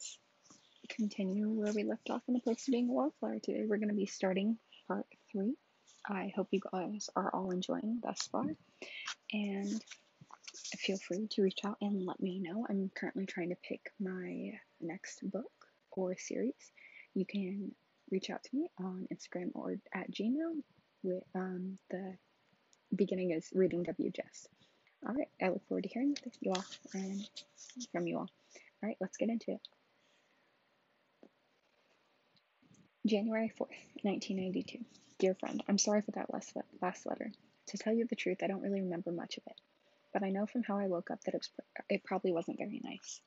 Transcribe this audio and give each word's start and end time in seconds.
Let's 0.00 0.18
continue 0.96 1.50
where 1.50 1.74
we 1.74 1.82
left 1.84 2.08
off 2.08 2.22
in 2.26 2.32
the 2.32 2.40
Perks 2.40 2.66
of 2.66 2.72
Being 2.72 2.88
a 2.88 2.92
Wallflower. 2.92 3.38
Today 3.38 3.66
we're 3.68 3.76
going 3.76 3.90
to 3.90 3.94
be 3.94 4.06
starting 4.06 4.56
part 4.88 5.04
three. 5.30 5.54
I 6.08 6.32
hope 6.34 6.48
you 6.52 6.60
guys 6.72 7.10
are 7.14 7.30
all 7.34 7.50
enjoying 7.50 8.00
thus 8.02 8.26
far, 8.32 8.46
and 9.30 9.84
feel 10.78 10.96
free 10.96 11.28
to 11.32 11.42
reach 11.42 11.58
out 11.66 11.76
and 11.82 12.06
let 12.06 12.18
me 12.18 12.38
know. 12.38 12.66
I'm 12.70 12.90
currently 12.94 13.26
trying 13.26 13.50
to 13.50 13.56
pick 13.56 13.92
my 14.00 14.52
next 14.80 15.30
book 15.30 15.52
or 15.90 16.16
series. 16.16 16.72
You 17.12 17.26
can 17.26 17.72
reach 18.10 18.30
out 18.30 18.42
to 18.44 18.56
me 18.56 18.70
on 18.78 19.06
Instagram 19.12 19.50
or 19.52 19.74
at 19.92 20.10
Gmail. 20.10 20.62
With 21.02 21.24
um, 21.34 21.76
the 21.90 22.16
beginning 22.96 23.32
is 23.32 23.50
reading 23.54 23.82
W 23.82 24.10
WJS. 24.10 24.46
All 25.06 25.14
right, 25.14 25.28
I 25.42 25.48
look 25.50 25.66
forward 25.68 25.84
to 25.84 25.90
hearing 25.90 26.16
you 26.40 26.52
all 26.52 26.64
and 26.94 27.28
from 27.92 28.06
you 28.06 28.16
all. 28.16 28.30
All 28.82 28.88
right, 28.88 28.96
let's 28.98 29.18
get 29.18 29.28
into 29.28 29.50
it. 29.50 29.60
January 33.06 33.50
4th, 33.58 33.72
1992. 34.02 34.84
Dear 35.18 35.34
friend, 35.34 35.62
I'm 35.68 35.78
sorry 35.78 36.02
for 36.02 36.10
that 36.12 36.32
last, 36.32 36.54
last 36.82 37.06
letter. 37.06 37.32
To 37.68 37.78
tell 37.78 37.94
you 37.94 38.06
the 38.06 38.16
truth, 38.16 38.38
I 38.42 38.46
don't 38.46 38.62
really 38.62 38.82
remember 38.82 39.10
much 39.10 39.38
of 39.38 39.44
it, 39.46 39.58
but 40.12 40.22
I 40.22 40.30
know 40.30 40.46
from 40.46 40.62
how 40.62 40.78
I 40.78 40.86
woke 40.86 41.10
up 41.10 41.22
that 41.24 41.34
it, 41.34 41.38
was, 41.38 41.50
it 41.88 42.04
probably 42.04 42.32
wasn't 42.32 42.58
very 42.58 42.80
nice. 42.84 43.20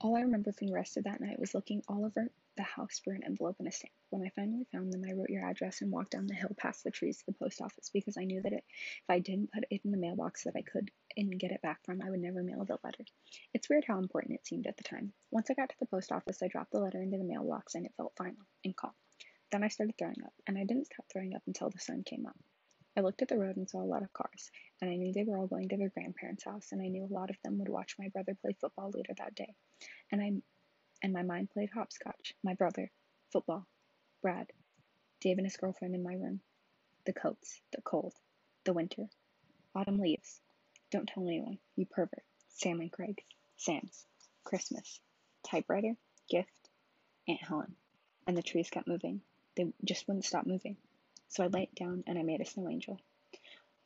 All 0.00 0.16
I 0.16 0.22
remember 0.22 0.50
from 0.50 0.66
the 0.66 0.74
rest 0.74 0.96
of 0.96 1.04
that 1.04 1.20
night 1.20 1.38
was 1.38 1.54
looking 1.54 1.82
all 1.86 2.04
over 2.04 2.28
the 2.56 2.62
house 2.62 3.00
for 3.02 3.12
an 3.12 3.24
envelope 3.24 3.56
and 3.58 3.68
a 3.68 3.72
stamp. 3.72 3.92
When 4.10 4.22
I 4.22 4.30
finally 4.36 4.66
found 4.72 4.92
them, 4.92 5.04
I 5.08 5.12
wrote 5.12 5.30
your 5.30 5.44
address 5.44 5.80
and 5.80 5.90
walked 5.90 6.12
down 6.12 6.26
the 6.26 6.34
hill 6.34 6.54
past 6.56 6.84
the 6.84 6.90
trees 6.90 7.18
to 7.18 7.26
the 7.26 7.32
post 7.32 7.60
office 7.62 7.90
because 7.92 8.16
I 8.18 8.24
knew 8.24 8.42
that 8.42 8.52
it, 8.52 8.64
if 8.68 9.08
I 9.08 9.18
didn't 9.18 9.52
put 9.52 9.64
it 9.70 9.80
in 9.84 9.90
the 9.90 9.96
mailbox 9.96 10.44
that 10.44 10.56
I 10.56 10.62
could 10.62 10.90
and 11.16 11.38
get 11.38 11.52
it 11.52 11.62
back 11.62 11.84
from, 11.84 12.02
I 12.02 12.10
would 12.10 12.20
never 12.20 12.42
mail 12.42 12.64
the 12.64 12.78
letter. 12.84 13.04
It's 13.54 13.68
weird 13.68 13.84
how 13.86 13.98
important 13.98 14.34
it 14.34 14.46
seemed 14.46 14.66
at 14.66 14.76
the 14.76 14.84
time. 14.84 15.12
Once 15.30 15.50
I 15.50 15.54
got 15.54 15.70
to 15.70 15.78
the 15.80 15.86
post 15.86 16.12
office, 16.12 16.42
I 16.42 16.48
dropped 16.48 16.72
the 16.72 16.80
letter 16.80 17.00
into 17.00 17.18
the 17.18 17.24
mailbox 17.24 17.74
and 17.74 17.86
it 17.86 17.94
felt 17.96 18.16
final 18.16 18.44
and 18.64 18.76
calm. 18.76 18.92
Then 19.50 19.62
I 19.62 19.68
started 19.68 19.96
throwing 19.98 20.22
up, 20.24 20.32
and 20.46 20.56
I 20.56 20.64
didn't 20.64 20.86
stop 20.86 21.04
throwing 21.12 21.34
up 21.34 21.42
until 21.46 21.68
the 21.68 21.78
sun 21.78 22.04
came 22.04 22.24
up. 22.24 22.36
I 22.96 23.00
looked 23.00 23.20
at 23.20 23.28
the 23.28 23.38
road 23.38 23.56
and 23.56 23.68
saw 23.68 23.82
a 23.82 23.84
lot 23.84 24.02
of 24.02 24.12
cars, 24.12 24.50
and 24.80 24.90
I 24.90 24.96
knew 24.96 25.12
they 25.12 25.24
were 25.24 25.36
all 25.36 25.46
going 25.46 25.68
to 25.68 25.76
their 25.76 25.90
grandparents' 25.90 26.44
house, 26.44 26.72
and 26.72 26.80
I 26.80 26.88
knew 26.88 27.04
a 27.04 27.12
lot 27.12 27.28
of 27.28 27.36
them 27.42 27.58
would 27.58 27.68
watch 27.68 27.96
my 27.98 28.08
brother 28.08 28.34
play 28.34 28.54
football 28.58 28.90
later 28.94 29.12
that 29.18 29.34
day. 29.34 29.54
And 30.10 30.22
I 30.22 30.32
and 31.02 31.12
my 31.12 31.22
mind 31.22 31.50
played 31.50 31.70
hopscotch. 31.70 32.34
My 32.42 32.54
brother, 32.54 32.90
football, 33.32 33.66
Brad, 34.22 34.46
Dave 35.20 35.38
and 35.38 35.46
his 35.46 35.56
girlfriend 35.56 35.94
in 35.94 36.02
my 36.02 36.14
room, 36.14 36.40
the 37.04 37.12
coats, 37.12 37.60
the 37.72 37.82
cold, 37.82 38.14
the 38.64 38.72
winter, 38.72 39.08
autumn 39.74 39.98
leaves. 39.98 40.40
Don't 40.90 41.08
tell 41.08 41.26
anyone, 41.26 41.58
you 41.76 41.86
pervert. 41.86 42.24
Sam 42.54 42.80
and 42.80 42.92
Craig, 42.92 43.22
Sam's, 43.56 44.06
Christmas, 44.44 45.00
typewriter, 45.42 45.96
gift, 46.28 46.50
Aunt 47.26 47.42
Helen. 47.42 47.74
And 48.26 48.36
the 48.36 48.42
trees 48.42 48.70
kept 48.70 48.86
moving. 48.86 49.20
They 49.56 49.72
just 49.84 50.06
wouldn't 50.06 50.24
stop 50.24 50.46
moving. 50.46 50.76
So 51.28 51.42
I 51.42 51.48
lay 51.48 51.68
down 51.74 52.04
and 52.06 52.18
I 52.18 52.22
made 52.22 52.40
a 52.40 52.44
snow 52.44 52.68
angel. 52.68 53.00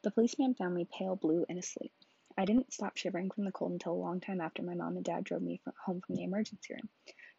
The 0.02 0.10
policeman 0.10 0.54
found 0.54 0.74
me 0.74 0.86
pale 0.90 1.16
blue 1.16 1.46
and 1.48 1.58
asleep. 1.58 1.92
I 2.38 2.44
didn't 2.44 2.72
stop 2.72 2.98
shivering 2.98 3.30
from 3.30 3.46
the 3.46 3.52
cold 3.52 3.72
until 3.72 3.92
a 3.92 3.94
long 3.94 4.20
time 4.20 4.42
after 4.42 4.62
my 4.62 4.74
mom 4.74 4.96
and 4.96 5.04
dad 5.04 5.24
drove 5.24 5.40
me 5.40 5.60
from 5.64 5.72
home 5.82 6.02
from 6.02 6.16
the 6.16 6.24
emergency 6.24 6.74
room. 6.74 6.88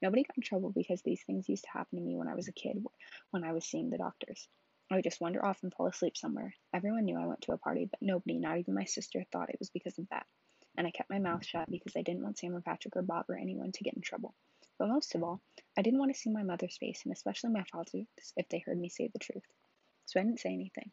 Nobody 0.01 0.23
got 0.23 0.37
in 0.37 0.41
trouble 0.41 0.71
because 0.71 1.03
these 1.03 1.21
things 1.23 1.47
used 1.47 1.65
to 1.65 1.69
happen 1.69 1.99
to 1.99 2.03
me 2.03 2.15
when 2.15 2.27
I 2.27 2.33
was 2.33 2.47
a 2.47 2.51
kid, 2.51 2.83
when 3.29 3.43
I 3.43 3.53
was 3.53 3.63
seeing 3.63 3.91
the 3.91 3.99
doctors. 3.99 4.47
I 4.89 4.95
would 4.95 5.03
just 5.03 5.21
wander 5.21 5.45
off 5.45 5.61
and 5.61 5.71
fall 5.71 5.86
asleep 5.86 6.17
somewhere. 6.17 6.55
Everyone 6.73 7.05
knew 7.05 7.17
I 7.19 7.27
went 7.27 7.41
to 7.41 7.52
a 7.52 7.57
party, 7.57 7.86
but 7.86 8.02
nobody, 8.02 8.39
not 8.39 8.57
even 8.57 8.73
my 8.73 8.86
sister, 8.86 9.23
thought 9.31 9.49
it 9.49 9.59
was 9.59 9.69
because 9.69 9.99
of 9.99 10.09
that. 10.09 10.25
And 10.77 10.87
I 10.87 10.91
kept 10.91 11.11
my 11.11 11.19
mouth 11.19 11.45
shut 11.45 11.69
because 11.69 11.95
I 11.95 12.02
didn't 12.02 12.23
want 12.23 12.39
Sam 12.39 12.55
or 12.55 12.61
Patrick 12.61 12.95
or 12.95 13.03
Bob 13.03 13.25
or 13.30 13.37
anyone 13.37 13.71
to 13.73 13.83
get 13.83 13.95
in 13.95 14.02
trouble. 14.02 14.33
But 14.80 14.89
most 14.89 15.13
of 15.13 15.23
all, 15.23 15.41
I 15.77 15.83
didn't 15.83 15.99
want 15.99 16.13
to 16.13 16.19
see 16.19 16.30
my 16.31 16.43
mother's 16.43 16.77
face, 16.77 17.02
and 17.03 17.13
especially 17.13 17.52
my 17.52 17.63
father's, 17.71 18.07
if 18.36 18.47
they 18.49 18.63
heard 18.65 18.80
me 18.80 18.89
say 18.89 19.09
the 19.11 19.19
truth. 19.19 19.45
So 20.05 20.19
I 20.19 20.23
didn't 20.23 20.39
say 20.39 20.53
anything. 20.53 20.91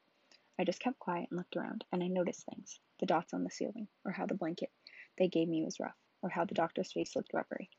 I 0.57 0.63
just 0.63 0.79
kept 0.79 1.01
quiet 1.01 1.31
and 1.31 1.39
looked 1.39 1.57
around, 1.57 1.85
and 1.91 2.01
I 2.01 2.07
noticed 2.07 2.45
things 2.45 2.79
the 3.01 3.07
dots 3.07 3.35
on 3.35 3.43
the 3.43 3.51
ceiling, 3.51 3.89
or 4.05 4.13
how 4.13 4.27
the 4.27 4.37
blanket 4.37 4.71
they 5.19 5.27
gave 5.27 5.49
me 5.49 5.65
was 5.65 5.81
rough, 5.81 5.99
or 6.23 6.29
how 6.29 6.45
the 6.45 6.55
doctor's 6.55 6.93
face 6.93 7.17
looked 7.17 7.35
rubbery, 7.35 7.71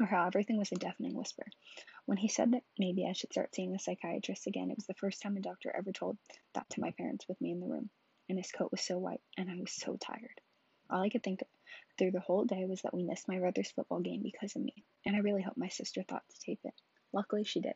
or 0.00 0.06
how 0.06 0.26
everything 0.26 0.56
was 0.56 0.72
a 0.72 0.76
deafening 0.76 1.14
whisper. 1.14 1.46
When 2.06 2.16
he 2.16 2.28
said 2.28 2.52
that 2.52 2.64
maybe 2.78 3.06
I 3.06 3.12
should 3.12 3.32
start 3.32 3.54
seeing 3.54 3.74
a 3.74 3.78
psychiatrist 3.78 4.46
again, 4.46 4.70
it 4.70 4.78
was 4.78 4.86
the 4.86 4.94
first 4.94 5.20
time 5.20 5.36
a 5.36 5.40
doctor 5.40 5.70
ever 5.76 5.92
told 5.92 6.16
that 6.54 6.70
to 6.70 6.80
my 6.80 6.90
parents 6.92 7.28
with 7.28 7.38
me 7.38 7.50
in 7.50 7.60
the 7.60 7.66
room, 7.66 7.90
and 8.30 8.38
his 8.38 8.50
coat 8.50 8.70
was 8.70 8.80
so 8.80 8.96
white, 8.96 9.20
and 9.36 9.50
I 9.50 9.56
was 9.56 9.72
so 9.72 9.98
tired. 9.98 10.40
All 10.88 11.02
I 11.02 11.10
could 11.10 11.22
think 11.22 11.42
through 11.98 12.12
the 12.12 12.20
whole 12.20 12.46
day 12.46 12.64
was 12.64 12.80
that 12.80 12.94
we 12.94 13.02
missed 13.02 13.28
my 13.28 13.38
brother's 13.38 13.72
football 13.72 14.00
game 14.00 14.22
because 14.22 14.56
of 14.56 14.62
me, 14.62 14.84
and 15.04 15.14
I 15.14 15.18
really 15.18 15.42
hope 15.42 15.58
my 15.58 15.68
sister 15.68 16.02
thought 16.02 16.26
to 16.30 16.40
tape 16.40 16.60
it. 16.64 16.74
Luckily, 17.12 17.44
she 17.44 17.60
did. 17.60 17.74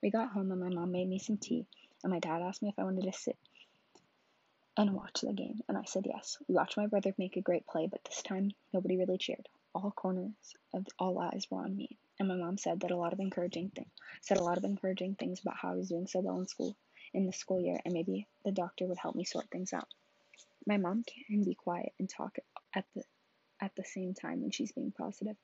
We 0.00 0.10
got 0.10 0.30
home, 0.30 0.52
and 0.52 0.60
my 0.60 0.68
mom 0.68 0.92
made 0.92 1.08
me 1.08 1.18
some 1.18 1.38
tea, 1.38 1.66
and 2.04 2.12
my 2.12 2.20
dad 2.20 2.40
asked 2.40 2.62
me 2.62 2.68
if 2.68 2.78
I 2.78 2.84
wanted 2.84 3.02
to 3.02 3.12
sit 3.12 3.36
and 4.80 4.94
watch 4.94 5.20
the 5.20 5.34
game, 5.34 5.60
and 5.68 5.76
I 5.76 5.84
said 5.84 6.06
yes. 6.06 6.38
We 6.48 6.54
watched 6.54 6.78
my 6.78 6.86
brother 6.86 7.14
make 7.18 7.36
a 7.36 7.42
great 7.42 7.66
play, 7.66 7.86
but 7.86 8.02
this 8.04 8.22
time 8.22 8.50
nobody 8.72 8.96
really 8.96 9.18
cheered. 9.18 9.46
All 9.74 9.90
corners 9.90 10.56
of 10.72 10.86
all 10.98 11.18
eyes 11.18 11.46
were 11.50 11.60
on 11.60 11.76
me, 11.76 11.98
and 12.18 12.26
my 12.26 12.36
mom 12.36 12.56
said 12.56 12.80
that 12.80 12.90
a 12.90 12.96
lot 12.96 13.12
of 13.12 13.20
encouraging 13.20 13.68
thing 13.68 13.90
said 14.22 14.38
a 14.38 14.42
lot 14.42 14.56
of 14.56 14.64
encouraging 14.64 15.16
things 15.16 15.40
about 15.40 15.58
how 15.58 15.72
I 15.72 15.76
was 15.76 15.90
doing 15.90 16.06
so 16.06 16.20
well 16.20 16.40
in 16.40 16.46
school 16.46 16.74
in 17.12 17.26
the 17.26 17.32
school 17.34 17.60
year, 17.60 17.78
and 17.84 17.92
maybe 17.92 18.26
the 18.42 18.52
doctor 18.52 18.86
would 18.86 18.96
help 18.96 19.14
me 19.14 19.24
sort 19.24 19.50
things 19.50 19.74
out. 19.74 19.86
My 20.66 20.78
mom 20.78 21.04
can 21.26 21.44
be 21.44 21.54
quiet 21.54 21.92
and 21.98 22.08
talk 22.08 22.38
at 22.74 22.86
the 22.94 23.02
at 23.60 23.76
the 23.76 23.84
same 23.84 24.14
time 24.14 24.40
when 24.40 24.50
she's 24.50 24.72
being 24.72 24.92
positive. 24.92 25.36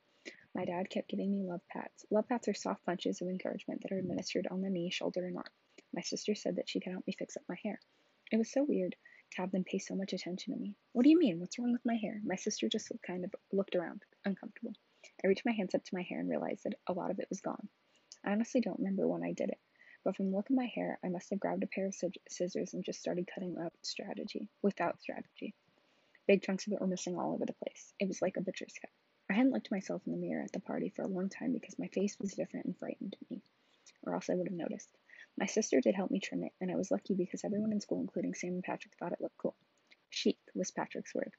My 0.55 0.65
dad 0.65 0.89
kept 0.89 1.09
giving 1.09 1.31
me 1.31 1.47
love 1.47 1.61
pats. 1.71 2.05
Love 2.09 2.27
pats 2.27 2.47
are 2.47 2.55
soft 2.55 2.83
punches 2.87 3.21
of 3.21 3.27
encouragement 3.27 3.83
that 3.83 3.91
are 3.91 3.99
administered 3.99 4.47
on 4.49 4.61
the 4.61 4.71
knee, 4.71 4.89
shoulder, 4.89 5.27
and 5.27 5.37
arm. 5.37 5.45
My 5.93 6.01
sister 6.01 6.33
said 6.33 6.55
that 6.55 6.67
she 6.67 6.79
could 6.79 6.93
help 6.93 7.05
me 7.05 7.13
fix 7.13 7.37
up 7.37 7.43
my 7.47 7.57
hair. 7.63 7.79
It 8.31 8.37
was 8.37 8.51
so 8.51 8.63
weird 8.63 8.95
to 9.31 9.41
have 9.41 9.51
them 9.51 9.63
pay 9.63 9.79
so 9.79 9.95
much 9.95 10.13
attention 10.13 10.53
to 10.53 10.59
me. 10.59 10.75
What 10.93 11.03
do 11.03 11.09
you 11.09 11.19
mean? 11.19 11.39
What's 11.39 11.59
wrong 11.59 11.71
with 11.71 11.85
my 11.85 11.95
hair? 11.95 12.21
My 12.23 12.35
sister 12.35 12.69
just 12.69 12.91
kind 13.05 13.23
of 13.25 13.33
looked 13.51 13.75
around, 13.75 14.03
uncomfortable. 14.25 14.73
I 15.23 15.27
reached 15.27 15.45
my 15.45 15.51
hands 15.51 15.75
up 15.75 15.83
to 15.83 15.95
my 15.95 16.01
hair 16.01 16.19
and 16.19 16.29
realized 16.29 16.63
that 16.63 16.79
a 16.87 16.93
lot 16.93 17.11
of 17.11 17.19
it 17.19 17.27
was 17.29 17.41
gone. 17.41 17.67
I 18.23 18.31
honestly 18.31 18.61
don't 18.61 18.79
remember 18.79 19.07
when 19.07 19.23
I 19.23 19.33
did 19.33 19.49
it, 19.49 19.59
but 20.03 20.15
from 20.15 20.29
the 20.31 20.35
look 20.37 20.49
of 20.49 20.55
my 20.55 20.65
hair, 20.73 20.99
I 21.03 21.09
must 21.09 21.29
have 21.29 21.39
grabbed 21.39 21.63
a 21.63 21.67
pair 21.67 21.87
of 21.87 21.95
scissors 22.29 22.73
and 22.73 22.83
just 22.83 22.99
started 22.99 23.29
cutting 23.33 23.57
up 23.57 23.73
strategy, 23.81 24.47
without 24.61 24.99
strategy. 25.01 25.53
Big 26.27 26.41
chunks 26.43 26.67
of 26.67 26.73
it 26.73 26.81
were 26.81 26.87
missing 26.87 27.17
all 27.17 27.33
over 27.33 27.45
the 27.45 27.53
place. 27.53 27.93
It 27.99 28.07
was 28.07 28.21
like 28.21 28.37
a 28.37 28.41
butcher's 28.41 28.73
cut. 28.81 28.89
I 29.29 29.33
hadn't 29.33 29.51
looked 29.51 29.71
myself 29.71 30.01
in 30.05 30.13
the 30.13 30.17
mirror 30.17 30.43
at 30.43 30.51
the 30.51 30.59
party 30.59 30.89
for 30.89 31.01
a 31.01 31.07
long 31.07 31.29
time 31.29 31.53
because 31.53 31.77
my 31.79 31.87
face 31.87 32.17
was 32.19 32.33
different 32.33 32.65
and 32.65 32.77
frightened 32.77 33.15
me, 33.29 33.41
or 34.03 34.13
else 34.13 34.29
I 34.29 34.35
would 34.35 34.47
have 34.47 34.57
noticed. 34.57 34.89
My 35.37 35.45
sister 35.45 35.79
did 35.81 35.93
help 35.93 36.09
me 36.09 36.19
trim 36.19 36.43
it, 36.43 36.53
and 36.59 36.71
I 36.71 36.75
was 36.75 36.89
lucky 36.89 37.13
because 37.13 37.43
everyone 37.43 37.71
in 37.71 37.79
school, 37.79 38.01
including 38.01 38.33
Sam 38.33 38.53
and 38.53 38.63
Patrick, 38.63 38.95
thought 38.97 39.11
it 39.11 39.21
looked 39.21 39.37
cool. 39.37 39.55
Chic 40.09 40.39
was 40.55 40.71
Patrick's 40.71 41.13
word. 41.13 41.31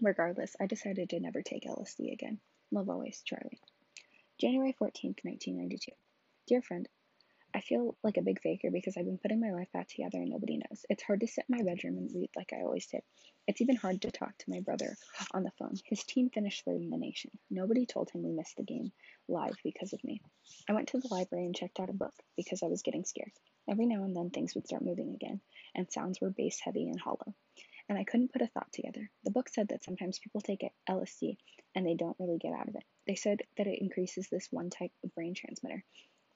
Regardless, 0.00 0.54
I 0.60 0.66
decided 0.66 1.10
to 1.10 1.20
never 1.20 1.42
take 1.42 1.64
LSD 1.64 2.12
again. 2.12 2.40
Love 2.70 2.88
always, 2.88 3.22
Charlie. 3.24 3.60
January 4.40 4.72
14th, 4.72 5.24
1992. 5.24 5.92
Dear 6.46 6.62
friend, 6.62 6.88
I 7.56 7.60
feel 7.60 7.96
like 8.02 8.16
a 8.16 8.22
big 8.22 8.40
faker 8.42 8.72
because 8.72 8.96
I've 8.96 9.04
been 9.04 9.18
putting 9.18 9.40
my 9.40 9.52
life 9.52 9.70
back 9.72 9.86
together 9.86 10.18
and 10.18 10.30
nobody 10.30 10.56
knows. 10.56 10.84
It's 10.90 11.04
hard 11.04 11.20
to 11.20 11.28
sit 11.28 11.44
in 11.48 11.56
my 11.56 11.62
bedroom 11.62 11.98
and 11.98 12.10
read 12.12 12.30
like 12.34 12.52
I 12.52 12.62
always 12.62 12.86
did. 12.86 13.02
It's 13.46 13.60
even 13.60 13.76
hard 13.76 14.02
to 14.02 14.10
talk 14.10 14.36
to 14.38 14.50
my 14.50 14.58
brother 14.58 14.96
on 15.32 15.44
the 15.44 15.52
phone. 15.56 15.76
His 15.84 16.02
team 16.02 16.30
finished 16.30 16.64
third 16.64 16.80
in 16.80 16.90
the 16.90 16.96
nation. 16.96 17.30
Nobody 17.50 17.86
told 17.86 18.10
him 18.10 18.24
we 18.24 18.32
missed 18.32 18.56
the 18.56 18.64
game 18.64 18.90
live 19.28 19.54
because 19.62 19.92
of 19.92 20.02
me. 20.02 20.20
I 20.68 20.72
went 20.72 20.88
to 20.88 20.98
the 20.98 21.06
library 21.12 21.46
and 21.46 21.54
checked 21.54 21.78
out 21.78 21.90
a 21.90 21.92
book 21.92 22.14
because 22.36 22.64
I 22.64 22.66
was 22.66 22.82
getting 22.82 23.04
scared. 23.04 23.30
Every 23.70 23.86
now 23.86 24.02
and 24.02 24.16
then 24.16 24.30
things 24.30 24.56
would 24.56 24.66
start 24.66 24.82
moving 24.84 25.14
again, 25.14 25.40
and 25.76 25.90
sounds 25.92 26.20
were 26.20 26.30
bass 26.30 26.58
heavy 26.60 26.88
and 26.88 27.00
hollow. 27.00 27.34
And 27.88 27.96
I 27.96 28.04
couldn't 28.04 28.32
put 28.32 28.42
a 28.42 28.48
thought 28.48 28.72
together. 28.72 29.08
The 29.22 29.30
book 29.30 29.48
said 29.48 29.68
that 29.68 29.84
sometimes 29.84 30.18
people 30.18 30.40
take 30.40 30.66
LSD 30.88 31.36
and 31.76 31.86
they 31.86 31.94
don't 31.94 32.16
really 32.18 32.38
get 32.38 32.52
out 32.52 32.68
of 32.68 32.74
it. 32.74 32.84
They 33.06 33.14
said 33.14 33.42
that 33.58 33.66
it 33.66 33.80
increases 33.80 34.28
this 34.28 34.48
one 34.50 34.70
type 34.70 34.92
of 35.04 35.14
brain 35.14 35.34
transmitter 35.34 35.84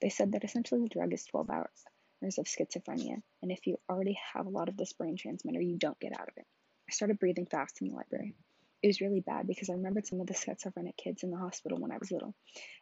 they 0.00 0.08
said 0.08 0.32
that 0.32 0.44
essentially 0.44 0.82
the 0.82 0.88
drug 0.88 1.12
is 1.12 1.24
12 1.26 1.50
hours 1.50 2.38
of 2.38 2.46
schizophrenia, 2.46 3.22
and 3.42 3.52
if 3.52 3.66
you 3.66 3.78
already 3.88 4.18
have 4.34 4.46
a 4.46 4.50
lot 4.50 4.68
of 4.68 4.76
this 4.76 4.92
brain 4.92 5.16
transmitter, 5.16 5.60
you 5.60 5.76
don't 5.76 6.00
get 6.00 6.12
out 6.12 6.28
of 6.28 6.36
it. 6.36 6.46
I 6.88 6.92
started 6.92 7.18
breathing 7.18 7.46
fast 7.46 7.80
in 7.80 7.88
the 7.88 7.94
library. 7.94 8.34
It 8.82 8.86
was 8.86 9.00
really 9.00 9.20
bad 9.20 9.46
because 9.46 9.70
I 9.70 9.74
remembered 9.74 10.06
some 10.06 10.20
of 10.20 10.28
the 10.28 10.34
schizophrenic 10.34 10.96
kids 10.96 11.24
in 11.24 11.30
the 11.30 11.36
hospital 11.36 11.78
when 11.80 11.90
I 11.90 11.98
was 11.98 12.12
little, 12.12 12.34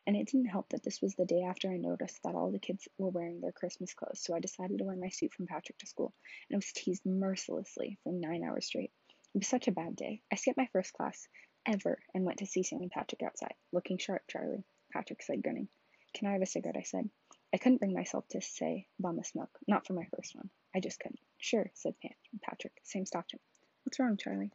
and 0.06 0.14
it 0.14 0.26
didn't 0.26 0.46
help 0.50 0.68
that 0.70 0.82
this 0.82 1.00
was 1.00 1.14
the 1.14 1.24
day 1.24 1.42
after 1.42 1.70
I 1.70 1.78
noticed 1.78 2.22
that 2.22 2.34
all 2.34 2.50
the 2.50 2.58
kids 2.58 2.86
were 2.98 3.08
wearing 3.08 3.40
their 3.40 3.52
Christmas 3.52 3.94
clothes, 3.94 4.20
so 4.20 4.34
I 4.34 4.40
decided 4.40 4.78
to 4.78 4.84
wear 4.84 4.96
my 4.96 5.08
suit 5.08 5.32
from 5.32 5.46
Patrick 5.46 5.78
to 5.78 5.86
school, 5.86 6.12
and 6.48 6.56
I 6.56 6.58
was 6.58 6.72
teased 6.72 7.06
mercilessly 7.06 7.98
for 8.04 8.12
nine 8.12 8.44
hours 8.44 8.66
straight. 8.66 8.92
It 9.34 9.38
was 9.38 9.48
such 9.48 9.68
a 9.68 9.72
bad 9.72 9.96
day. 9.96 10.22
I 10.30 10.36
skipped 10.36 10.58
my 10.58 10.68
first 10.72 10.92
class 10.92 11.28
ever 11.66 11.98
and 12.14 12.24
went 12.24 12.38
to 12.38 12.46
see 12.46 12.62
Sam 12.62 12.80
and 12.82 12.90
Patrick 12.90 13.22
outside. 13.22 13.54
Looking 13.72 13.98
sharp, 13.98 14.22
Charlie, 14.28 14.64
Patrick 14.92 15.22
said, 15.22 15.42
grinning. 15.42 15.68
Can 16.16 16.28
I 16.28 16.32
have 16.32 16.40
a 16.40 16.46
cigarette? 16.46 16.78
I 16.78 16.82
said. 16.82 17.10
I 17.52 17.58
couldn't 17.58 17.76
bring 17.76 17.92
myself 17.92 18.26
to 18.28 18.40
say 18.40 18.86
bum 18.98 19.18
a 19.18 19.24
smoke, 19.24 19.50
not 19.68 19.86
for 19.86 19.92
my 19.92 20.06
first 20.16 20.34
one. 20.34 20.48
I 20.74 20.80
just 20.80 20.98
couldn't. 20.98 21.20
Sure, 21.36 21.70
said 21.74 21.94
Pat. 22.00 22.16
Patrick. 22.40 22.72
Sam 22.84 23.04
stopped 23.04 23.34
him. 23.34 23.40
What's 23.84 23.98
wrong, 23.98 24.16
Charlie? 24.16 24.50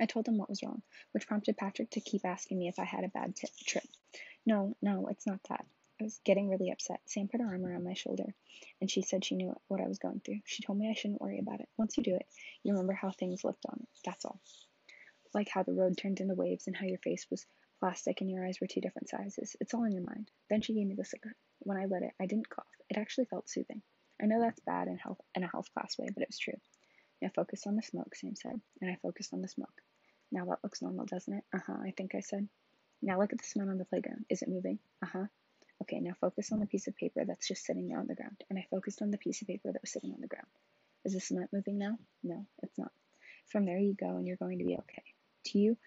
I 0.00 0.06
told 0.06 0.26
him 0.26 0.38
what 0.38 0.48
was 0.48 0.62
wrong, 0.62 0.80
which 1.12 1.26
prompted 1.26 1.58
Patrick 1.58 1.90
to 1.90 2.00
keep 2.00 2.24
asking 2.24 2.58
me 2.58 2.68
if 2.68 2.78
I 2.78 2.84
had 2.84 3.04
a 3.04 3.08
bad 3.08 3.36
t- 3.36 3.46
trip. 3.66 3.84
No, 4.46 4.74
no, 4.80 5.08
it's 5.08 5.26
not 5.26 5.42
that. 5.50 5.66
I 6.00 6.04
was 6.04 6.18
getting 6.24 6.48
really 6.48 6.70
upset. 6.70 7.02
Sam 7.04 7.28
put 7.28 7.42
her 7.42 7.46
arm 7.46 7.66
around 7.66 7.84
my 7.84 7.92
shoulder, 7.92 8.34
and 8.80 8.90
she 8.90 9.02
said 9.02 9.22
she 9.22 9.36
knew 9.36 9.54
what 9.68 9.82
I 9.82 9.86
was 9.86 9.98
going 9.98 10.20
through. 10.24 10.40
She 10.46 10.62
told 10.62 10.78
me 10.78 10.88
I 10.88 10.94
shouldn't 10.94 11.20
worry 11.20 11.40
about 11.40 11.60
it. 11.60 11.68
Once 11.76 11.98
you 11.98 12.02
do 12.02 12.16
it, 12.16 12.26
you 12.62 12.72
remember 12.72 12.94
how 12.94 13.10
things 13.10 13.44
looked 13.44 13.66
on 13.66 13.80
it. 13.82 13.88
That's 14.06 14.24
all. 14.24 14.40
Like 15.34 15.50
how 15.50 15.62
the 15.62 15.74
road 15.74 15.98
turned 15.98 16.20
into 16.20 16.34
waves 16.34 16.66
and 16.68 16.74
how 16.74 16.86
your 16.86 16.98
face 16.98 17.26
was 17.30 17.44
plastic 17.80 18.20
and 18.20 18.30
your 18.30 18.46
eyes 18.46 18.58
were 18.60 18.66
two 18.66 18.80
different 18.80 19.08
sizes. 19.08 19.56
It's 19.60 19.74
all 19.74 19.84
in 19.84 19.92
your 19.92 20.04
mind. 20.04 20.30
Then 20.48 20.60
she 20.60 20.74
gave 20.74 20.86
me 20.86 20.94
the 20.94 21.04
cigarette. 21.04 21.36
When 21.60 21.78
I 21.78 21.86
lit 21.86 22.02
it, 22.02 22.12
I 22.20 22.26
didn't 22.26 22.48
cough. 22.48 22.66
It 22.88 22.96
actually 22.96 23.24
felt 23.24 23.48
soothing. 23.48 23.82
I 24.22 24.26
know 24.26 24.40
that's 24.40 24.60
bad 24.60 24.88
in 24.88 24.98
health 24.98 25.20
in 25.34 25.42
a 25.42 25.48
health 25.48 25.72
class 25.72 25.98
way, 25.98 26.06
but 26.12 26.22
it 26.22 26.28
was 26.28 26.38
true. 26.38 26.60
Now 27.22 27.30
focus 27.34 27.66
on 27.66 27.76
the 27.76 27.82
smoke, 27.82 28.14
Sam 28.14 28.36
said, 28.36 28.60
and 28.80 28.90
I 28.90 28.96
focused 29.02 29.32
on 29.32 29.42
the 29.42 29.48
smoke. 29.48 29.82
Now 30.30 30.44
that 30.46 30.58
looks 30.62 30.82
normal, 30.82 31.06
doesn't 31.06 31.32
it? 31.32 31.44
Uh 31.54 31.60
huh, 31.66 31.78
I 31.82 31.92
think 31.96 32.14
I 32.14 32.20
said. 32.20 32.48
Now 33.02 33.18
look 33.18 33.32
at 33.32 33.38
the 33.38 33.44
cement 33.44 33.70
on 33.70 33.78
the 33.78 33.84
playground. 33.84 34.26
Is 34.28 34.42
it 34.42 34.48
moving? 34.48 34.78
Uh 35.02 35.08
huh. 35.12 35.26
Okay, 35.82 36.00
now 36.00 36.12
focus 36.20 36.52
on 36.52 36.60
the 36.60 36.66
piece 36.66 36.86
of 36.86 36.96
paper 36.96 37.24
that's 37.24 37.48
just 37.48 37.64
sitting 37.64 37.88
there 37.88 37.98
on 37.98 38.06
the 38.06 38.14
ground. 38.14 38.44
And 38.50 38.58
I 38.58 38.66
focused 38.70 39.00
on 39.00 39.10
the 39.10 39.18
piece 39.18 39.40
of 39.40 39.48
paper 39.48 39.72
that 39.72 39.80
was 39.80 39.90
sitting 39.90 40.12
on 40.12 40.20
the 40.20 40.28
ground. 40.28 40.46
Is 41.04 41.14
the 41.14 41.20
cement 41.20 41.50
moving 41.52 41.78
now? 41.78 41.96
No, 42.22 42.44
it's 42.62 42.78
not. 42.78 42.92
From 43.46 43.64
there 43.64 43.78
you 43.78 43.94
go, 43.94 44.16
and 44.16 44.26
you're 44.26 44.36
going 44.36 44.58
to 44.58 44.64
be 44.64 44.76
okay. 44.76 45.02
To 45.46 45.58
you 45.58 45.78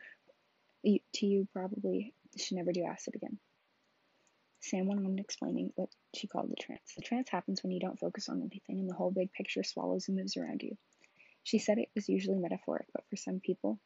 to 1.15 1.25
you 1.25 1.47
probably 1.53 2.13
should 2.37 2.57
never 2.57 2.71
do 2.71 2.83
acid 2.83 3.15
again. 3.15 3.39
Sam 4.61 4.87
went 4.87 5.05
on 5.05 5.19
explaining 5.19 5.71
what 5.75 5.89
she 6.15 6.27
called 6.27 6.49
the 6.49 6.55
trance. 6.55 6.93
The 6.95 7.01
trance 7.01 7.29
happens 7.29 7.61
when 7.61 7.71
you 7.71 7.79
don't 7.79 7.99
focus 7.99 8.29
on 8.29 8.39
anything 8.39 8.79
and 8.79 8.89
the 8.89 8.95
whole 8.95 9.11
big 9.11 9.31
picture 9.33 9.63
swallows 9.63 10.07
and 10.07 10.17
moves 10.17 10.37
around 10.37 10.63
you. 10.63 10.77
She 11.43 11.59
said 11.59 11.77
it 11.77 11.89
was 11.95 12.07
usually 12.07 12.37
metaphoric, 12.37 12.87
but 12.93 13.03
for 13.09 13.17
some 13.17 13.41
people 13.41 13.79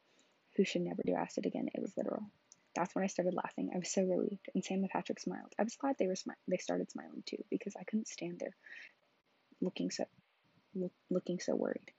who 0.56 0.64
should 0.64 0.82
never 0.82 1.02
do 1.04 1.16
acid 1.16 1.48
again, 1.48 1.68
it 1.74 1.82
was 1.82 1.98
literal. 1.98 2.24
That's 2.76 2.94
when 2.94 3.04
I 3.04 3.08
started 3.08 3.34
laughing. 3.34 3.72
I 3.74 3.80
was 3.80 3.92
so 3.92 4.04
relieved, 4.04 4.50
and 4.54 4.64
Sam 4.64 4.82
and 4.82 4.90
Patrick 4.90 5.20
smiled. 5.20 5.52
I 5.58 5.64
was 5.64 5.76
glad 5.76 5.96
they 5.98 6.06
were 6.06 6.14
smi- 6.14 6.36
they 6.48 6.58
started 6.58 6.92
smiling 6.92 7.24
too, 7.26 7.44
because 7.50 7.76
I 7.76 7.84
couldn't 7.84 8.08
stand 8.08 8.40
there 8.40 8.56
looking 9.62 9.90
so 9.90 10.06
look, 10.76 10.92
looking 11.10 11.40
so 11.40 11.56
worried. 11.56 11.92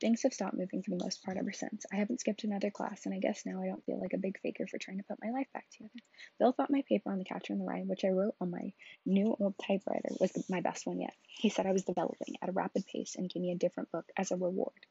Things 0.00 0.22
have 0.22 0.34
stopped 0.34 0.56
moving 0.56 0.82
for 0.82 0.90
the 0.90 1.02
most 1.02 1.22
part 1.22 1.36
ever 1.36 1.52
since. 1.52 1.86
I 1.92 1.96
haven't 1.96 2.20
skipped 2.20 2.44
another 2.44 2.70
class, 2.70 3.06
and 3.06 3.14
I 3.14 3.18
guess 3.18 3.46
now 3.46 3.62
I 3.62 3.66
don't 3.66 3.84
feel 3.84 4.00
like 4.00 4.12
a 4.12 4.18
big 4.18 4.38
faker 4.40 4.66
for 4.66 4.78
trying 4.78 4.98
to 4.98 5.04
put 5.04 5.22
my 5.22 5.30
life 5.30 5.46
back 5.54 5.70
together. 5.70 5.90
Bill 6.38 6.52
thought 6.52 6.70
my 6.70 6.82
paper 6.88 7.10
on 7.10 7.18
the 7.18 7.24
Catcher 7.24 7.52
in 7.52 7.60
the 7.60 7.64
Rye, 7.64 7.84
which 7.86 8.04
I 8.04 8.08
wrote 8.08 8.34
on 8.40 8.50
my 8.50 8.72
new 9.06 9.36
old 9.38 9.54
typewriter, 9.58 10.10
was 10.20 10.32
my 10.50 10.60
best 10.60 10.86
one 10.86 11.00
yet. 11.00 11.14
He 11.26 11.48
said 11.48 11.66
I 11.66 11.72
was 11.72 11.84
developing 11.84 12.34
at 12.42 12.48
a 12.48 12.52
rapid 12.52 12.86
pace 12.86 13.14
and 13.16 13.30
gave 13.30 13.42
me 13.42 13.52
a 13.52 13.56
different 13.56 13.92
book 13.92 14.06
as 14.16 14.30
a 14.30 14.36
reward. 14.36 14.86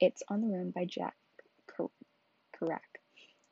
It's 0.00 0.22
On 0.28 0.40
the 0.40 0.48
Road 0.48 0.74
by 0.74 0.84
Jack 0.84 1.14
Kerouac. 1.70 2.80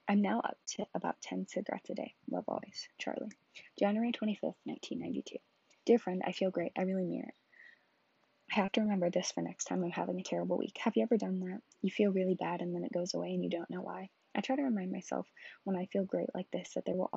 I'm 0.09 0.23
now 0.23 0.41
up 0.41 0.57
to 0.69 0.87
about 0.95 1.21
10 1.21 1.47
cigarettes 1.49 1.91
a 1.91 1.95
day. 1.95 2.15
Love 2.31 2.45
always. 2.49 2.89
Charlie. 2.99 3.31
January 3.79 4.11
25th, 4.13 4.57
1992. 4.65 5.37
Dear 5.85 5.99
friend, 5.99 6.23
I 6.27 6.33
feel 6.33 6.51
great. 6.51 6.73
I 6.77 6.83
really 6.83 7.05
mean 7.05 7.25
it. 7.29 7.35
I 8.51 8.55
have 8.55 8.73
to 8.73 8.81
remember 8.81 9.11
this 9.11 9.31
for 9.31 9.43
next 9.43 9.65
time 9.65 9.85
I'm 9.85 9.91
having 9.91 10.19
a 10.19 10.23
terrible 10.23 10.57
week. 10.57 10.79
Have 10.79 10.97
you 10.97 11.03
ever 11.03 11.19
done 11.19 11.41
that? 11.41 11.61
You 11.83 11.91
feel 11.91 12.11
really 12.11 12.35
bad 12.35 12.63
and 12.63 12.75
then 12.75 12.83
it 12.83 12.93
goes 12.93 13.13
away 13.13 13.35
and 13.35 13.45
you 13.45 13.51
don't 13.51 13.69
know 13.69 13.83
why. 13.83 14.09
I 14.35 14.41
try 14.41 14.57
to 14.57 14.63
remind 14.63 14.91
myself 14.91 15.27
when 15.65 15.77
I 15.77 15.87
feel 15.87 16.05
great 16.05 16.35
like 16.35 16.51
this 16.51 16.73
that 16.75 16.87
there 16.87 16.95
will, 16.95 17.11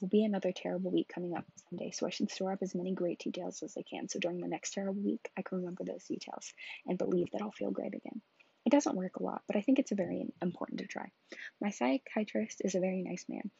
will 0.00 0.08
be 0.08 0.24
another 0.24 0.52
terrible 0.52 0.90
week 0.90 1.08
coming 1.08 1.34
up 1.34 1.46
someday, 1.70 1.90
so 1.90 2.06
I 2.06 2.10
should 2.10 2.30
store 2.30 2.52
up 2.52 2.62
as 2.62 2.74
many 2.74 2.92
great 2.92 3.18
details 3.18 3.62
as 3.62 3.76
I 3.78 3.82
can 3.82 4.08
so 4.08 4.18
during 4.18 4.40
the 4.40 4.48
next 4.48 4.74
terrible 4.74 5.00
week 5.00 5.30
I 5.36 5.42
can 5.42 5.58
remember 5.58 5.84
those 5.84 6.04
details 6.04 6.52
and 6.86 6.98
believe 6.98 7.30
that 7.32 7.40
I'll 7.40 7.50
feel 7.50 7.70
great 7.70 7.94
again. 7.94 8.20
It 8.66 8.70
doesn't 8.70 8.96
work 8.96 9.16
a 9.16 9.22
lot, 9.22 9.42
but 9.46 9.56
I 9.56 9.62
think 9.62 9.78
it's 9.78 9.92
a 9.92 9.96
very 9.96 10.26
important 10.42 10.80
to 10.80 10.86
try. 10.86 11.10
My 11.60 11.70
psychiatrist 11.70 12.60
is 12.64 12.74
a 12.74 12.80
very 12.80 13.02
nice 13.02 13.24
man. 13.28 13.50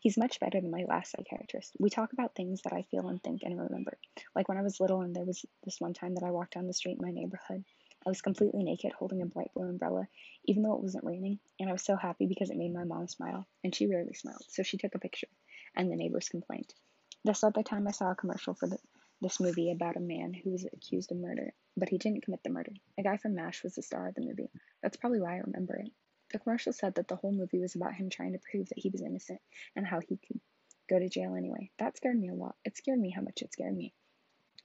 He's 0.00 0.16
much 0.16 0.38
better 0.38 0.60
than 0.60 0.70
my 0.70 0.84
last 0.88 1.10
psychiatrist. 1.10 1.72
We 1.78 1.90
talk 1.90 2.12
about 2.12 2.34
things 2.34 2.62
that 2.62 2.72
I 2.72 2.82
feel 2.82 3.08
and 3.08 3.22
think 3.22 3.42
and 3.42 3.58
remember. 3.58 3.98
Like 4.34 4.48
when 4.48 4.58
I 4.58 4.62
was 4.62 4.78
little 4.78 5.00
and 5.00 5.14
there 5.14 5.24
was 5.24 5.44
this 5.64 5.80
one 5.80 5.92
time 5.92 6.14
that 6.14 6.24
I 6.24 6.30
walked 6.30 6.54
down 6.54 6.68
the 6.68 6.72
street 6.72 6.98
in 7.00 7.04
my 7.04 7.10
neighborhood. 7.10 7.64
I 8.06 8.08
was 8.08 8.22
completely 8.22 8.62
naked 8.62 8.92
holding 8.92 9.22
a 9.22 9.26
bright 9.26 9.52
blue 9.54 9.68
umbrella, 9.68 10.06
even 10.44 10.62
though 10.62 10.74
it 10.74 10.82
wasn't 10.82 11.04
raining, 11.04 11.40
and 11.58 11.68
I 11.68 11.72
was 11.72 11.82
so 11.82 11.96
happy 11.96 12.26
because 12.26 12.48
it 12.48 12.56
made 12.56 12.72
my 12.72 12.84
mom 12.84 13.08
smile, 13.08 13.46
and 13.64 13.74
she 13.74 13.88
rarely 13.88 14.14
smiled, 14.14 14.44
so 14.48 14.62
she 14.62 14.78
took 14.78 14.94
a 14.94 15.00
picture, 15.00 15.26
and 15.74 15.90
the 15.90 15.96
neighbors 15.96 16.28
complained. 16.28 16.72
That's 17.24 17.40
This 17.40 17.44
other 17.44 17.64
time 17.64 17.88
I 17.88 17.90
saw 17.90 18.12
a 18.12 18.14
commercial 18.14 18.54
for 18.54 18.68
the, 18.68 18.78
this 19.20 19.40
movie 19.40 19.72
about 19.72 19.96
a 19.96 20.00
man 20.00 20.32
who 20.32 20.52
was 20.52 20.64
accused 20.64 21.10
of 21.10 21.18
murder, 21.18 21.52
but 21.76 21.88
he 21.88 21.98
didn't 21.98 22.22
commit 22.22 22.44
the 22.44 22.50
murder. 22.50 22.72
A 22.96 23.02
guy 23.02 23.16
from 23.16 23.34
MASH 23.34 23.64
was 23.64 23.74
the 23.74 23.82
star 23.82 24.06
of 24.06 24.14
the 24.14 24.22
movie. 24.22 24.48
That's 24.80 24.96
probably 24.96 25.20
why 25.20 25.34
I 25.34 25.38
remember 25.38 25.74
it. 25.76 25.90
The 26.30 26.38
commercial 26.38 26.72
said 26.72 26.94
that 26.96 27.08
the 27.08 27.16
whole 27.16 27.32
movie 27.32 27.58
was 27.58 27.74
about 27.74 27.94
him 27.94 28.10
trying 28.10 28.32
to 28.32 28.38
prove 28.50 28.68
that 28.68 28.78
he 28.78 28.90
was 28.90 29.00
innocent 29.00 29.40
and 29.74 29.86
how 29.86 30.00
he 30.00 30.16
could 30.18 30.40
go 30.88 30.98
to 30.98 31.08
jail 31.08 31.34
anyway. 31.34 31.70
That 31.78 31.96
scared 31.96 32.18
me 32.18 32.28
a 32.28 32.34
lot. 32.34 32.56
It 32.64 32.76
scared 32.76 33.00
me 33.00 33.10
how 33.10 33.22
much 33.22 33.42
it 33.42 33.52
scared 33.52 33.76
me. 33.76 33.94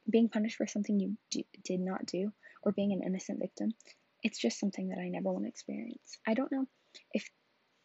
Being 0.10 0.30
punished 0.30 0.58
for 0.58 0.68
something 0.68 1.00
you 1.00 1.18
do, 1.32 1.44
did 1.64 1.80
not 1.80 2.06
do, 2.06 2.34
or 2.64 2.74
being 2.74 2.92
an 2.92 3.04
innocent 3.04 3.40
victim, 3.40 3.74
it's 4.22 4.40
just 4.40 4.60
something 4.60 4.90
that 4.90 5.00
I 5.00 5.10
never 5.10 5.32
want 5.32 5.46
to 5.46 5.50
experience. 5.50 6.18
I 6.28 6.34
don't 6.34 6.52
know 6.52 6.68
if 7.14 7.30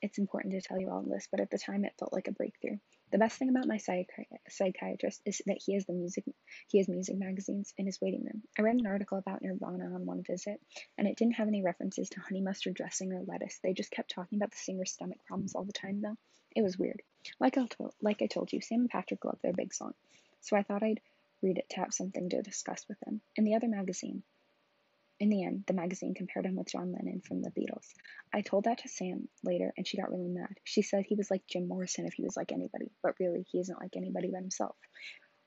it's 0.01 0.19
important 0.19 0.55
to 0.55 0.61
tell 0.61 0.81
you 0.81 0.91
all 0.91 1.03
this, 1.03 1.29
but 1.31 1.41
at 1.41 1.51
the 1.51 1.59
time 1.59 1.85
it 1.85 1.95
felt 1.99 2.13
like 2.13 2.29
a 2.29 2.33
breakthrough. 2.33 2.79
The 3.11 3.19
best 3.19 3.39
thing 3.39 3.49
about 3.49 3.67
my 3.67 3.79
psychi- 3.79 4.27
psychiatrist 4.49 5.23
is 5.25 5.41
that 5.47 5.63
he 5.65 5.75
has 5.75 5.87
the 5.87 5.95
music 5.95 6.25
he 6.69 6.79
has 6.79 6.89
music 6.89 7.17
magazines 7.17 7.73
in 7.79 7.87
his 7.87 8.01
waiting 8.01 8.25
room. 8.25 8.43
I 8.59 8.63
read 8.63 8.77
an 8.77 8.87
article 8.87 9.19
about 9.19 9.43
Nirvana 9.43 9.87
on 9.95 10.07
one 10.07 10.23
visit, 10.23 10.61
and 10.99 11.09
it 11.09 11.17
didn't 11.17 11.37
have 11.37 11.49
any 11.49 11.63
references 11.63 12.11
to 12.11 12.21
honey 12.21 12.43
mustard 12.43 12.75
dressing 12.75 13.13
or 13.13 13.23
lettuce. 13.27 13.59
They 13.63 13.73
just 13.73 13.91
kept 13.91 14.11
talking 14.11 14.39
about 14.39 14.51
the 14.51 14.59
singer's 14.59 14.93
stomach 14.93 15.19
problems 15.27 15.55
all 15.55 15.65
the 15.65 15.73
time, 15.73 16.01
though. 16.01 16.17
It 16.55 16.63
was 16.63 16.79
weird. 16.79 17.03
Like 17.41 17.57
I 17.57 17.67
told, 17.67 17.95
like 18.01 18.23
I 18.23 18.27
told 18.27 18.53
you, 18.53 18.61
Sam 18.61 18.81
and 18.81 18.91
Patrick 18.91 19.25
love 19.25 19.39
their 19.43 19.53
big 19.53 19.73
song, 19.73 19.95
so 20.41 20.57
I 20.57 20.63
thought 20.63 20.83
I'd 20.83 21.01
read 21.43 21.59
it 21.59 21.71
to 21.71 21.77
have 21.77 21.95
something 21.95 22.29
to 22.31 22.43
discuss 22.43 22.85
with 22.89 22.99
them. 23.01 23.21
In 23.37 23.45
the 23.45 23.55
other 23.55 23.69
magazine, 23.69 24.23
in 25.21 25.31
the 25.31 25.45
end, 25.45 25.65
the 25.67 25.73
magazine 25.73 26.15
compared 26.15 26.47
him 26.47 26.57
with 26.57 26.71
John 26.71 26.93
Lennon 26.93 27.21
from 27.21 27.43
the 27.43 27.51
Beatles. 27.51 27.93
I 28.33 28.41
told 28.41 28.65
that 28.65 28.79
to 28.79 28.89
Sam 28.89 29.29
later, 29.43 29.73
and 29.77 29.87
she 29.87 29.97
got 29.97 30.11
really 30.11 30.29
mad. 30.29 30.61
She 30.65 30.83
said 30.83 31.05
he 31.05 31.17
was 31.17 31.31
like 31.31 31.47
Jim 31.49 31.67
Morrison 31.67 32.07
if 32.07 32.15
he 32.15 32.23
was 32.23 32.37
like 32.37 32.53
anybody, 32.53 32.93
but 33.03 33.19
really, 33.19 33.45
he 33.51 33.59
isn't 33.59 33.81
like 33.81 33.97
anybody 33.97 34.31
but 34.31 34.41
himself. 34.41 34.77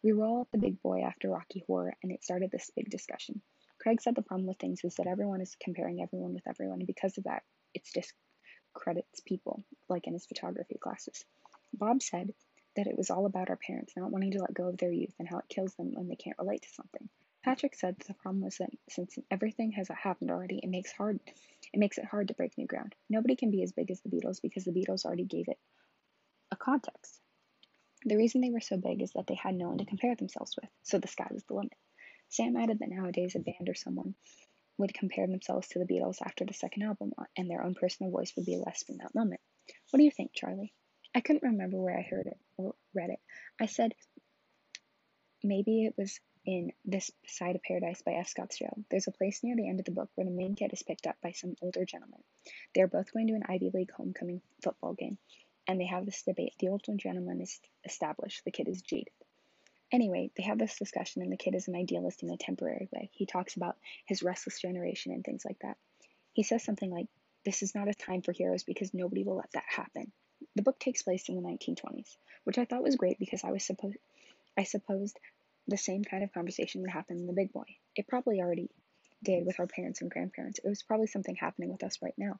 We 0.04 0.14
were 0.14 0.26
all 0.26 0.42
at 0.42 0.52
the 0.52 0.58
big 0.58 0.82
boy 0.82 1.02
after 1.02 1.30
Rocky 1.30 1.64
Horror, 1.68 1.94
and 2.04 2.12
it 2.12 2.24
started 2.24 2.52
this 2.52 2.72
big 2.76 2.90
discussion. 2.90 3.42
Craig 3.80 4.02
said 4.02 4.16
the 4.16 4.22
problem 4.22 4.48
with 4.48 4.58
things 4.58 4.84
is 4.84 4.96
that 4.96 5.08
everyone 5.08 5.42
is 5.42 5.56
comparing 5.64 6.02
everyone 6.02 6.34
with 6.34 6.48
everyone, 6.48 6.80
and 6.80 6.88
because 6.88 7.18
of 7.18 7.24
that, 7.24 7.44
it 7.74 7.88
discredits 7.94 9.22
people, 9.22 9.64
like 9.88 10.08
in 10.08 10.14
his 10.14 10.26
photography 10.26 10.78
classes. 10.80 11.24
Bob 11.74 12.02
said 12.02 12.34
that 12.76 12.88
it 12.88 12.98
was 12.98 13.10
all 13.10 13.26
about 13.26 13.50
our 13.50 13.58
parents 13.58 13.94
not 13.96 14.12
wanting 14.12 14.32
to 14.32 14.40
let 14.40 14.54
go 14.54 14.68
of 14.68 14.78
their 14.78 14.92
youth 14.92 15.14
and 15.20 15.28
how 15.28 15.38
it 15.38 15.50
kills 15.50 15.74
them 15.76 15.92
when 15.94 16.08
they 16.08 16.16
can't 16.16 16.38
relate 16.38 16.62
to 16.64 16.70
something. 16.70 17.10
Patrick 17.44 17.74
said 17.74 17.98
the 18.08 18.14
problem 18.14 18.44
was 18.44 18.58
that 18.58 18.70
since 18.90 19.18
everything 19.32 19.72
has 19.72 19.88
happened 19.88 20.30
already, 20.30 20.60
it 20.62 20.70
makes 20.70 20.92
hard 20.92 21.20
it 21.74 21.80
makes 21.80 21.98
it 21.98 22.06
hard 22.06 22.28
to 22.28 22.34
break 22.36 22.58
new 22.58 22.68
ground. 22.68 22.94
Nobody 23.10 23.36
can 23.36 23.50
be 23.50 23.64
as 23.64 23.72
big 23.72 23.90
as 23.90 24.00
the 24.02 24.10
Beatles 24.10 24.42
because 24.42 24.66
the 24.66 24.72
Beatles 24.72 25.06
already 25.06 25.26
gave 25.26 25.48
it 25.48 25.58
a 26.52 26.56
context. 26.56 27.20
The 28.06 28.18
reason 28.18 28.42
they 28.42 28.52
were 28.52 28.60
so 28.62 28.78
big 28.78 29.02
is 29.02 29.14
that 29.14 29.28
they 29.28 29.36
had 29.36 29.56
no 29.56 29.70
one 29.70 29.78
to 29.80 29.86
compare 29.86 30.16
themselves 30.16 30.56
with, 30.56 30.70
so 30.84 31.00
the 31.00 31.08
sky 31.08 31.28
was 31.32 31.44
the 31.46 31.54
limit. 31.54 31.74
Sam 32.30 32.56
added 32.56 32.80
that 32.80 32.90
nowadays 32.90 33.36
a 33.36 33.40
band 33.40 33.68
or 33.68 33.76
someone 33.76 34.16
would 34.78 34.94
compare 34.94 35.28
themselves 35.28 35.68
to 35.70 35.80
the 35.80 35.86
Beatles 35.86 36.22
after 36.24 36.46
the 36.46 36.54
second 36.54 36.84
album, 36.84 37.14
and 37.38 37.50
their 37.50 37.64
own 37.64 37.76
personal 37.76 38.12
voice 38.12 38.34
would 38.36 38.46
be 38.46 38.58
less 38.58 38.84
in 38.88 38.98
that 38.98 39.16
moment. 39.16 39.42
What 39.90 39.98
do 39.98 40.04
you 40.04 40.12
think, 40.12 40.32
Charlie? 40.34 40.74
I 41.14 41.22
couldn't 41.22 41.44
remember 41.44 41.78
where 41.80 41.98
I 41.98 42.02
heard 42.04 42.28
it 42.28 42.38
or 42.58 42.76
read 42.94 43.10
it. 43.10 43.20
I 43.60 43.66
said 43.66 43.94
maybe 45.44 45.86
it 45.86 45.96
was 45.98 46.20
in 46.46 46.72
This 46.86 47.12
Side 47.28 47.56
of 47.56 47.64
Paradise 47.64 48.02
by 48.02 48.14
F. 48.14 48.28
Scott 48.28 48.48
Fitzgerald. 48.52 48.84
There's 48.90 49.08
a 49.08 49.12
place 49.12 49.44
near 49.44 49.56
the 49.56 49.70
end 49.70 49.80
of 49.80 49.86
the 49.86 49.92
book 49.92 50.10
where 50.16 50.26
the 50.26 50.32
main 50.32 50.56
kid 50.56 50.74
is 50.74 50.84
picked 50.84 51.06
up 51.06 51.16
by 51.22 51.32
some 51.32 51.56
older 51.62 51.86
gentleman. 51.86 52.24
They 52.74 52.82
are 52.82 52.88
both 52.88 53.14
going 53.14 53.28
to 53.28 53.36
an 53.36 53.44
Ivy 53.48 53.70
League 53.74 53.92
homecoming 53.92 54.42
football 54.64 54.94
game, 54.94 55.18
and 55.68 55.80
they 55.80 55.86
have 55.86 56.06
this 56.06 56.24
debate. 56.24 56.54
The 56.60 56.70
older 56.70 56.96
gentleman 56.96 57.42
is 57.42 57.60
established, 57.86 58.44
the 58.44 58.52
kid 58.52 58.68
is 58.68 58.82
jaded. 58.82 59.14
Anyway, 59.92 60.32
they 60.36 60.44
have 60.44 60.58
this 60.58 60.80
discussion, 60.80 61.22
and 61.22 61.32
the 61.32 61.38
kid 61.38 61.54
is 61.54 61.68
an 61.68 61.76
idealist 61.76 62.24
in 62.24 62.32
a 62.32 62.38
temporary 62.38 62.88
way. 62.92 63.10
He 63.14 63.26
talks 63.26 63.56
about 63.56 63.78
his 64.06 64.24
restless 64.24 64.60
generation 64.60 65.12
and 65.12 65.24
things 65.24 65.44
like 65.46 65.60
that. 65.62 65.78
He 66.34 66.44
says 66.44 66.64
something 66.64 66.90
like, 66.90 67.08
This 67.46 67.62
is 67.62 67.76
not 67.76 67.90
a 67.90 67.94
time 67.94 68.22
for 68.22 68.32
heroes 68.32 68.64
because 68.64 68.94
nobody 68.94 69.24
will 69.24 69.36
let 69.36 69.52
that 69.54 69.66
happen. 69.68 70.12
The 70.56 70.64
book 70.64 70.80
takes 70.80 71.04
place 71.04 71.30
in 71.30 71.36
the 71.36 71.42
1920s, 71.42 72.18
which 72.46 72.58
I 72.58 72.66
thought 72.66 72.84
was 72.84 72.96
great 72.96 73.20
because 73.20 73.44
I 73.44 73.52
was 73.52 73.64
supposed 73.64 73.98
I 74.58 74.64
supposed 74.64 75.18
the 75.68 75.78
same 75.78 76.04
kind 76.04 76.24
of 76.24 76.34
conversation 76.34 76.82
would 76.82 76.92
happen 76.92 77.18
in 77.18 77.28
the 77.28 77.34
big 77.34 77.52
boy. 77.52 77.66
It 77.96 78.08
probably 78.08 78.42
already 78.42 78.70
did 79.24 79.46
with 79.46 79.60
our 79.60 79.68
parents 79.68 80.02
and 80.02 80.10
grandparents. 80.10 80.60
It 80.64 80.68
was 80.68 80.84
probably 80.84 81.08
something 81.08 81.36
happening 81.36 81.72
with 81.72 81.84
us 81.84 82.00
right 82.02 82.16
now. 82.18 82.40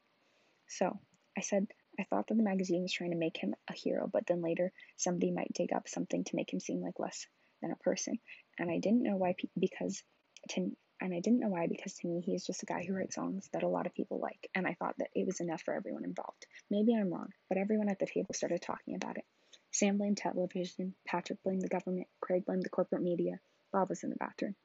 So 0.68 1.00
I 1.38 1.42
said, 1.42 1.68
I 2.00 2.04
thought 2.04 2.28
that 2.28 2.36
the 2.36 2.44
magazine 2.44 2.82
was 2.82 2.94
trying 2.94 3.12
to 3.12 3.18
make 3.18 3.38
him 3.38 3.54
a 3.70 3.74
hero, 3.74 4.10
but 4.12 4.26
then 4.26 4.42
later 4.42 4.72
somebody 4.98 5.32
might 5.32 5.54
dig 5.54 5.74
up 5.74 5.88
something 5.88 6.24
to 6.24 6.36
make 6.36 6.52
him 6.52 6.60
seem 6.60 6.82
like 6.82 7.00
less 7.00 7.28
than 7.62 7.72
a 7.72 7.84
person. 7.84 8.20
And 8.58 8.72
I 8.72 8.80
didn't 8.80 9.04
know 9.04 9.18
why, 9.18 9.36
because 9.60 10.02
to, 10.50 10.72
and 11.02 11.14
I 11.14 11.20
didn't 11.20 11.40
know 11.40 11.50
why 11.50 11.68
because 11.68 11.94
to 11.96 12.08
me, 12.08 12.22
he's 12.22 12.46
just 12.46 12.64
a 12.64 12.68
guy 12.68 12.84
who 12.88 12.94
writes 12.94 13.16
songs 13.16 13.50
that 13.54 13.64
a 13.64 13.68
lot 13.68 13.88
of 13.88 13.94
people 13.94 14.20
like, 14.20 14.50
and 14.56 14.66
I 14.66 14.76
thought 14.76 14.96
that 15.00 15.10
it 15.14 15.26
was 15.26 15.40
enough 15.40 15.62
for 15.64 15.74
everyone 15.74 16.06
involved. 16.06 16.46
Maybe 16.70 16.96
I'm 16.96 17.12
wrong, 17.12 17.30
but 17.50 17.58
everyone 17.58 17.90
at 17.90 18.00
the 18.00 18.08
table 18.08 18.34
started 18.34 18.62
talking 18.62 18.96
about 18.96 19.18
it. 19.18 19.26
Sam 19.72 19.98
blamed 19.98 20.18
television, 20.18 20.96
Patrick 21.06 21.42
blamed 21.44 21.62
the 21.62 21.70
government, 21.70 22.08
Craig 22.20 22.46
blamed 22.46 22.64
the 22.64 22.70
corporate 22.70 23.02
media, 23.02 23.40
Bob 23.72 23.90
was 23.90 24.04
in 24.04 24.10
the 24.10 24.16
bathroom. 24.18 24.56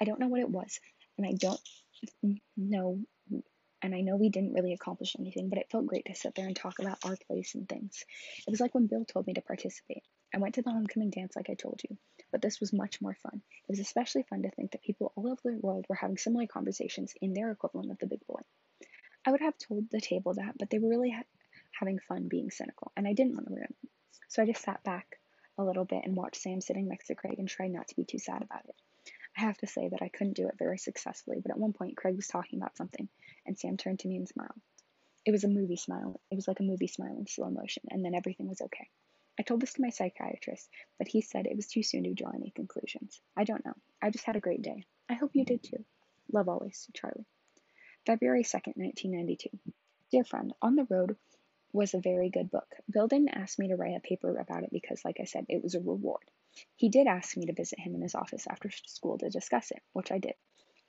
I 0.00 0.04
don't 0.04 0.20
know 0.20 0.28
what 0.28 0.40
it 0.40 0.50
was, 0.50 0.80
and 1.16 1.26
I 1.26 1.32
don't 1.32 1.60
know 2.56 3.00
and 3.82 3.94
I 3.94 4.00
know 4.00 4.16
we 4.16 4.28
didn't 4.28 4.54
really 4.54 4.72
accomplish 4.72 5.14
anything, 5.18 5.48
but 5.48 5.58
it 5.58 5.70
felt 5.70 5.86
great 5.86 6.06
to 6.06 6.14
sit 6.14 6.34
there 6.34 6.46
and 6.46 6.56
talk 6.56 6.78
about 6.80 6.98
our 7.04 7.16
place 7.28 7.54
and 7.54 7.68
things. 7.68 8.04
It 8.46 8.50
was 8.50 8.60
like 8.60 8.74
when 8.74 8.86
Bill 8.86 9.04
told 9.04 9.26
me 9.26 9.34
to 9.34 9.40
participate. 9.40 10.02
I 10.34 10.38
went 10.38 10.56
to 10.56 10.62
the 10.62 10.70
homecoming 10.70 11.10
dance 11.10 11.36
like 11.36 11.48
I 11.48 11.54
told 11.54 11.80
you, 11.88 11.96
but 12.32 12.42
this 12.42 12.60
was 12.60 12.72
much 12.72 13.00
more 13.00 13.16
fun. 13.22 13.40
It 13.68 13.70
was 13.70 13.78
especially 13.78 14.24
fun 14.24 14.42
to 14.42 14.50
think 14.50 14.72
that 14.72 14.82
people 14.82 15.12
all 15.16 15.28
over 15.28 15.40
the 15.44 15.60
world 15.60 15.86
were 15.88 15.94
having 15.94 16.18
similar 16.18 16.46
conversations 16.46 17.14
in 17.22 17.32
their 17.32 17.50
equivalent 17.50 17.90
of 17.92 17.98
the 17.98 18.06
big 18.06 18.26
boy. 18.26 18.40
I 19.24 19.30
would 19.30 19.40
have 19.40 19.56
told 19.58 19.90
the 19.90 20.00
table 20.00 20.34
that, 20.34 20.58
but 20.58 20.70
they 20.70 20.78
were 20.78 20.90
really 20.90 21.10
having 21.72 21.98
fun 21.98 22.28
being 22.28 22.50
cynical, 22.50 22.92
and 22.96 23.06
I 23.06 23.12
didn't 23.12 23.34
want 23.34 23.48
to 23.48 23.54
ruin 23.54 23.74
it. 23.82 23.90
So 24.28 24.42
I 24.42 24.46
just 24.46 24.62
sat 24.62 24.82
back 24.84 25.18
a 25.56 25.64
little 25.64 25.84
bit 25.84 26.02
and 26.04 26.16
watched 26.16 26.42
Sam 26.42 26.60
sitting 26.60 26.88
next 26.88 27.06
to 27.06 27.14
Craig 27.14 27.38
and 27.38 27.48
tried 27.48 27.72
not 27.72 27.88
to 27.88 27.96
be 27.96 28.04
too 28.04 28.18
sad 28.18 28.42
about 28.42 28.64
it. 28.68 28.74
I 29.36 29.42
have 29.42 29.58
to 29.58 29.66
say 29.66 29.88
that 29.88 30.02
I 30.02 30.08
couldn't 30.08 30.36
do 30.36 30.48
it 30.48 30.58
very 30.58 30.78
successfully, 30.78 31.38
but 31.40 31.50
at 31.50 31.58
one 31.58 31.72
point 31.72 31.96
Craig 31.96 32.16
was 32.16 32.26
talking 32.26 32.58
about 32.58 32.76
something, 32.76 33.08
and 33.46 33.58
Sam 33.58 33.76
turned 33.76 34.00
to 34.00 34.08
me 34.08 34.16
and 34.16 34.28
smiled. 34.28 34.60
It 35.24 35.32
was 35.32 35.44
a 35.44 35.48
movie 35.48 35.76
smile. 35.76 36.20
It 36.30 36.36
was 36.36 36.48
like 36.48 36.60
a 36.60 36.64
movie 36.64 36.86
smile 36.86 37.16
in 37.18 37.26
slow 37.26 37.50
motion, 37.50 37.84
and 37.90 38.04
then 38.04 38.14
everything 38.14 38.48
was 38.48 38.60
okay. 38.60 38.88
I 39.38 39.42
told 39.42 39.60
this 39.60 39.74
to 39.74 39.82
my 39.82 39.90
psychiatrist, 39.90 40.68
but 40.98 41.06
he 41.06 41.20
said 41.20 41.46
it 41.46 41.54
was 41.54 41.68
too 41.68 41.82
soon 41.82 42.04
to 42.04 42.14
draw 42.14 42.30
any 42.30 42.50
conclusions. 42.50 43.20
I 43.36 43.44
don't 43.44 43.64
know. 43.64 43.74
I 44.02 44.10
just 44.10 44.24
had 44.24 44.36
a 44.36 44.40
great 44.40 44.62
day. 44.62 44.84
I 45.08 45.14
hope 45.14 45.30
you 45.34 45.44
did 45.44 45.62
too. 45.62 45.84
Love 46.32 46.48
always, 46.48 46.88
Charlie. 46.94 47.26
February 48.04 48.42
2nd, 48.42 48.76
1992. 48.76 49.50
Dear 50.10 50.24
friend, 50.24 50.52
On 50.60 50.74
the 50.74 50.86
Road 50.90 51.16
was 51.72 51.94
a 51.94 52.00
very 52.00 52.30
good 52.30 52.50
book. 52.50 52.74
Bill 52.90 53.08
didn't 53.08 53.36
ask 53.36 53.58
me 53.58 53.68
to 53.68 53.76
write 53.76 53.96
a 53.96 54.00
paper 54.00 54.36
about 54.38 54.62
it 54.62 54.70
because, 54.72 55.04
like 55.04 55.18
I 55.20 55.24
said, 55.24 55.46
it 55.48 55.62
was 55.62 55.74
a 55.74 55.80
reward. 55.80 56.24
He 56.76 56.88
did 56.88 57.06
ask 57.06 57.36
me 57.36 57.46
to 57.46 57.52
visit 57.52 57.78
him 57.78 57.94
in 57.94 58.02
his 58.02 58.14
office 58.14 58.46
after 58.48 58.70
school 58.86 59.18
to 59.18 59.30
discuss 59.30 59.70
it, 59.70 59.82
which 59.92 60.10
I 60.10 60.18
did. 60.18 60.34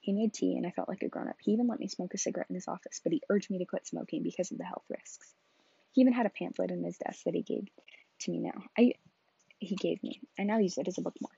He 0.00 0.12
made 0.12 0.32
tea 0.32 0.56
and 0.56 0.66
I 0.66 0.70
felt 0.70 0.88
like 0.88 1.02
a 1.02 1.08
grown 1.08 1.28
up. 1.28 1.36
He 1.40 1.52
even 1.52 1.68
let 1.68 1.78
me 1.78 1.88
smoke 1.88 2.14
a 2.14 2.18
cigarette 2.18 2.48
in 2.48 2.54
his 2.54 2.68
office, 2.68 3.00
but 3.02 3.12
he 3.12 3.22
urged 3.28 3.50
me 3.50 3.58
to 3.58 3.66
quit 3.66 3.86
smoking 3.86 4.22
because 4.22 4.50
of 4.50 4.58
the 4.58 4.64
health 4.64 4.84
risks. 4.88 5.34
He 5.92 6.00
even 6.00 6.14
had 6.14 6.26
a 6.26 6.30
pamphlet 6.30 6.70
in 6.70 6.82
his 6.82 6.96
desk 6.96 7.24
that 7.24 7.34
he 7.34 7.42
gave 7.42 7.68
to 8.20 8.30
me 8.30 8.40
now. 8.40 8.64
I 8.78 8.94
he 9.58 9.76
gave 9.76 10.02
me. 10.02 10.20
I 10.38 10.44
now 10.44 10.58
use 10.58 10.78
it 10.78 10.88
as 10.88 10.96
a 10.96 11.02
bookmark. 11.02 11.36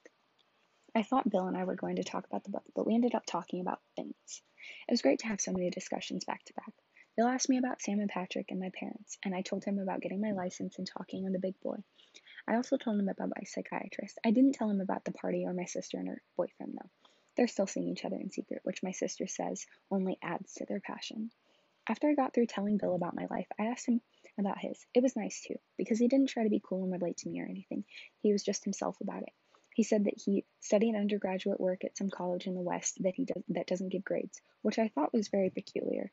I 0.95 1.03
thought 1.03 1.29
Bill 1.29 1.47
and 1.47 1.57
I 1.57 1.65
were 1.65 1.75
going 1.75 1.97
to 1.97 2.05
talk 2.05 2.27
about 2.27 2.45
the 2.45 2.51
book, 2.51 2.65
but 2.75 2.87
we 2.87 2.95
ended 2.95 3.15
up 3.15 3.27
talking 3.27 3.61
about 3.61 3.81
things. 3.97 4.43
It 4.89 4.93
was 4.93 5.03
great 5.03 5.21
to 5.21 5.27
have 5.27 5.41
so 5.41 5.53
many 5.53 5.71
discussions 5.71 6.25
back 6.25 6.45
to 6.45 6.53
back. 6.55 6.73
Bill 7.15 7.27
asked 7.27 7.51
me 7.51 7.59
about 7.59 7.83
Sam 7.83 8.01
and 8.01 8.09
Patrick 8.09 8.51
and 8.51 8.59
my 8.59 8.71
parents, 8.71 9.19
and 9.23 9.35
I 9.35 9.43
told 9.43 9.65
him 9.65 9.79
about 9.79 10.01
getting 10.01 10.21
my 10.21 10.33
license 10.33 10.79
and 10.79 10.87
talking 10.87 11.27
on 11.27 11.33
the 11.33 11.39
big 11.39 11.61
boy. 11.61 11.77
I 12.49 12.57
also 12.57 12.79
told 12.79 12.99
him 12.99 13.11
about 13.11 13.29
my 13.37 13.45
psychiatrist. 13.45 14.19
I 14.25 14.31
didn't 14.31 14.55
tell 14.55 14.71
him 14.71 14.81
about 14.81 15.05
the 15.05 15.13
party 15.13 15.45
or 15.45 15.53
my 15.53 15.67
sister 15.67 15.99
and 15.99 16.09
her 16.09 16.23
boyfriend, 16.39 16.73
though. 16.75 16.89
They're 17.37 17.49
still 17.49 17.67
seeing 17.67 17.89
each 17.89 18.07
other 18.07 18.17
in 18.17 18.31
secret, 18.31 18.61
which 18.65 18.83
my 18.83 18.93
sister 18.93 19.27
says 19.27 19.67
only 19.91 20.19
adds 20.23 20.55
to 20.55 20.65
their 20.65 20.81
passion. 20.81 21.31
After 21.87 22.09
I 22.09 22.15
got 22.15 22.33
through 22.33 22.47
telling 22.47 22.79
Bill 22.79 22.95
about 22.95 23.15
my 23.15 23.27
life, 23.29 23.49
I 23.59 23.67
asked 23.67 23.89
him 23.89 24.01
about 24.39 24.59
his. 24.59 24.87
It 24.95 25.03
was 25.03 25.15
nice 25.15 25.43
too, 25.43 25.57
because 25.77 25.99
he 25.99 26.09
didn't 26.09 26.31
try 26.31 26.45
to 26.45 26.51
be 26.51 26.63
cool 26.65 26.83
and 26.83 26.93
relate 26.93 27.19
to 27.19 27.29
me 27.29 27.41
or 27.41 27.47
anything. 27.47 27.85
He 28.23 28.33
was 28.33 28.43
just 28.43 28.65
himself 28.65 29.01
about 29.03 29.23
it. 29.23 29.33
He 29.75 29.83
said 29.83 30.05
that 30.05 30.21
he 30.23 30.45
studied 30.61 30.95
undergraduate 30.95 31.61
work 31.61 31.85
at 31.85 31.97
some 31.97 32.11
college 32.11 32.47
in 32.47 32.55
the 32.55 32.61
West 32.61 33.03
that 33.03 33.15
he 33.15 33.25
does, 33.25 33.43
that 33.49 33.67
doesn't 33.67 33.89
give 33.89 34.05
grades, 34.05 34.41
which 34.61 34.79
I 34.79 34.89
thought 34.89 35.15
was 35.15 35.29
very 35.29 35.51
peculiar. 35.51 36.11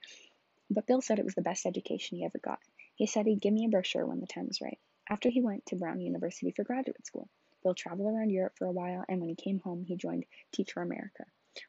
But 0.69 0.88
Bill 0.88 1.01
said 1.01 1.19
it 1.19 1.25
was 1.25 1.35
the 1.35 1.41
best 1.41 1.65
education 1.65 2.17
he 2.17 2.25
ever 2.25 2.39
got. 2.39 2.59
He 2.95 3.07
said 3.07 3.25
he'd 3.25 3.41
give 3.41 3.53
me 3.53 3.65
a 3.65 3.69
brochure 3.69 4.05
when 4.05 4.19
the 4.19 4.27
time 4.27 4.47
was 4.47 4.61
right. 4.61 4.79
After 5.09 5.29
he 5.29 5.41
went 5.41 5.65
to 5.67 5.75
Brown 5.75 5.99
University 5.99 6.51
for 6.51 6.63
graduate 6.63 7.05
school, 7.05 7.27
Bill 7.63 7.73
traveled 7.73 8.13
around 8.13 8.29
Europe 8.29 8.53
for 8.57 8.65
a 8.65 8.71
while, 8.71 9.03
and 9.09 9.19
when 9.19 9.29
he 9.29 9.35
came 9.35 9.59
home, 9.59 9.83
he 9.83 9.95
joined 9.95 10.25
Teach 10.51 10.71
for 10.73 10.81
America. 10.81 11.25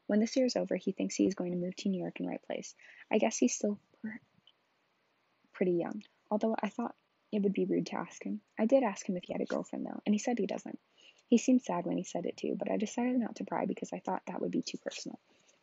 When 0.07 0.21
this 0.21 0.37
year 0.37 0.47
is 0.47 0.57
over, 0.57 0.77
he 0.77 0.93
thinks 0.93 1.15
he 1.15 1.27
is 1.27 1.35
going 1.35 1.53
to 1.53 1.59
move 1.59 1.75
to 1.77 1.89
New 1.89 2.01
York 2.01 2.21
and 2.21 2.29
write 2.29 2.43
plays. 2.43 2.75
I 3.11 3.19
guess 3.19 3.39
he's 3.39 3.55
still 3.55 3.79
pretty 5.53 5.73
young 5.73 6.03
although 6.31 6.55
I 6.63 6.69
thought 6.69 6.95
it 7.33 7.43
would 7.43 7.53
be 7.53 7.65
rude 7.65 7.87
to 7.87 7.97
ask 7.97 8.23
him. 8.23 8.41
I 8.59 8.67
did 8.67 8.83
ask 8.83 9.09
him 9.09 9.17
if 9.17 9.25
he 9.25 9.33
had 9.33 9.43
a 9.43 9.47
girlfriend, 9.47 9.87
though, 9.87 10.01
and 10.07 10.15
he 10.15 10.19
said 10.19 10.39
he 10.39 10.47
doesn't. 10.47 10.79
He 11.29 11.39
seemed 11.39 11.63
sad 11.63 11.87
when 11.87 11.97
he 11.97 12.05
said 12.05 12.27
it 12.27 12.37
too, 12.37 12.57
but 12.59 12.71
I 12.71 12.77
decided 12.77 13.19
not 13.19 13.37
to 13.37 13.45
pry 13.45 13.67
because 13.67 13.93
I 13.93 14.01
thought 14.01 14.23
that 14.27 14.41
would 14.41 14.51
be 14.51 14.63
too 14.63 14.79
personal. 14.79 15.19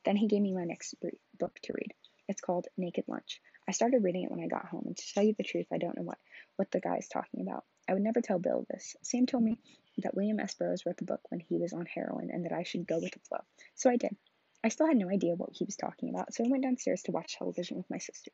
Then 0.05 0.15
he 0.15 0.27
gave 0.27 0.41
me 0.41 0.53
my 0.53 0.63
next 0.63 0.95
book 1.39 1.59
to 1.63 1.73
read. 1.73 1.93
It's 2.27 2.41
called 2.41 2.67
Naked 2.77 3.05
Lunch. 3.07 3.41
I 3.67 3.71
started 3.71 4.03
reading 4.03 4.23
it 4.23 4.31
when 4.31 4.41
I 4.41 4.47
got 4.47 4.67
home, 4.67 4.83
and 4.85 4.97
to 4.97 5.13
tell 5.13 5.23
you 5.23 5.33
the 5.37 5.43
truth, 5.43 5.67
I 5.71 5.77
don't 5.77 5.95
know 5.97 6.03
what, 6.03 6.17
what 6.55 6.71
the 6.71 6.79
guy 6.79 6.97
is 6.97 7.07
talking 7.07 7.41
about. 7.41 7.63
I 7.87 7.93
would 7.93 8.01
never 8.01 8.21
tell 8.21 8.39
Bill 8.39 8.65
this. 8.69 8.95
Sam 9.01 9.25
told 9.25 9.43
me 9.43 9.59
that 9.99 10.15
William 10.15 10.39
S. 10.39 10.53
Burroughs 10.55 10.85
wrote 10.85 10.97
the 10.97 11.05
book 11.05 11.21
when 11.29 11.39
he 11.39 11.57
was 11.57 11.73
on 11.73 11.85
heroin 11.85 12.29
and 12.31 12.45
that 12.45 12.51
I 12.51 12.63
should 12.63 12.87
go 12.87 12.99
with 12.99 13.11
the 13.11 13.19
flow. 13.19 13.39
So 13.75 13.89
I 13.89 13.95
did. 13.95 14.15
I 14.63 14.69
still 14.69 14.87
had 14.87 14.97
no 14.97 15.09
idea 15.09 15.35
what 15.35 15.51
he 15.53 15.65
was 15.65 15.75
talking 15.75 16.09
about, 16.09 16.33
so 16.33 16.43
I 16.43 16.49
went 16.49 16.63
downstairs 16.63 17.03
to 17.03 17.11
watch 17.11 17.37
television 17.37 17.77
with 17.77 17.89
my 17.89 17.99
sister. 17.99 18.31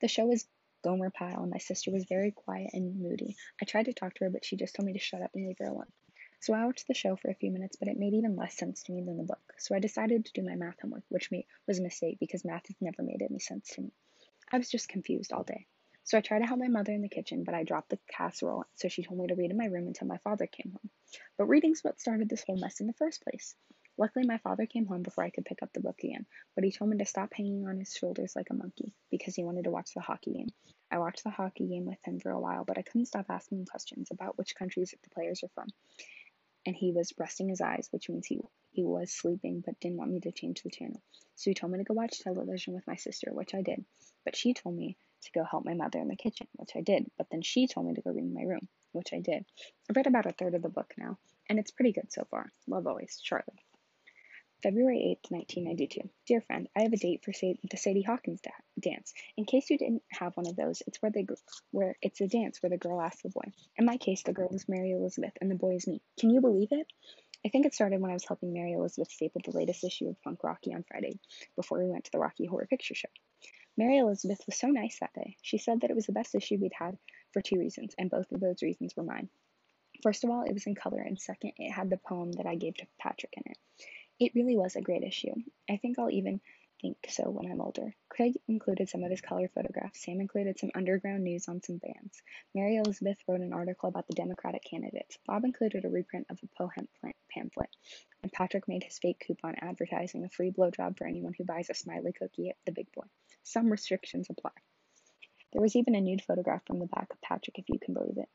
The 0.00 0.08
show 0.08 0.26
was 0.26 0.46
Gomer 0.84 1.10
Pyle, 1.10 1.42
and 1.42 1.50
my 1.50 1.58
sister 1.58 1.90
was 1.90 2.04
very 2.04 2.30
quiet 2.32 2.70
and 2.74 3.00
moody. 3.00 3.36
I 3.60 3.64
tried 3.64 3.86
to 3.86 3.94
talk 3.94 4.14
to 4.14 4.24
her, 4.24 4.30
but 4.30 4.44
she 4.44 4.56
just 4.56 4.74
told 4.74 4.86
me 4.86 4.92
to 4.92 4.98
shut 4.98 5.22
up 5.22 5.30
and 5.34 5.46
leave 5.46 5.58
her 5.58 5.66
alone. 5.66 5.90
So 6.40 6.54
I 6.54 6.64
watched 6.64 6.86
the 6.86 6.94
show 6.94 7.16
for 7.16 7.30
a 7.30 7.34
few 7.34 7.50
minutes, 7.50 7.76
but 7.76 7.88
it 7.88 7.98
made 7.98 8.14
even 8.14 8.36
less 8.36 8.56
sense 8.56 8.82
to 8.84 8.92
me 8.92 9.02
than 9.02 9.16
the 9.16 9.24
book. 9.24 9.54
So 9.58 9.74
I 9.74 9.80
decided 9.80 10.24
to 10.24 10.32
do 10.32 10.42
my 10.42 10.54
math 10.54 10.80
homework, 10.80 11.02
which 11.08 11.30
was 11.66 11.78
a 11.78 11.82
mistake 11.82 12.18
because 12.20 12.44
math 12.44 12.66
has 12.68 12.76
never 12.80 13.02
made 13.02 13.22
any 13.22 13.38
sense 13.38 13.70
to 13.70 13.80
me. 13.80 13.92
I 14.52 14.58
was 14.58 14.70
just 14.70 14.88
confused 14.88 15.32
all 15.32 15.42
day. 15.42 15.66
So 16.04 16.16
I 16.16 16.20
tried 16.20 16.38
to 16.38 16.46
help 16.46 16.60
my 16.60 16.68
mother 16.68 16.92
in 16.92 17.02
the 17.02 17.08
kitchen, 17.08 17.42
but 17.42 17.54
I 17.54 17.64
dropped 17.64 17.88
the 17.88 17.98
casserole, 18.08 18.64
so 18.76 18.86
she 18.86 19.02
told 19.02 19.18
me 19.18 19.26
to 19.26 19.34
read 19.34 19.50
in 19.50 19.56
my 19.56 19.66
room 19.66 19.88
until 19.88 20.06
my 20.06 20.18
father 20.18 20.46
came 20.46 20.70
home. 20.70 20.90
But 21.36 21.46
reading's 21.46 21.82
what 21.82 22.00
started 22.00 22.28
this 22.28 22.44
whole 22.44 22.58
mess 22.58 22.78
in 22.78 22.86
the 22.86 22.92
first 22.92 23.24
place. 23.24 23.56
Luckily, 23.98 24.24
my 24.24 24.38
father 24.38 24.66
came 24.66 24.86
home 24.86 25.02
before 25.02 25.24
I 25.24 25.30
could 25.30 25.46
pick 25.46 25.62
up 25.62 25.72
the 25.72 25.80
book 25.80 25.98
again, 26.04 26.26
but 26.54 26.62
he 26.62 26.70
told 26.70 26.90
me 26.90 26.98
to 26.98 27.06
stop 27.06 27.32
hanging 27.34 27.66
on 27.66 27.78
his 27.78 27.92
shoulders 27.92 28.36
like 28.36 28.50
a 28.50 28.54
monkey 28.54 28.92
because 29.10 29.34
he 29.34 29.42
wanted 29.42 29.64
to 29.64 29.70
watch 29.70 29.94
the 29.94 30.00
hockey 30.00 30.34
game. 30.34 30.50
I 30.92 30.98
watched 30.98 31.24
the 31.24 31.30
hockey 31.30 31.66
game 31.66 31.86
with 31.86 31.98
him 32.04 32.20
for 32.20 32.30
a 32.30 32.38
while, 32.38 32.64
but 32.64 32.78
I 32.78 32.82
couldn't 32.82 33.06
stop 33.06 33.26
asking 33.28 33.64
questions 33.66 34.10
about 34.12 34.38
which 34.38 34.54
countries 34.54 34.94
the 35.02 35.10
players 35.10 35.42
are 35.42 35.50
from. 35.54 35.68
And 36.66 36.74
he 36.76 36.92
was 36.92 37.14
resting 37.16 37.48
his 37.48 37.60
eyes, 37.60 37.88
which 37.92 38.08
means 38.08 38.26
he 38.26 38.40
he 38.72 38.84
was 38.84 39.10
sleeping 39.10 39.62
but 39.64 39.80
didn't 39.80 39.96
want 39.96 40.10
me 40.10 40.20
to 40.20 40.32
change 40.32 40.62
the 40.62 40.70
channel. 40.70 41.00
So 41.36 41.50
he 41.50 41.54
told 41.54 41.72
me 41.72 41.78
to 41.78 41.84
go 41.84 41.94
watch 41.94 42.18
television 42.18 42.74
with 42.74 42.86
my 42.86 42.96
sister, 42.96 43.32
which 43.32 43.54
I 43.54 43.62
did. 43.62 43.84
But 44.24 44.36
she 44.36 44.52
told 44.52 44.76
me 44.76 44.96
to 45.22 45.32
go 45.32 45.44
help 45.44 45.64
my 45.64 45.74
mother 45.74 45.98
in 45.98 46.08
the 46.08 46.16
kitchen, 46.16 46.48
which 46.54 46.76
I 46.76 46.80
did. 46.82 47.10
But 47.16 47.30
then 47.30 47.42
she 47.42 47.68
told 47.68 47.86
me 47.86 47.94
to 47.94 48.02
go 48.02 48.10
read 48.10 48.24
in 48.24 48.34
my 48.34 48.42
room, 48.42 48.68
which 48.92 49.12
I 49.12 49.20
did. 49.20 49.46
I've 49.88 49.96
read 49.96 50.06
about 50.06 50.26
a 50.26 50.32
third 50.32 50.54
of 50.54 50.62
the 50.62 50.68
book 50.68 50.92
now, 50.98 51.16
and 51.48 51.58
it's 51.58 51.70
pretty 51.70 51.92
good 51.92 52.12
so 52.12 52.24
far. 52.30 52.52
Love 52.66 52.86
always, 52.86 53.18
Charlie. 53.22 53.64
February 54.62 55.18
8th, 55.22 55.30
1992. 55.30 56.08
Dear 56.26 56.40
friend, 56.40 56.68
I 56.74 56.82
have 56.82 56.92
a 56.92 56.96
date 56.96 57.22
for 57.24 57.32
the 57.32 57.76
Sadie 57.76 58.02
Hawkins 58.02 58.40
da- 58.40 58.50
dance. 58.80 59.12
In 59.36 59.44
case 59.44 59.68
you 59.68 59.76
didn't 59.76 60.02
have 60.10 60.36
one 60.36 60.46
of 60.46 60.56
those, 60.56 60.82
it's 60.86 61.00
where 61.02 61.12
they 61.12 61.26
where 61.72 61.96
it's 62.00 62.20
a 62.20 62.26
dance 62.26 62.62
where 62.62 62.70
the 62.70 62.78
girl 62.78 63.00
asks 63.00 63.22
the 63.22 63.28
boy. 63.28 63.52
In 63.76 63.84
my 63.84 63.98
case, 63.98 64.22
the 64.22 64.32
girl 64.32 64.48
is 64.54 64.68
Mary 64.68 64.92
Elizabeth 64.92 65.32
and 65.40 65.50
the 65.50 65.56
boy 65.56 65.74
is 65.74 65.86
me. 65.86 66.00
Can 66.18 66.30
you 66.30 66.40
believe 66.40 66.68
it? 66.70 66.86
I 67.44 67.50
think 67.50 67.66
it 67.66 67.74
started 67.74 68.00
when 68.00 68.10
I 68.10 68.14
was 68.14 68.24
helping 68.26 68.52
Mary 68.52 68.72
Elizabeth 68.72 69.12
staple 69.12 69.42
the 69.44 69.56
latest 69.56 69.84
issue 69.84 70.08
of 70.08 70.20
Punk 70.22 70.42
Rocky 70.42 70.74
on 70.74 70.84
Friday 70.88 71.18
before 71.54 71.78
we 71.78 71.90
went 71.90 72.04
to 72.04 72.10
the 72.10 72.18
Rocky 72.18 72.46
Horror 72.46 72.66
Picture 72.66 72.94
Show. 72.94 73.08
Mary 73.76 73.98
Elizabeth 73.98 74.40
was 74.46 74.58
so 74.58 74.68
nice 74.68 74.98
that 75.00 75.12
day. 75.12 75.36
She 75.42 75.58
said 75.58 75.82
that 75.82 75.90
it 75.90 75.96
was 75.96 76.06
the 76.06 76.12
best 76.12 76.34
issue 76.34 76.56
we'd 76.58 76.72
had 76.72 76.96
for 77.32 77.42
two 77.42 77.58
reasons, 77.58 77.94
and 77.98 78.10
both 78.10 78.32
of 78.32 78.40
those 78.40 78.62
reasons 78.62 78.96
were 78.96 79.02
mine. 79.02 79.28
First 80.02 80.24
of 80.24 80.30
all, 80.30 80.42
it 80.42 80.54
was 80.54 80.66
in 80.66 80.74
color, 80.74 81.00
and 81.00 81.20
second, 81.20 81.52
it 81.58 81.70
had 81.70 81.90
the 81.90 81.98
poem 81.98 82.32
that 82.32 82.46
I 82.46 82.54
gave 82.54 82.76
to 82.76 82.86
Patrick 82.98 83.34
in 83.36 83.52
it. 83.52 83.58
It 84.18 84.32
really 84.34 84.56
was 84.56 84.76
a 84.76 84.80
great 84.80 85.02
issue. 85.02 85.34
I 85.68 85.76
think 85.76 85.98
I'll 85.98 86.10
even 86.10 86.40
think 86.80 86.96
so 87.08 87.24
when 87.24 87.50
I'm 87.50 87.60
older. 87.60 87.94
Craig 88.08 88.34
included 88.48 88.88
some 88.88 89.04
of 89.04 89.10
his 89.10 89.20
color 89.20 89.48
photographs. 89.54 90.02
Sam 90.02 90.20
included 90.20 90.58
some 90.58 90.70
underground 90.74 91.24
news 91.24 91.48
on 91.48 91.62
some 91.62 91.76
bands. 91.78 92.22
Mary 92.54 92.76
Elizabeth 92.76 93.18
wrote 93.28 93.40
an 93.40 93.52
article 93.52 93.88
about 93.88 94.06
the 94.06 94.14
Democratic 94.14 94.62
candidates. 94.64 95.18
Bob 95.26 95.44
included 95.44 95.84
a 95.84 95.90
reprint 95.90 96.26
of 96.30 96.38
a 96.42 96.62
Pohem 96.62 96.88
pamphlet. 97.30 97.68
And 98.22 98.32
Patrick 98.32 98.66
made 98.68 98.84
his 98.84 98.98
fake 98.98 99.22
coupon 99.26 99.54
advertising 99.60 100.24
a 100.24 100.30
free 100.30 100.50
blowjob 100.50 100.96
for 100.96 101.06
anyone 101.06 101.34
who 101.36 101.44
buys 101.44 101.68
a 101.68 101.74
smiley 101.74 102.12
cookie 102.12 102.48
at 102.48 102.56
the 102.64 102.72
big 102.72 102.90
boy. 102.92 103.04
Some 103.42 103.70
restrictions 103.70 104.28
apply. 104.30 104.52
There 105.52 105.62
was 105.62 105.76
even 105.76 105.94
a 105.94 106.00
nude 106.00 106.22
photograph 106.22 106.62
from 106.66 106.78
the 106.78 106.86
back 106.86 107.08
of 107.10 107.20
Patrick, 107.20 107.58
if 107.58 107.68
you 107.68 107.78
can 107.78 107.94
believe 107.94 108.18
it. 108.18 108.28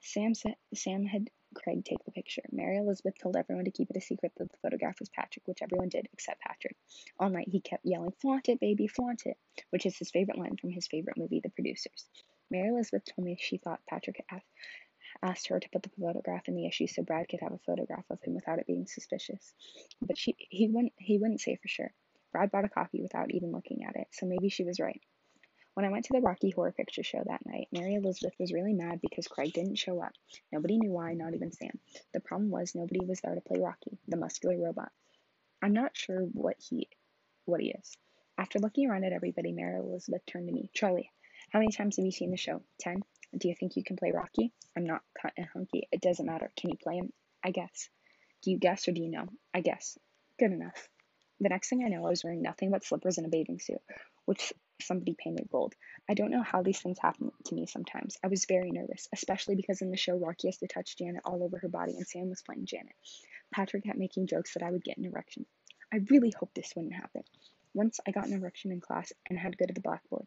Sam, 0.00 0.32
Sam 0.74 1.04
had 1.06 1.30
Craig 1.54 1.84
take 1.84 2.04
the 2.04 2.10
picture. 2.10 2.42
Mary 2.52 2.76
Elizabeth 2.76 3.14
told 3.18 3.36
everyone 3.36 3.64
to 3.64 3.70
keep 3.70 3.90
it 3.90 3.96
a 3.96 4.00
secret 4.00 4.32
that 4.36 4.50
the 4.50 4.58
photograph 4.58 4.98
was 5.00 5.08
Patrick, 5.08 5.46
which 5.46 5.62
everyone 5.62 5.88
did 5.88 6.08
except 6.12 6.40
Patrick. 6.40 6.76
All 7.18 7.30
night 7.30 7.48
he 7.48 7.60
kept 7.60 7.86
yelling, 7.86 8.12
Flaunt 8.20 8.48
it, 8.48 8.60
baby, 8.60 8.86
flaunt 8.86 9.22
it, 9.26 9.36
which 9.70 9.86
is 9.86 9.96
his 9.96 10.10
favorite 10.10 10.38
line 10.38 10.56
from 10.56 10.70
his 10.70 10.86
favorite 10.86 11.16
movie, 11.16 11.40
The 11.42 11.50
Producers. 11.50 12.06
Mary 12.50 12.68
Elizabeth 12.68 13.04
told 13.04 13.24
me 13.24 13.36
she 13.40 13.56
thought 13.56 13.86
Patrick 13.88 14.24
asked 15.22 15.48
her 15.48 15.58
to 15.58 15.68
put 15.70 15.82
the 15.82 15.90
photograph 15.98 16.48
in 16.48 16.54
the 16.54 16.66
issue 16.66 16.86
so 16.86 17.02
Brad 17.02 17.28
could 17.28 17.40
have 17.40 17.52
a 17.52 17.58
photograph 17.58 18.04
of 18.10 18.20
him 18.22 18.34
without 18.34 18.58
it 18.58 18.66
being 18.66 18.86
suspicious. 18.86 19.54
But 20.00 20.18
she 20.18 20.34
he 20.38 20.68
wouldn't 20.68 20.92
he 20.98 21.18
wouldn't 21.18 21.40
say 21.40 21.56
for 21.56 21.68
sure. 21.68 21.92
Brad 22.32 22.50
bought 22.50 22.64
a 22.64 22.68
copy 22.68 23.00
without 23.00 23.30
even 23.30 23.52
looking 23.52 23.84
at 23.84 23.96
it, 23.96 24.08
so 24.10 24.26
maybe 24.26 24.48
she 24.48 24.64
was 24.64 24.80
right. 24.80 25.00
When 25.74 25.84
I 25.84 25.90
went 25.90 26.04
to 26.04 26.12
the 26.12 26.20
Rocky 26.20 26.50
Horror 26.50 26.70
Picture 26.70 27.02
Show 27.02 27.22
that 27.26 27.44
night, 27.44 27.66
Mary 27.72 27.96
Elizabeth 27.96 28.34
was 28.38 28.52
really 28.52 28.74
mad 28.74 29.00
because 29.00 29.26
Craig 29.26 29.52
didn't 29.52 29.74
show 29.74 30.00
up. 30.00 30.12
Nobody 30.52 30.78
knew 30.78 30.92
why, 30.92 31.14
not 31.14 31.34
even 31.34 31.50
Sam. 31.50 31.80
The 32.12 32.20
problem 32.20 32.50
was 32.50 32.76
nobody 32.76 33.04
was 33.04 33.20
there 33.20 33.34
to 33.34 33.40
play 33.40 33.58
Rocky, 33.58 33.98
the 34.06 34.16
muscular 34.16 34.56
robot. 34.56 34.92
I'm 35.60 35.72
not 35.72 35.96
sure 35.96 36.20
what 36.20 36.56
he 36.60 36.88
what 37.44 37.60
he 37.60 37.70
is. 37.72 37.96
After 38.38 38.60
looking 38.60 38.88
around 38.88 39.04
at 39.04 39.12
everybody, 39.12 39.50
Mary 39.50 39.78
Elizabeth 39.78 40.24
turned 40.26 40.46
to 40.46 40.54
me. 40.54 40.70
Charlie, 40.72 41.10
how 41.50 41.58
many 41.58 41.72
times 41.72 41.96
have 41.96 42.04
you 42.04 42.12
seen 42.12 42.30
the 42.30 42.36
show? 42.36 42.62
Ten? 42.78 43.02
Do 43.36 43.48
you 43.48 43.56
think 43.58 43.74
you 43.74 43.82
can 43.82 43.96
play 43.96 44.12
Rocky? 44.12 44.52
I'm 44.76 44.86
not 44.86 45.02
cut 45.20 45.32
and 45.36 45.46
hunky. 45.46 45.88
It 45.90 46.00
doesn't 46.00 46.26
matter. 46.26 46.52
Can 46.56 46.70
you 46.70 46.76
play 46.76 46.98
him? 46.98 47.12
I 47.42 47.50
guess. 47.50 47.88
Do 48.42 48.52
you 48.52 48.58
guess 48.58 48.86
or 48.86 48.92
do 48.92 49.02
you 49.02 49.10
know? 49.10 49.26
I 49.52 49.60
guess. 49.60 49.98
Good 50.38 50.52
enough. 50.52 50.88
The 51.40 51.48
next 51.48 51.68
thing 51.68 51.82
I 51.84 51.88
know, 51.88 52.06
I 52.06 52.10
was 52.10 52.22
wearing 52.22 52.42
nothing 52.42 52.70
but 52.70 52.84
slippers 52.84 53.18
and 53.18 53.26
a 53.26 53.30
bathing 53.30 53.58
suit, 53.58 53.82
which 54.24 54.52
somebody 54.80 55.14
painted 55.18 55.48
gold. 55.50 55.74
I 56.08 56.14
don't 56.14 56.30
know 56.30 56.42
how 56.42 56.62
these 56.62 56.80
things 56.80 56.98
happen 57.00 57.30
to 57.46 57.54
me 57.54 57.66
sometimes. 57.66 58.16
I 58.22 58.28
was 58.28 58.44
very 58.44 58.70
nervous, 58.70 59.08
especially 59.12 59.54
because 59.54 59.82
in 59.82 59.90
the 59.90 59.96
show, 59.96 60.16
Rocky 60.16 60.48
has 60.48 60.58
to 60.58 60.66
touch 60.66 60.96
Janet 60.96 61.22
all 61.24 61.42
over 61.42 61.58
her 61.58 61.68
body, 61.68 61.96
and 61.96 62.06
Sam 62.06 62.28
was 62.28 62.42
playing 62.42 62.66
Janet. 62.66 62.94
Patrick 63.52 63.84
kept 63.84 63.98
making 63.98 64.26
jokes 64.26 64.54
that 64.54 64.62
I 64.62 64.70
would 64.70 64.84
get 64.84 64.98
an 64.98 65.04
erection. 65.04 65.46
I 65.92 66.00
really 66.10 66.32
hoped 66.36 66.54
this 66.54 66.72
wouldn't 66.74 66.94
happen. 66.94 67.22
Once 67.72 68.00
I 68.06 68.10
got 68.10 68.26
an 68.26 68.34
erection 68.34 68.72
in 68.72 68.80
class 68.80 69.12
and 69.28 69.38
had 69.38 69.52
to 69.52 69.58
go 69.58 69.66
to 69.66 69.74
the 69.74 69.80
blackboard. 69.80 70.26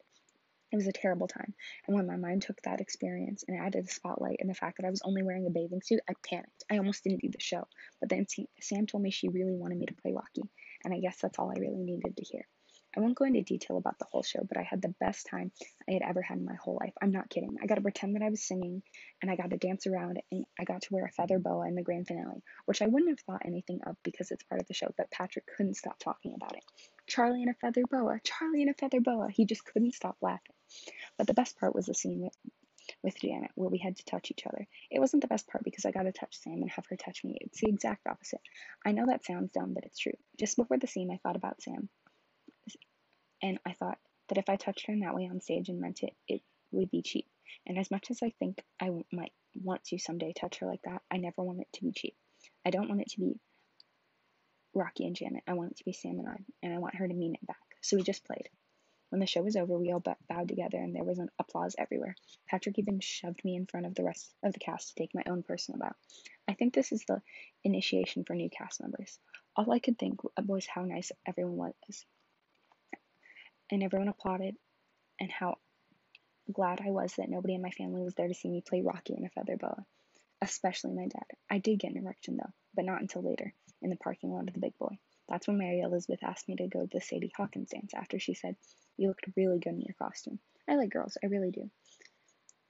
It 0.70 0.75
was 0.75 0.88
a 0.88 0.92
terrible 0.92 1.30
time, 1.30 1.54
and 1.88 1.96
when 1.96 2.08
my 2.08 2.18
mind 2.18 2.42
took 2.42 2.62
that 2.63 2.82
experience 2.82 3.46
and 3.48 3.58
added 3.58 3.86
the 3.88 3.92
spotlight 3.92 4.38
and 4.42 4.50
the 4.50 4.54
fact 4.54 4.77
that 4.77 4.86
I 4.86 4.89
was 4.89 5.01
only 5.06 5.24
wearing 5.24 5.48
a 5.48 5.50
bathing 5.50 5.82
suit, 5.82 6.01
I 6.10 6.13
panicked. 6.30 6.66
I 6.70 6.77
almost 6.77 7.06
didn't 7.06 7.22
do 7.22 7.30
the 7.30 7.39
show, 7.39 7.66
but 8.01 8.10
then 8.10 8.25
Sam 8.60 8.86
told 8.86 9.01
me 9.01 9.10
she 9.10 9.30
really 9.30 9.56
wanted 9.56 9.77
me 9.77 9.86
to 9.86 9.94
play 9.94 10.12
Rocky, 10.12 10.44
and 10.84 10.94
I 10.94 11.00
guess 11.00 11.20
that's 11.22 11.39
all 11.39 11.51
I 11.51 11.60
really 11.60 11.84
needed 11.84 12.18
to 12.18 12.24
hear. 12.24 12.46
I 12.98 13.00
won't 13.00 13.16
go 13.16 13.25
into 13.25 13.44
detail 13.44 13.77
about 13.77 14.00
the 14.00 14.08
whole 14.12 14.24
show, 14.24 14.39
but 14.48 14.58
I 14.58 14.63
had 14.63 14.82
the 14.82 14.96
best 15.00 15.27
time 15.27 15.51
I 15.88 15.94
had 15.94 16.01
ever 16.01 16.24
had 16.24 16.39
in 16.39 16.46
my 16.46 16.56
whole 16.56 16.80
life. 16.82 16.94
I'm 17.00 17.12
not 17.12 17.30
kidding. 17.30 17.58
I 17.62 17.68
got 17.68 17.75
to 17.75 17.82
pretend 17.82 18.16
that 18.16 18.24
I 18.24 18.30
was 18.30 18.42
singing, 18.42 18.82
and 19.22 19.30
I 19.30 19.36
got 19.36 19.51
to 19.51 19.58
dance 19.58 19.86
around, 19.86 20.20
and 20.32 20.46
I 20.60 20.63
got 20.63 20.82
to 20.82 20.94
wear 20.94 21.06
a 21.06 21.12
feather 21.12 21.38
boa 21.38 21.68
in 21.68 21.75
the 21.75 21.84
grand 21.84 22.08
finale, 22.08 22.42
which 22.66 22.82
I 22.82 22.88
wouldn't 22.88 23.12
have 23.12 23.20
thought 23.20 23.46
anything 23.46 23.82
of 23.86 23.98
because 24.01 24.32
it's 24.32 24.44
part 24.46 24.62
of 24.62 24.68
the 24.68 24.74
show, 24.74 24.92
but 24.98 25.12
Patrick 25.12 25.46
couldn't 25.46 25.75
stop 25.75 26.00
talking 26.00 26.34
about 26.34 26.56
it. 26.56 26.63
Charlie 27.06 27.44
in 27.44 27.50
a 27.50 27.54
feather 27.54 27.84
boa, 27.89 28.20
Charlie 28.24 28.63
in 28.63 28.70
a 28.70 28.74
feather 28.74 29.00
boa. 29.00 29.30
He 29.30 29.46
just 29.46 29.63
couldn't 29.63 29.94
stop 29.94 30.18
laughing. 30.20 30.56
But 31.20 31.27
the 31.27 31.36
best 31.36 31.60
part 31.60 31.75
was 31.75 31.86
the 31.86 31.94
scene 31.94 32.22
with, 32.22 32.36
with 33.04 33.22
Janet, 33.22 33.51
where 33.54 33.70
we 33.70 33.77
had 33.77 33.96
to 33.98 34.06
touch 34.06 34.32
each 34.32 34.48
other. 34.48 34.68
It 34.89 35.00
wasn't 35.00 35.22
the 35.22 35.27
best 35.27 35.48
part 35.48 35.63
because 35.63 35.86
I 35.86 35.92
got 35.92 36.04
to 36.04 36.12
touch 36.12 36.36
Sam 36.39 36.62
and 36.63 36.72
have 36.72 36.88
her 36.89 36.96
touch 36.96 37.24
me. 37.24 37.38
It's 37.42 37.62
the 37.62 37.70
exact 37.70 38.08
opposite. 38.08 38.42
I 38.84 38.92
know 38.92 39.06
that 39.06 39.24
sounds 39.24 39.51
dumb, 39.51 39.75
but 39.75 39.86
it's 39.86 40.00
true. 40.00 40.18
Just 40.39 40.58
before 40.58 40.80
the 40.80 40.88
scene, 40.88 41.12
I 41.12 41.20
thought 41.22 41.36
about 41.36 41.62
Sam. 41.62 41.89
And 43.41 43.60
I 43.65 43.74
thought 43.74 44.00
that 44.29 44.38
if 44.38 44.50
I 44.50 44.56
touched 44.56 44.88
her 44.88 44.94
in 44.94 45.01
that 45.01 45.15
way 45.15 45.27
on 45.27 45.41
stage 45.41 45.70
and 45.70 45.79
meant 45.79 46.03
it, 46.03 46.13
it 46.27 46.41
would 46.72 46.91
be 46.91 47.01
cheap. 47.01 47.27
And 47.65 47.77
as 47.77 47.91
much 47.91 48.12
as 48.12 48.22
I 48.22 48.32
think 48.39 48.62
I 48.79 48.89
might 49.12 49.32
want 49.56 49.84
to 49.86 49.98
someday 49.98 50.34
touch 50.34 50.58
her 50.60 50.67
like 50.67 50.82
that, 50.84 51.01
I 51.12 51.17
never 51.17 51.44
want 51.44 51.62
it 51.62 51.67
to 51.74 51.84
be 51.84 51.91
cheap. 51.91 52.15
I 52.65 52.72
don't 52.72 52.89
want 52.89 53.01
it 53.01 53.10
to 53.12 53.20
be 53.20 53.39
Rocky 54.74 55.06
and 55.06 55.15
Janet. 55.15 55.44
I 55.48 55.53
want 55.53 55.72
it 55.72 55.77
to 55.77 55.86
be 55.86 55.94
Sam 55.94 56.20
and 56.20 56.27
I, 56.27 56.36
and 56.63 56.74
I 56.74 56.79
want 56.79 56.96
her 56.96 57.08
to 57.08 57.13
mean 57.13 57.36
it 57.36 57.46
back. 57.46 57.58
So 57.82 57.98
we 57.98 58.03
just 58.03 58.25
played. 58.25 58.50
When 59.10 59.22
the 59.22 59.27
show 59.27 59.41
was 59.41 59.56
over, 59.56 59.77
we 59.77 59.91
all 59.91 60.03
bowed 60.27 60.50
together 60.50 60.77
and 60.77 60.94
there 60.94 61.03
was 61.03 61.20
an 61.20 61.29
applause 61.39 61.75
everywhere. 61.77 62.15
Patrick 62.48 62.77
even 62.77 63.00
shoved 63.00 63.44
me 63.46 63.56
in 63.56 63.65
front 63.65 63.86
of 63.86 63.96
the 63.96 64.03
rest 64.03 64.34
of 64.44 64.51
the 64.51 64.60
cast 64.60 64.89
to 64.89 64.96
take 64.96 65.15
my 65.15 65.24
own 65.27 65.44
personal 65.44 65.79
bow. 65.79 65.93
I 66.47 66.54
think 66.54 66.73
this 66.73 66.91
is 66.91 67.06
the 67.06 67.21
initiation 67.63 68.26
for 68.26 68.36
new 68.36 68.50
cast 68.50 68.82
members. 68.82 69.17
All 69.56 69.71
I 69.71 69.80
could 69.80 69.97
think 69.97 70.19
uh, 70.26 70.41
was 70.45 70.65
how 70.65 70.84
nice 70.84 71.13
everyone 71.26 71.73
was 71.88 72.06
and 73.71 73.84
everyone 73.84 74.08
applauded, 74.08 74.56
and 75.19 75.32
how 75.32 75.58
glad 76.51 76.80
I 76.82 76.91
was 76.91 77.13
that 77.15 77.30
nobody 77.30 77.56
in 77.56 77.62
my 77.62 77.71
family 77.71 78.01
was 78.01 78.13
there 78.15 78.27
to 78.27 78.34
see 78.34 78.49
me 78.49 78.62
play 78.62 78.82
Rocky 78.82 79.15
in 79.17 79.25
a 79.25 79.30
feather 79.30 79.58
boa, 79.58 79.86
especially 80.41 80.93
my 80.93 81.08
dad. 81.08 81.25
I 81.49 81.58
did 81.60 81.80
get 81.80 81.91
an 81.91 81.97
erection 81.97 82.38
though, 82.38 82.53
but 82.73 82.86
not 82.86 83.01
until 83.01 83.23
later, 83.23 83.53
in 83.82 83.89
the 83.89 83.95
parking 83.95 84.32
lot 84.32 84.47
of 84.47 84.53
the 84.53 84.60
big 84.60 84.77
boy. 84.77 84.97
That's 85.27 85.47
when 85.47 85.58
Mary 85.58 85.82
Elizabeth 85.82 86.23
asked 86.23 86.47
me 86.47 86.56
to 86.56 86.67
go 86.67 86.86
to 86.86 86.89
the 86.91 87.01
Sadie 87.01 87.34
Hawkins 87.36 87.69
dance 87.69 87.93
after 87.93 88.17
she 88.19 88.34
said, 88.34 88.56
You 88.95 89.10
looked 89.10 89.27
really 89.36 89.60
good 89.60 89.73
in 89.73 89.82
your 89.82 89.95
costume. 89.99 90.39
I 90.67 90.75
like 90.75 90.89
girls, 90.89 91.17
I 91.21 91.27
really 91.27 91.51
do. 91.51 91.69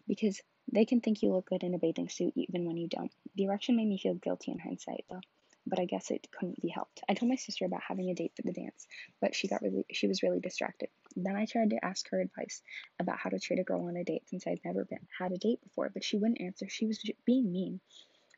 Because 0.07 0.41
they 0.71 0.85
can 0.85 1.01
think 1.01 1.21
you 1.21 1.31
look 1.31 1.47
good 1.47 1.63
in 1.63 1.75
a 1.75 1.79
bathing 1.79 2.09
suit 2.09 2.33
even 2.35 2.65
when 2.65 2.77
you 2.77 2.87
don't. 2.87 3.11
The 3.35 3.43
erection 3.43 3.75
made 3.75 3.87
me 3.87 3.99
feel 3.99 4.15
guilty 4.15 4.51
in 4.51 4.59
hindsight, 4.59 5.05
though 5.09 5.21
but 5.69 5.79
I 5.79 5.85
guess 5.85 6.11
it 6.11 6.27
couldn't 6.31 6.61
be 6.61 6.69
helped. 6.69 7.01
I 7.07 7.13
told 7.13 7.29
my 7.29 7.35
sister 7.35 7.65
about 7.65 7.83
having 7.87 8.09
a 8.09 8.15
date 8.15 8.33
for 8.35 8.41
the 8.41 8.53
dance, 8.53 8.87
but 9.21 9.35
she 9.35 9.47
got 9.47 9.61
really 9.61 9.85
she 9.91 10.07
was 10.07 10.23
really 10.23 10.39
distracted. 10.39 10.89
Then 11.15 11.35
I 11.35 11.45
tried 11.45 11.71
to 11.71 11.85
ask 11.85 12.09
her 12.09 12.21
advice 12.21 12.61
about 12.99 13.19
how 13.19 13.29
to 13.29 13.39
treat 13.39 13.59
a 13.59 13.63
girl 13.63 13.87
on 13.87 13.97
a 13.97 14.03
date 14.03 14.27
since 14.29 14.47
I'd 14.47 14.61
never 14.63 14.85
been 14.85 15.07
had 15.17 15.31
a 15.31 15.37
date 15.37 15.61
before, 15.63 15.89
but 15.93 16.03
she 16.03 16.17
wouldn't 16.17 16.41
answer. 16.41 16.67
She 16.69 16.85
was 16.85 17.03
being 17.25 17.51
mean. 17.51 17.79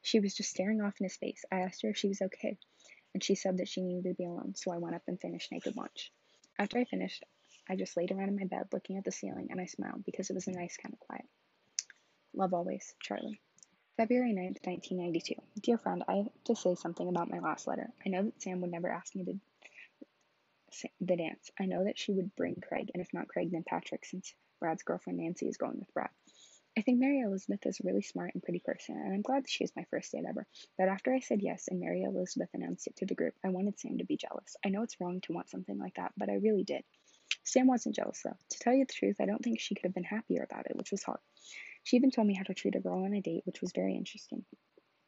She 0.02 0.20
was 0.20 0.34
just 0.34 0.50
staring 0.50 0.82
off 0.82 1.00
into 1.00 1.14
space. 1.14 1.44
I 1.52 1.60
asked 1.60 1.82
her 1.84 1.90
if 1.90 1.98
she 1.98 2.08
was 2.08 2.22
okay, 2.22 2.58
and 3.14 3.24
she 3.24 3.36
said 3.36 3.58
that 3.58 3.68
she 3.68 3.82
needed 3.82 4.10
to 4.10 4.16
be 4.16 4.26
alone, 4.26 4.56
so 4.56 4.72
I 4.72 4.78
went 4.78 4.96
up 4.96 5.04
and 5.08 5.20
finished 5.20 5.52
naked 5.52 5.76
lunch. 5.76 6.12
After 6.58 6.78
I 6.78 6.86
finished, 6.86 7.24
I 7.70 7.76
just 7.76 7.96
laid 7.96 8.12
around 8.12 8.30
in 8.30 8.36
my 8.36 8.46
bed 8.46 8.68
looking 8.74 8.98
at 8.98 9.04
the 9.04 9.12
ceiling 9.12 9.50
and 9.52 9.62
I 9.62 9.66
smiled 9.66 10.04
because 10.04 10.30
it 10.30 10.34
was 10.34 10.48
a 10.48 10.52
nice 10.52 10.76
kind 10.78 10.94
of 10.94 11.00
quiet. 11.00 11.26
Love 12.34 12.54
always, 12.54 12.96
Charlie. 13.00 13.40
February 14.00 14.32
9th, 14.32 14.66
1992. 14.66 15.36
Dear 15.60 15.78
friend, 15.78 16.06
I 16.08 16.14
have 16.14 16.30
to 16.46 16.56
say 16.56 16.74
something 16.76 17.10
about 17.10 17.30
my 17.30 17.40
last 17.40 17.68
letter. 17.68 17.90
I 18.06 18.08
know 18.08 18.24
that 18.24 18.42
Sam 18.42 18.62
would 18.62 18.72
never 18.72 18.88
ask 18.88 19.14
me 19.14 19.26
to 19.26 19.38
the 21.02 21.18
dance. 21.18 21.52
I 21.60 21.66
know 21.66 21.84
that 21.84 22.00
she 22.00 22.14
would 22.14 22.34
bring 22.38 22.64
Craig, 22.66 22.92
and 22.94 23.02
if 23.02 23.14
not 23.14 23.28
Craig, 23.28 23.52
then 23.52 23.66
Patrick, 23.68 24.06
since 24.06 24.34
Brad's 24.62 24.84
girlfriend 24.84 25.20
Nancy 25.20 25.50
is 25.50 25.58
going 25.58 25.80
with 25.80 25.94
Brad. 25.94 26.08
I 26.78 26.82
think 26.82 26.98
Mary 26.98 27.20
Elizabeth 27.20 27.66
is 27.66 27.82
a 27.82 27.84
really 27.86 28.02
smart 28.02 28.34
and 28.36 28.42
pretty 28.42 28.60
person, 28.60 28.96
and 28.96 29.14
I'm 29.14 29.22
glad 29.22 29.44
that 29.44 29.50
she 29.50 29.66
is 29.66 29.76
my 29.76 29.84
first 29.92 30.14
date 30.14 30.24
ever. 30.26 30.48
But 30.78 30.88
after 30.88 31.14
I 31.14 31.20
said 31.20 31.42
yes 31.42 31.68
and 31.68 31.82
Mary 31.82 32.04
Elizabeth 32.04 32.52
announced 32.54 32.88
it 32.88 32.96
to 33.00 33.06
the 33.06 33.16
group, 33.16 33.34
I 33.44 33.50
wanted 33.50 33.82
Sam 33.82 33.98
to 33.98 34.06
be 34.06 34.16
jealous. 34.16 34.56
I 34.66 34.70
know 34.70 34.84
it's 34.84 35.02
wrong 35.02 35.20
to 35.24 35.34
want 35.34 35.50
something 35.50 35.78
like 35.78 35.96
that, 35.96 36.14
but 36.16 36.30
I 36.30 36.36
really 36.36 36.64
did. 36.64 36.86
Sam 37.44 37.68
wasn't 37.68 37.96
jealous 37.96 38.22
though. 38.24 38.38
To 38.52 38.60
tell 38.60 38.74
you 38.74 38.86
the 38.86 38.94
truth, 38.94 39.18
I 39.20 39.26
don't 39.26 39.44
think 39.44 39.60
she 39.60 39.76
could 39.76 39.84
have 39.84 39.94
been 39.94 40.06
happier 40.06 40.44
about 40.44 40.68
it, 40.68 40.78
which 40.78 40.92
was 40.92 41.04
hard. 41.04 41.20
She 41.84 41.96
even 41.98 42.12
told 42.12 42.28
me 42.28 42.36
how 42.36 42.44
to 42.44 42.54
treat 42.54 42.76
a 42.76 42.80
girl 42.80 43.04
on 43.04 43.14
a 43.14 43.22
date, 43.22 43.46
which 43.46 43.62
was 43.62 43.72
very 43.74 43.96
interesting. 43.96 44.46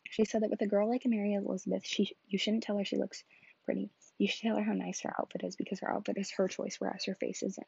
She 0.10 0.26
said 0.26 0.44
that 0.44 0.50
with 0.50 0.62
a 0.62 0.68
girl 0.68 0.90
like 0.90 1.06
Mary 1.06 1.34
Elizabeth, 1.34 1.86
she 1.86 2.16
you 2.28 2.38
shouldn't 2.38 2.64
tell 2.64 2.78
her 2.78 2.86
she 2.86 2.98
looks 2.98 3.24
pretty. 3.64 3.90
You 4.18 4.28
should 4.28 4.42
tell 4.42 4.58
her 4.58 4.64
how 4.64 4.74
nice 4.74 5.02
her 5.02 5.14
outfit 5.20 5.44
is 5.44 5.56
because 5.56 5.80
her 5.80 5.92
outfit 5.92 6.18
is 6.18 6.32
her 6.32 6.48
choice, 6.48 6.78
whereas 6.80 7.06
her 7.06 7.16
face 7.16 7.44
isn't. 7.44 7.68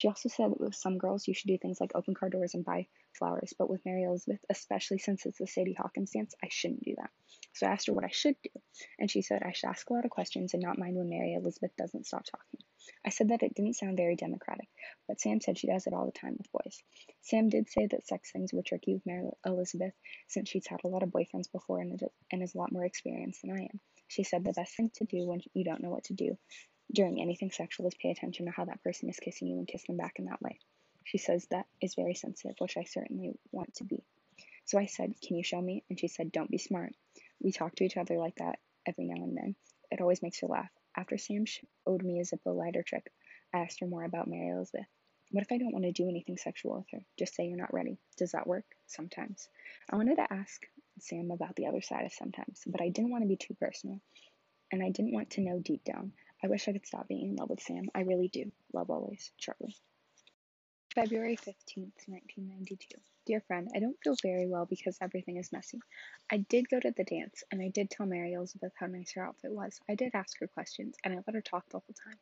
She 0.00 0.08
also 0.08 0.28
said 0.28 0.50
that 0.50 0.60
with 0.60 0.74
some 0.74 0.98
girls, 0.98 1.26
you 1.28 1.34
should 1.34 1.48
do 1.48 1.58
things 1.58 1.80
like 1.80 1.92
open 1.94 2.14
car 2.14 2.28
doors 2.28 2.54
and 2.54 2.64
buy 2.64 2.88
flowers, 3.16 3.54
but 3.56 3.70
with 3.70 3.84
Mary 3.86 4.02
Elizabeth, 4.02 4.44
especially 4.50 4.98
since 4.98 5.24
it's 5.24 5.38
the 5.38 5.46
Sadie 5.46 5.74
Hawkins 5.74 6.10
dance, 6.10 6.34
I 6.42 6.48
shouldn't 6.50 6.82
do 6.82 6.96
that. 6.96 7.10
So 7.52 7.66
I 7.66 7.70
asked 7.70 7.86
her 7.86 7.92
what 7.92 8.04
I 8.04 8.10
should 8.10 8.34
do, 8.42 8.50
and 8.98 9.08
she 9.10 9.22
said 9.22 9.42
I 9.42 9.52
should 9.52 9.68
ask 9.68 9.88
a 9.88 9.92
lot 9.92 10.04
of 10.04 10.10
questions 10.10 10.52
and 10.52 10.62
not 10.62 10.78
mind 10.78 10.96
when 10.96 11.08
Mary 11.08 11.34
Elizabeth 11.34 11.70
doesn't 11.76 12.06
stop 12.06 12.24
talking. 12.24 12.60
I 13.06 13.10
said 13.10 13.28
that 13.28 13.42
it 13.42 13.54
didn't 13.54 13.76
sound 13.76 13.96
very 13.96 14.16
democratic, 14.16 14.68
but 15.06 15.20
Sam 15.20 15.40
said 15.40 15.56
she 15.56 15.68
does 15.68 15.86
it 15.86 15.94
all 15.94 16.06
the 16.06 16.12
time 16.12 16.36
with 16.36 16.52
boys. 16.52 16.82
Sam 17.22 17.48
did 17.48 17.70
say 17.70 17.86
that 17.86 18.06
sex 18.06 18.32
things 18.32 18.52
were 18.52 18.62
tricky 18.62 18.94
with 18.94 19.06
Mary 19.06 19.30
Elizabeth 19.46 19.94
since 20.28 20.48
she's 20.50 20.66
had 20.66 20.80
a 20.84 20.88
lot 20.88 21.02
of 21.02 21.10
boyfriends 21.10 21.50
before 21.52 21.80
and 21.80 22.42
is 22.42 22.54
a 22.54 22.58
lot 22.58 22.72
more 22.72 22.84
experienced 22.84 23.42
than 23.42 23.52
I 23.52 23.62
am. 23.62 23.80
She 24.08 24.24
said 24.24 24.44
the 24.44 24.52
best 24.52 24.76
thing 24.76 24.90
to 24.96 25.04
do 25.04 25.26
when 25.26 25.40
you 25.54 25.64
don't 25.64 25.82
know 25.82 25.90
what 25.90 26.04
to 26.04 26.14
do 26.14 26.36
during 26.92 27.20
anything 27.20 27.50
sexual 27.50 27.86
is 27.86 27.94
pay 27.94 28.10
attention 28.10 28.46
to 28.46 28.52
how 28.52 28.64
that 28.64 28.82
person 28.82 29.08
is 29.08 29.18
kissing 29.18 29.48
you 29.48 29.58
and 29.58 29.68
kiss 29.68 29.84
them 29.86 29.96
back 29.96 30.18
in 30.18 30.26
that 30.26 30.42
way. 30.42 30.58
She 31.04 31.18
says 31.18 31.46
that 31.50 31.66
is 31.80 31.94
very 31.94 32.14
sensitive, 32.14 32.56
which 32.58 32.76
I 32.76 32.84
certainly 32.84 33.32
want 33.52 33.74
to 33.76 33.84
be. 33.84 34.04
So 34.64 34.78
I 34.78 34.86
said, 34.86 35.14
Can 35.20 35.36
you 35.36 35.44
show 35.44 35.60
me? 35.60 35.84
And 35.90 36.00
she 36.00 36.08
said, 36.08 36.32
Don't 36.32 36.50
be 36.50 36.58
smart. 36.58 36.94
We 37.42 37.52
talk 37.52 37.74
to 37.76 37.84
each 37.84 37.96
other 37.96 38.18
like 38.18 38.36
that 38.36 38.58
every 38.86 39.04
now 39.04 39.22
and 39.22 39.36
then. 39.36 39.56
It 39.90 40.00
always 40.00 40.22
makes 40.22 40.40
her 40.40 40.46
laugh. 40.46 40.70
After 40.96 41.18
Sam 41.18 41.44
showed 41.44 42.02
me 42.02 42.20
a 42.20 42.24
Zippo 42.24 42.56
lighter 42.56 42.82
trick, 42.82 43.10
I 43.52 43.58
asked 43.58 43.80
her 43.80 43.86
more 43.86 44.04
about 44.04 44.28
Mary 44.28 44.48
Elizabeth. 44.48 44.86
What 45.30 45.42
if 45.42 45.52
I 45.52 45.58
don't 45.58 45.72
want 45.72 45.84
to 45.84 45.92
do 45.92 46.08
anything 46.08 46.36
sexual 46.36 46.76
with 46.76 46.86
her? 46.92 47.04
Just 47.18 47.34
say 47.34 47.46
you're 47.46 47.58
not 47.58 47.74
ready. 47.74 47.98
Does 48.16 48.32
that 48.32 48.46
work? 48.46 48.64
Sometimes. 48.86 49.48
I 49.90 49.96
wanted 49.96 50.16
to 50.16 50.32
ask 50.32 50.62
Sam 51.00 51.30
about 51.30 51.56
the 51.56 51.66
other 51.66 51.82
side 51.82 52.06
of 52.06 52.12
sometimes, 52.12 52.62
but 52.66 52.80
I 52.80 52.88
didn't 52.88 53.10
want 53.10 53.24
to 53.24 53.28
be 53.28 53.36
too 53.36 53.54
personal. 53.54 54.00
And 54.70 54.82
I 54.82 54.90
didn't 54.90 55.12
want 55.12 55.30
to 55.30 55.40
know 55.40 55.58
deep 55.58 55.84
down. 55.84 56.12
I 56.44 56.48
wish 56.48 56.68
I 56.68 56.72
could 56.72 56.86
stop 56.86 57.08
being 57.08 57.30
in 57.30 57.36
love 57.36 57.48
with 57.48 57.62
Sam. 57.62 57.88
I 57.94 58.00
really 58.00 58.28
do. 58.28 58.52
Love 58.74 58.90
always, 58.90 59.32
Charlie. 59.38 59.74
February 60.94 61.38
15th, 61.38 62.06
1992. 62.06 63.00
Dear 63.24 63.40
friend, 63.46 63.66
I 63.74 63.78
don't 63.78 63.96
feel 64.04 64.14
very 64.22 64.46
well 64.46 64.66
because 64.66 64.98
everything 65.00 65.38
is 65.38 65.52
messy. 65.52 65.80
I 66.30 66.36
did 66.36 66.68
go 66.68 66.78
to 66.78 66.92
the 66.94 67.04
dance, 67.04 67.42
and 67.50 67.62
I 67.62 67.70
did 67.70 67.88
tell 67.88 68.04
Mary 68.04 68.34
Elizabeth 68.34 68.72
how 68.78 68.88
nice 68.88 69.12
her 69.14 69.26
outfit 69.26 69.52
was. 69.52 69.80
I 69.88 69.94
did 69.94 70.14
ask 70.14 70.38
her 70.38 70.46
questions, 70.46 70.96
and 71.02 71.14
I 71.14 71.22
let 71.26 71.34
her 71.34 71.40
talk 71.40 71.64
the 71.70 71.78
whole 71.78 71.96
time. 72.04 72.18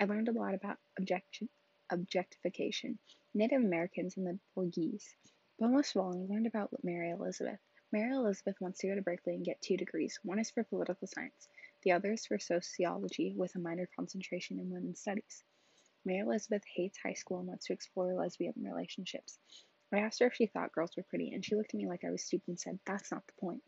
I 0.00 0.06
learned 0.06 0.28
a 0.28 0.32
lot 0.32 0.54
about 0.54 0.78
objection, 0.98 1.48
objectification, 1.88 2.98
Native 3.32 3.62
Americans, 3.62 4.16
and 4.16 4.26
the 4.26 4.40
Portuguese. 4.56 5.14
But 5.60 5.70
most 5.70 5.94
of 5.94 6.02
all, 6.02 6.16
I 6.16 6.32
learned 6.34 6.48
about 6.48 6.70
Mary 6.82 7.10
Elizabeth. 7.10 7.60
Mary 7.92 8.12
Elizabeth 8.12 8.56
wants 8.60 8.80
to 8.80 8.88
go 8.88 8.96
to 8.96 9.02
Berkeley 9.02 9.34
and 9.34 9.44
get 9.44 9.62
two 9.62 9.76
degrees. 9.76 10.18
One 10.24 10.40
is 10.40 10.50
for 10.50 10.64
political 10.64 11.06
science, 11.06 11.46
the 11.82 11.92
other 11.92 12.12
is 12.12 12.26
for 12.26 12.38
sociology 12.38 13.34
with 13.36 13.54
a 13.54 13.58
minor 13.58 13.88
concentration 13.94 14.58
in 14.58 14.70
women's 14.70 15.00
studies. 15.00 15.44
Mary 16.04 16.20
Elizabeth 16.20 16.62
hates 16.74 16.98
high 16.98 17.14
school 17.14 17.38
and 17.38 17.48
wants 17.48 17.66
to 17.66 17.72
explore 17.72 18.14
lesbian 18.14 18.54
relationships. 18.56 19.38
I 19.92 19.98
asked 19.98 20.20
her 20.20 20.26
if 20.26 20.34
she 20.34 20.46
thought 20.46 20.72
girls 20.72 20.96
were 20.96 21.02
pretty, 21.02 21.32
and 21.32 21.44
she 21.44 21.54
looked 21.54 21.74
at 21.74 21.78
me 21.78 21.86
like 21.86 22.04
I 22.04 22.10
was 22.10 22.24
stupid 22.24 22.48
and 22.48 22.58
said, 22.58 22.78
That's 22.86 23.12
not 23.12 23.26
the 23.26 23.34
point. 23.40 23.62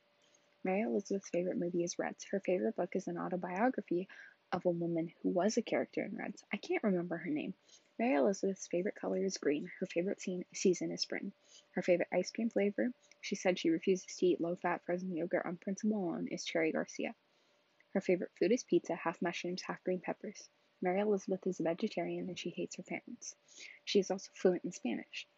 Mary 0.65 0.81
Elizabeth's 0.81 1.29
favorite 1.29 1.59
movie 1.59 1.85
is 1.85 1.99
Reds. 1.99 2.25
Her 2.31 2.41
favorite 2.41 2.77
book 2.77 2.97
is 2.97 3.07
an 3.07 3.19
autobiography 3.19 4.09
of 4.51 4.65
a 4.65 4.71
woman 4.71 5.13
who 5.23 5.29
was 5.29 5.57
a 5.57 5.63
character 5.63 6.03
in 6.03 6.17
Reds. 6.17 6.43
I 6.53 6.57
can't 6.57 6.83
remember 6.83 7.19
her 7.19 7.31
name. 7.31 7.55
Mary 7.99 8.15
Elizabeth's 8.15 8.67
favorite 8.69 8.95
color 8.95 9.23
is 9.23 9.37
green. 9.37 9.71
Her 9.79 9.87
favorite 9.87 10.21
scene, 10.21 10.45
season 10.55 10.91
is 10.91 11.03
spring. 11.03 11.33
Her 11.73 11.83
favorite 11.83 12.09
ice 12.13 12.31
cream 12.31 12.49
flavor, 12.49 12.91
she 13.21 13.37
said 13.37 13.59
she 13.59 13.71
refuses 13.71 14.07
to 14.17 14.27
eat 14.27 14.41
low 14.41 14.57
fat 14.57 14.81
frozen 14.87 15.15
yogurt 15.15 15.45
on 15.45 15.59
principle 15.59 15.99
alone, 15.99 16.29
is 16.31 16.45
Cherry 16.45 16.73
Garcia. 16.73 17.15
Her 17.95 18.01
favorite 18.01 18.33
food 18.37 18.51
is 18.51 18.65
pizza, 18.65 18.97
half 18.97 19.23
mushrooms, 19.23 19.63
half 19.63 19.83
green 19.85 20.01
peppers. 20.01 20.51
Mary 20.83 20.99
Elizabeth 21.01 21.47
is 21.47 21.61
a 21.61 21.63
vegetarian 21.63 22.29
and 22.29 22.37
she 22.37 22.51
hates 22.51 22.75
her 22.75 22.83
parents. 22.83 23.37
She 23.85 24.01
is 24.01 24.11
also 24.11 24.31
fluent 24.35 24.65
in 24.65 24.73
Spanish. 24.73 25.29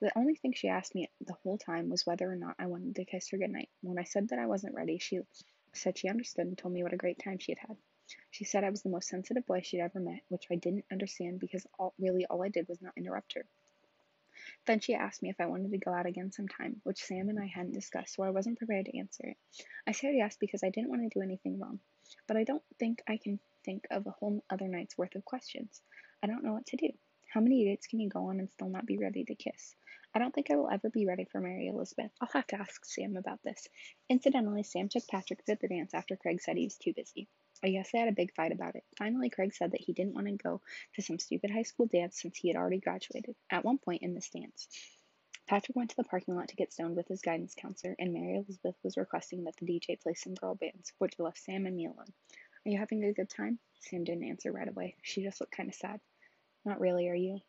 The 0.00 0.10
only 0.18 0.34
thing 0.34 0.52
she 0.52 0.66
asked 0.66 0.94
me 0.94 1.08
the 1.20 1.34
whole 1.34 1.56
time 1.56 1.88
was 1.88 2.04
whether 2.04 2.28
or 2.28 2.34
not 2.34 2.56
I 2.58 2.66
wanted 2.66 2.96
to 2.96 3.04
kiss 3.04 3.30
her 3.30 3.38
goodnight. 3.38 3.68
When 3.82 3.96
I 3.96 4.02
said 4.02 4.30
that 4.30 4.40
I 4.40 4.46
wasn't 4.46 4.74
ready, 4.74 4.98
she 4.98 5.20
said 5.72 5.96
she 5.96 6.08
understood 6.08 6.48
and 6.48 6.58
told 6.58 6.74
me 6.74 6.82
what 6.82 6.92
a 6.92 6.96
great 6.96 7.20
time 7.20 7.38
she 7.38 7.52
had 7.52 7.68
had. 7.68 7.76
She 8.32 8.44
said 8.44 8.64
I 8.64 8.70
was 8.70 8.82
the 8.82 8.88
most 8.88 9.08
sensitive 9.08 9.46
boy 9.46 9.60
she'd 9.60 9.80
ever 9.80 10.00
met, 10.00 10.22
which 10.28 10.48
I 10.50 10.56
didn't 10.56 10.86
understand 10.90 11.38
because 11.38 11.64
all, 11.78 11.94
really 11.96 12.26
all 12.26 12.42
I 12.42 12.48
did 12.48 12.66
was 12.68 12.82
not 12.82 12.94
interrupt 12.96 13.34
her. 13.34 13.46
Then 14.66 14.80
she 14.80 14.94
asked 14.94 15.22
me 15.22 15.30
if 15.30 15.40
I 15.40 15.46
wanted 15.46 15.70
to 15.70 15.78
go 15.78 15.92
out 15.92 16.06
again 16.06 16.32
sometime, 16.32 16.80
which 16.82 17.04
Sam 17.04 17.28
and 17.28 17.38
I 17.38 17.46
hadn't 17.46 17.74
discussed, 17.74 18.14
so 18.14 18.24
I 18.24 18.30
wasn't 18.30 18.58
prepared 18.58 18.86
to 18.86 18.98
answer 18.98 19.28
it. 19.28 19.36
I 19.86 19.92
said 19.92 20.14
yes 20.14 20.36
because 20.36 20.64
I 20.64 20.70
didn't 20.70 20.90
want 20.90 21.02
to 21.02 21.18
do 21.18 21.22
anything 21.22 21.60
wrong, 21.60 21.78
but 22.26 22.36
I 22.36 22.44
don't 22.44 22.62
think 22.78 23.02
I 23.08 23.16
can 23.16 23.38
think 23.64 23.86
of 23.90 24.06
a 24.06 24.10
whole 24.10 24.44
other 24.50 24.68
night's 24.68 24.96
worth 24.96 25.14
of 25.14 25.24
questions. 25.24 25.80
I 26.22 26.26
don't 26.26 26.44
know 26.44 26.52
what 26.52 26.66
to 26.66 26.76
do. 26.76 26.90
How 27.32 27.40
many 27.40 27.64
dates 27.64 27.86
can 27.86 28.00
you 28.00 28.08
go 28.08 28.28
on 28.28 28.40
and 28.40 28.50
still 28.50 28.68
not 28.68 28.86
be 28.86 28.98
ready 28.98 29.24
to 29.24 29.34
kiss? 29.34 29.74
I 30.12 30.18
don't 30.18 30.34
think 30.34 30.50
I 30.50 30.56
will 30.56 30.70
ever 30.70 30.90
be 30.90 31.06
ready 31.06 31.24
for 31.24 31.40
Mary 31.40 31.68
Elizabeth. 31.68 32.10
I'll 32.20 32.28
have 32.32 32.48
to 32.48 32.60
ask 32.60 32.84
Sam 32.84 33.16
about 33.16 33.40
this. 33.44 33.68
Incidentally, 34.08 34.64
Sam 34.64 34.88
took 34.88 35.06
Patrick 35.06 35.44
to 35.44 35.56
the 35.60 35.68
dance 35.68 35.94
after 35.94 36.16
Craig 36.16 36.40
said 36.40 36.56
he 36.56 36.64
was 36.64 36.76
too 36.76 36.92
busy. 36.92 37.28
I 37.62 37.70
guess 37.70 37.92
they 37.92 37.98
had 37.98 38.08
a 38.08 38.12
big 38.12 38.34
fight 38.34 38.52
about 38.52 38.74
it. 38.74 38.82
Finally, 38.98 39.30
Craig 39.30 39.54
said 39.54 39.70
that 39.72 39.80
he 39.80 39.92
didn't 39.92 40.14
want 40.14 40.26
to 40.26 40.32
go 40.32 40.60
to 40.94 41.02
some 41.02 41.18
stupid 41.18 41.50
high 41.50 41.62
school 41.62 41.86
dance 41.86 42.20
since 42.20 42.36
he 42.36 42.48
had 42.48 42.56
already 42.56 42.80
graduated. 42.80 43.36
At 43.50 43.64
one 43.64 43.78
point 43.78 44.02
in 44.02 44.14
this 44.14 44.30
dance, 44.30 44.66
Patrick 45.50 45.74
went 45.74 45.90
to 45.90 45.96
the 45.96 46.04
parking 46.04 46.36
lot 46.36 46.46
to 46.46 46.54
get 46.54 46.72
stoned 46.72 46.94
with 46.94 47.08
his 47.08 47.22
guidance 47.22 47.56
counselor, 47.56 47.96
and 47.98 48.12
Mary 48.12 48.36
Elizabeth 48.36 48.76
was 48.84 48.96
requesting 48.96 49.42
that 49.42 49.56
the 49.56 49.66
DJ 49.66 50.00
play 50.00 50.14
some 50.14 50.34
girl 50.34 50.54
bands, 50.54 50.92
which 50.98 51.18
left 51.18 51.38
Sam 51.38 51.66
and 51.66 51.74
me 51.74 51.86
alone. 51.86 52.06
Are 52.64 52.70
you 52.70 52.78
having 52.78 53.02
a 53.02 53.12
good 53.12 53.28
time? 53.28 53.58
Sam 53.80 54.04
didn't 54.04 54.28
answer 54.28 54.52
right 54.52 54.68
away. 54.68 54.94
She 55.02 55.24
just 55.24 55.40
looked 55.40 55.56
kind 55.56 55.68
of 55.68 55.74
sad. 55.74 55.98
Not 56.64 56.78
really, 56.78 57.08
are 57.08 57.16
you? 57.16 57.40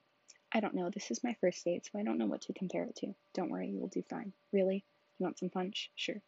I 0.52 0.62
don't 0.62 0.74
know. 0.74 0.90
This 0.90 1.12
is 1.12 1.24
my 1.24 1.36
first 1.42 1.64
date, 1.64 1.86
so 1.86 2.00
I 2.00 2.04
don't 2.04 2.18
know 2.18 2.26
what 2.26 2.42
to 2.42 2.54
compare 2.54 2.86
it 2.86 2.96
to. 2.96 3.14
Don't 3.36 3.52
worry, 3.52 3.70
you 3.70 3.80
will 3.80 3.88
do 3.88 4.02
fine. 4.10 4.34
Really? 4.52 4.84
You 5.20 5.24
want 5.24 5.38
some 5.38 5.52
punch? 5.52 5.92
Sure. 5.96 6.24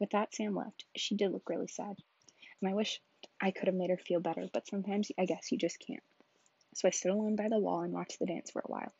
With 0.00 0.10
that, 0.10 0.34
Sam 0.34 0.56
left. 0.56 0.84
She 0.96 1.14
did 1.14 1.30
look 1.30 1.48
really 1.48 1.68
sad. 1.68 1.96
And 2.60 2.68
I 2.68 2.74
wish 2.74 3.00
I 3.40 3.52
could 3.52 3.68
have 3.68 3.76
made 3.76 3.90
her 3.90 3.98
feel 3.98 4.18
better, 4.18 4.48
but 4.52 4.66
sometimes 4.66 5.12
I 5.16 5.26
guess 5.26 5.52
you 5.52 5.58
just 5.58 5.78
can't. 5.78 6.02
So 6.74 6.88
I 6.88 6.90
stood 6.90 7.12
alone 7.12 7.36
by 7.36 7.48
the 7.48 7.58
wall 7.60 7.82
and 7.82 7.92
watched 7.92 8.18
the 8.18 8.26
dance 8.26 8.50
for 8.50 8.62
a 8.64 8.68
while. 8.68 8.92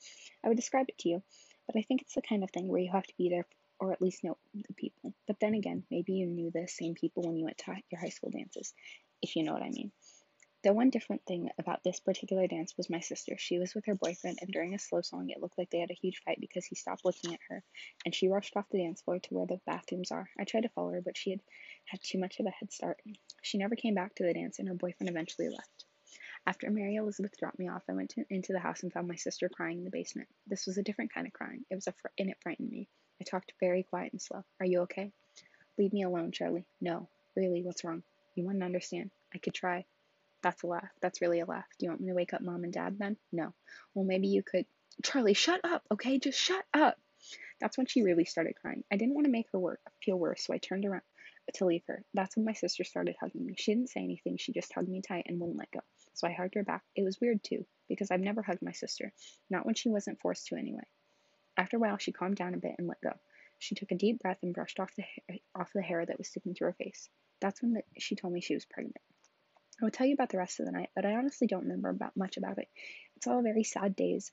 I 0.45 0.49
would 0.49 0.57
describe 0.57 0.87
it 0.89 0.99
to 0.99 1.09
you, 1.09 1.23
but 1.69 1.79
I 1.79 1.83
think 1.83 2.03
it's 2.03 2.15
the 2.15 2.23
kind 2.23 2.43
of 2.43 2.51
thing 2.51 2.67
where 2.67 2.81
you 2.81 2.91
have 2.91 3.07
to 3.07 3.17
be 3.19 3.29
there 3.29 3.47
or 3.79 3.93
at 3.93 4.03
least 4.03 4.25
know 4.25 4.37
the 4.55 4.75
people. 4.75 5.15
But 5.27 5.39
then 5.41 5.55
again, 5.55 5.85
maybe 5.91 6.15
you 6.15 6.27
knew 6.27 6.51
the 6.51 6.67
same 6.67 6.95
people 6.95 7.23
when 7.23 7.37
you 7.37 7.45
went 7.45 7.59
to 7.59 7.77
your 7.91 8.01
high 8.01 8.09
school 8.09 8.31
dances, 8.31 8.75
if 9.23 9.37
you 9.37 9.45
know 9.45 9.53
what 9.53 9.63
I 9.63 9.71
mean. 9.71 9.93
The 10.65 10.73
one 10.73 10.91
different 10.91 11.25
thing 11.25 11.51
about 11.61 11.85
this 11.85 12.01
particular 12.01 12.49
dance 12.49 12.77
was 12.77 12.91
my 12.91 12.99
sister. 12.99 13.37
She 13.39 13.61
was 13.61 13.77
with 13.77 13.87
her 13.87 13.95
boyfriend, 13.95 14.39
and 14.41 14.51
during 14.51 14.75
a 14.75 14.79
slow 14.79 15.03
song, 15.03 15.31
it 15.31 15.41
looked 15.41 15.57
like 15.57 15.71
they 15.71 15.79
had 15.79 15.93
a 15.93 15.99
huge 16.03 16.21
fight 16.25 16.39
because 16.41 16.65
he 16.65 16.75
stopped 16.75 17.05
looking 17.05 17.33
at 17.33 17.41
her, 17.49 17.63
and 18.05 18.13
she 18.13 18.27
rushed 18.27 18.57
off 18.57 18.69
the 18.73 18.83
dance 18.83 19.01
floor 19.03 19.21
to 19.21 19.35
where 19.35 19.47
the 19.47 19.61
bathrooms 19.67 20.11
are. 20.11 20.29
I 20.37 20.43
tried 20.43 20.63
to 20.63 20.69
follow 20.71 20.91
her, 20.91 21.01
but 21.01 21.17
she 21.17 21.31
had 21.31 21.41
had 21.85 22.01
too 22.03 22.19
much 22.19 22.41
of 22.41 22.47
a 22.47 22.51
head 22.51 22.73
start. 22.73 23.01
She 23.43 23.59
never 23.59 23.77
came 23.77 23.95
back 23.95 24.17
to 24.17 24.25
the 24.25 24.35
dance, 24.35 24.59
and 24.59 24.67
her 24.67 24.75
boyfriend 24.75 25.09
eventually 25.09 25.49
left. 25.49 25.85
After 26.49 26.71
Mary 26.71 26.95
Elizabeth 26.95 27.37
dropped 27.37 27.59
me 27.59 27.69
off, 27.69 27.83
I 27.91 27.93
went 27.93 28.09
to, 28.13 28.25
into 28.31 28.55
the 28.55 28.59
house 28.59 28.83
and 28.83 28.91
found 28.91 29.07
my 29.07 29.17
sister 29.17 29.51
crying 29.51 29.77
in 29.77 29.85
the 29.85 29.91
basement. 29.91 30.31
This 30.47 30.65
was 30.67 30.79
a 30.79 30.83
different 30.83 31.13
kind 31.13 31.27
of 31.27 31.35
crying. 31.35 31.67
It 31.71 31.75
was 31.75 31.87
a 31.87 31.93
fr- 31.93 32.09
and 32.19 32.31
it 32.31 32.39
frightened 32.43 32.71
me. 32.71 32.89
I 33.21 33.25
talked 33.25 33.53
very 33.61 33.83
quiet 33.83 34.15
and 34.15 34.23
slow. 34.23 34.43
Are 34.59 34.65
you 34.65 34.81
okay? 34.85 35.13
Leave 35.77 35.93
me 35.93 36.05
alone, 36.05 36.33
Charlie. 36.33 36.65
No. 36.81 37.07
Really, 37.37 37.61
what's 37.63 37.85
wrong? 37.85 38.03
You 38.35 38.47
wouldn't 38.47 38.65
understand. 38.65 39.11
I 39.35 39.37
could 39.37 39.53
try. 39.53 39.85
That's 40.43 40.63
a 40.63 40.69
laugh. 40.69 40.89
That's 41.03 41.21
really 41.21 41.41
a 41.41 41.45
laugh. 41.45 41.67
Do 41.79 41.85
you 41.85 41.91
want 41.91 42.01
me 42.01 42.09
to 42.09 42.15
wake 42.15 42.33
up 42.33 42.41
mom 42.41 42.65
and 42.65 42.73
dad 42.73 42.97
then? 42.99 43.19
No. 43.31 43.53
Well, 43.93 44.07
maybe 44.07 44.29
you 44.29 44.43
could. 44.43 44.65
Charlie, 45.05 45.35
shut 45.35 45.61
up, 45.65 45.83
okay? 45.93 46.19
Just 46.19 46.41
shut 46.41 46.65
up. 46.73 46.97
That's 47.61 47.77
when 47.77 47.87
she 47.89 48.03
really 48.03 48.25
started 48.25 48.55
crying. 48.59 48.85
I 48.91 48.97
didn't 48.97 49.15
want 49.15 49.27
to 49.27 49.31
make 49.31 49.49
her 49.53 49.59
work, 49.59 49.81
feel 50.03 50.19
worse, 50.19 50.47
so 50.47 50.55
I 50.55 50.59
turned 50.59 50.87
around 50.87 51.03
to 51.55 51.67
leave 51.67 51.85
her. 51.89 52.05
That's 52.15 52.37
when 52.37 52.45
my 52.45 52.53
sister 52.53 52.85
started 52.85 53.17
hugging 53.21 53.47
me. 53.47 53.55
She 53.57 53.75
didn't 53.75 53.91
say 53.91 54.01
anything, 54.01 54.37
she 54.37 54.53
just 54.53 54.73
hugged 54.73 54.89
me 54.89 55.01
tight 55.01 55.27
and 55.27 55.41
wouldn't 55.41 55.59
let 55.59 55.71
go. 55.71 55.81
So 56.15 56.27
I 56.27 56.33
hugged 56.33 56.55
her 56.55 56.65
back. 56.65 56.83
It 56.97 57.03
was 57.03 57.21
weird 57.21 57.43
too, 57.43 57.65
because 57.89 58.11
I've 58.11 58.21
never 58.21 58.43
hugged 58.43 58.63
my 58.63 58.73
sister, 58.73 59.13
not 59.51 59.67
when 59.67 59.75
she 59.75 59.89
wasn't 59.89 60.21
forced 60.21 60.47
to 60.49 60.57
anyway. 60.57 60.85
After 61.57 61.77
a 61.77 61.81
while, 61.81 61.99
she 61.99 62.13
calmed 62.13 62.37
down 62.37 62.55
a 62.55 62.59
bit 62.59 62.75
and 62.79 62.87
let 62.87 63.01
go. 63.01 63.13
She 63.59 63.75
took 63.75 63.91
a 63.91 63.97
deep 63.97 64.21
breath 64.21 64.39
and 64.43 64.55
brushed 64.55 64.79
off 64.79 64.95
the 64.95 65.03
hair, 65.03 65.39
off 65.55 65.73
the 65.73 65.83
hair 65.83 66.05
that 66.05 66.19
was 66.19 66.29
sticking 66.29 66.55
to 66.55 66.65
her 66.65 66.73
face. 66.73 67.09
That's 67.41 67.61
when 67.63 67.73
the, 67.73 67.83
she 67.99 68.15
told 68.15 68.33
me 68.33 68.41
she 68.41 68.55
was 68.55 68.65
pregnant. 68.65 68.99
I 69.81 69.85
will 69.85 69.91
tell 69.91 70.07
you 70.07 70.15
about 70.15 70.31
the 70.31 70.39
rest 70.39 70.61
of 70.61 70.67
the 70.67 70.73
night, 70.73 70.91
but 70.95 71.05
I 71.05 71.15
honestly 71.15 71.47
don't 71.47 71.63
remember 71.63 71.89
about 71.89 72.17
much 72.17 72.37
about 72.37 72.59
it. 72.59 72.69
It's 73.17 73.27
all 73.27 73.43
very 73.43 73.65
sad 73.65 73.95
days. 73.95 74.33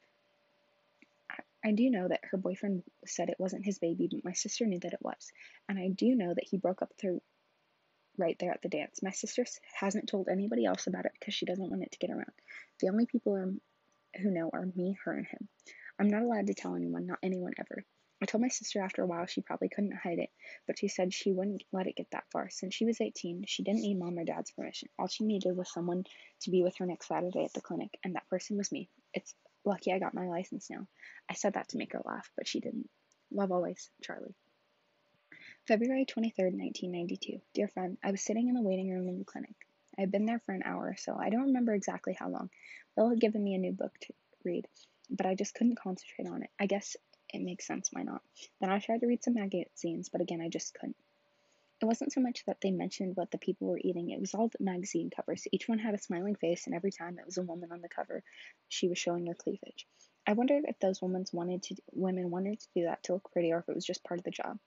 I, 1.66 1.72
do 1.72 1.90
know 1.90 2.08
that 2.08 2.24
her 2.32 2.38
boyfriend 2.38 2.84
said 3.06 3.30
it 3.30 3.40
wasn't 3.40 3.66
his 3.66 3.80
baby, 3.80 4.08
but 4.12 4.24
my 4.24 4.34
sister 4.34 4.66
knew 4.66 4.80
that 4.80 4.94
it 4.94 5.02
was. 5.02 5.32
And 5.68 5.80
I 5.80 5.90
do 5.90 6.16
know 6.16 6.34
that 6.34 6.48
he 6.48 6.58
broke 6.58 6.82
up 6.82 6.90
with 6.90 7.02
her 7.02 7.20
right 8.18 8.38
there 8.40 8.52
at 8.52 8.62
the 8.62 8.70
dance. 8.70 9.02
My 9.02 9.12
sister 9.12 9.46
hasn't 9.74 10.08
told 10.08 10.28
anybody 10.30 10.66
else 10.66 10.88
about 10.88 11.06
it 11.06 11.12
because 11.20 11.34
she 11.34 11.46
doesn't 11.46 11.70
want 11.70 11.84
it 11.84 11.92
to 11.92 12.00
get 12.00 12.12
around. 12.12 12.32
The 12.80 12.90
only 12.90 13.06
people 13.06 13.36
who 14.22 14.32
know 14.32 14.50
are 14.54 14.68
me, 14.76 14.98
her, 15.04 15.14
and 15.14 15.28
him. 15.28 15.48
I'm 16.00 16.10
not 16.10 16.24
allowed 16.24 16.48
to 16.48 16.54
tell 16.54 16.76
anyone, 16.76 17.08
not 17.08 17.20
anyone 17.24 17.54
ever. 17.58 17.84
I 18.22 18.26
told 18.26 18.42
my 18.42 18.48
sister 18.48 18.80
after 18.82 19.02
a 19.02 19.08
while 19.08 19.26
she 19.26 19.42
probably 19.42 19.70
couldn't 19.70 19.96
hide 19.96 20.20
it, 20.20 20.30
but 20.68 20.80
she 20.80 20.88
said 20.88 21.14
she 21.14 21.34
wouldn't 21.34 21.64
let 21.74 21.88
it 21.88 21.98
get 21.98 22.12
that 22.12 22.24
far. 22.32 22.50
Since 22.50 22.74
she 22.74 22.86
was 22.86 23.02
18, 23.02 23.44
she 23.46 23.64
didn't 23.64 23.82
need 23.82 24.00
mom 24.00 24.18
or 24.18 24.24
dad's 24.24 24.52
permission. 24.52 24.90
All 24.98 25.08
she 25.08 25.26
needed 25.26 25.56
was 25.56 25.72
someone 25.72 26.06
to 26.42 26.52
be 26.52 26.64
with 26.64 26.78
her 26.78 26.86
next 26.86 27.08
Saturday 27.08 27.44
at 27.44 27.54
the 27.54 27.62
clinic, 27.62 28.00
and 28.04 28.16
that 28.16 28.30
person 28.30 28.58
was 28.58 28.72
me. 28.72 28.90
It's 29.14 29.36
lucky 29.66 29.92
I 29.92 30.00
got 30.00 30.14
my 30.14 30.28
license 30.28 30.70
now. 30.70 30.88
I 31.30 31.34
said 31.34 31.54
that 31.54 31.70
to 31.70 31.78
make 31.78 31.94
her 31.94 32.02
laugh, 32.06 32.30
but 32.36 32.48
she 32.48 32.60
didn't. 32.60 32.90
Love 33.32 33.52
always, 33.52 33.90
Charlie. 34.02 34.36
February 35.68 36.06
23rd, 36.06 36.54
1992. 36.54 37.42
Dear 37.54 37.68
friend, 37.68 37.98
I 38.04 38.12
was 38.12 38.22
sitting 38.22 38.48
in 38.48 38.56
the 38.56 38.62
waiting 38.62 38.92
room 38.92 39.10
in 39.10 39.18
the 39.18 39.26
clinic. 39.26 39.56
I 39.98 40.02
had 40.02 40.12
been 40.12 40.26
there 40.26 40.40
for 40.46 40.54
an 40.54 40.64
hour 40.64 40.90
or 40.90 40.96
so. 40.98 41.18
I 41.20 41.30
don't 41.30 41.48
remember 41.48 41.74
exactly 41.74 42.16
how 42.18 42.30
long. 42.30 42.50
Bill 42.96 43.10
had 43.10 43.20
given 43.20 43.44
me 43.44 43.56
a 43.56 43.60
new 43.60 43.72
book 43.72 43.94
to 44.02 44.14
read, 44.44 44.68
but 45.10 45.26
I 45.26 45.36
just 45.36 45.56
couldn't 45.56 45.80
concentrate 45.80 46.28
on 46.28 46.44
it. 46.44 46.50
I 46.60 46.68
guess 46.68 46.96
it 47.34 47.42
makes 47.42 47.66
sense, 47.66 47.90
why 47.92 48.04
not? 48.04 48.22
Then 48.62 48.70
I 48.70 48.80
tried 48.80 49.00
to 49.02 49.08
read 49.08 49.24
some 49.24 49.34
magazines, 49.34 50.10
but 50.10 50.22
again, 50.22 50.42
I 50.42 50.50
just 50.50 50.74
couldn't. 50.76 50.96
It 51.82 51.86
wasn't 51.86 52.14
so 52.14 52.22
much 52.22 52.46
that 52.46 52.62
they 52.62 52.72
mentioned 52.72 53.16
what 53.16 53.32
the 53.32 53.38
people 53.38 53.68
were 53.68 53.80
eating, 53.82 54.10
it 54.10 54.20
was 54.20 54.34
all 54.34 54.48
the 54.48 54.64
magazine 54.64 55.10
covers. 55.10 55.46
Each 55.52 55.68
one 55.68 55.80
had 55.80 55.94
a 55.94 55.98
smiling 55.98 56.36
face, 56.36 56.66
and 56.66 56.76
every 56.76 56.92
time 56.92 57.20
it 57.20 57.26
was 57.26 57.38
a 57.38 57.44
woman 57.44 57.72
on 57.72 57.82
the 57.82 57.90
cover, 57.90 58.24
she 58.70 58.88
was 58.88 58.98
showing 58.98 59.28
her 59.28 59.34
cleavage. 59.34 59.86
I 60.26 60.34
wondered 60.34 60.64
if 60.68 60.80
those 60.80 61.02
women 61.02 61.26
wanted 61.34 61.64
to 61.64 61.76
women 61.92 62.32
wanted 62.32 62.60
to 62.62 62.68
do 62.76 62.84
that 62.86 63.04
to 63.04 63.14
look 63.14 63.32
pretty 63.32 63.52
or 63.52 63.60
if 63.60 63.70
it 63.70 63.76
was 63.76 63.86
just 63.86 64.04
part 64.04 64.20
of 64.20 64.24
the 64.24 64.32
job. 64.32 64.58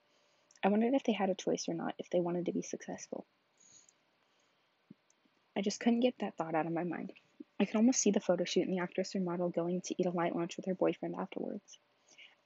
I 0.62 0.68
wondered 0.68 0.94
if 0.94 1.03
they 1.03 1.12
had 1.12 1.31
a 1.31 1.35
choice 1.35 1.68
or 1.68 1.75
not, 1.75 1.94
if 1.99 2.11
they 2.11 2.21
wanted 2.21 2.47
to 2.47 2.53
be 2.53 2.62
successful. 2.62 3.27
I 5.57 5.62
just 5.62 5.81
couldn't 5.81 6.01
get 6.01 6.18
that 6.21 6.37
thought 6.37 6.55
out 6.55 6.66
of 6.66 6.73
my 6.73 6.85
mind. 6.85 7.12
I 7.59 7.64
could 7.64 7.77
almost 7.77 8.01
see 8.01 8.12
the 8.12 8.21
photo 8.21 8.44
shoot 8.44 8.68
and 8.68 8.73
the 8.73 8.83
actress 8.83 9.16
or 9.16 9.21
model 9.21 9.49
going 9.49 9.81
to 9.81 9.94
eat 9.99 10.07
a 10.07 10.11
light 10.11 10.37
lunch 10.37 10.57
with 10.57 10.66
her 10.66 10.75
boyfriend 10.75 11.16
afterwards. 11.18 11.79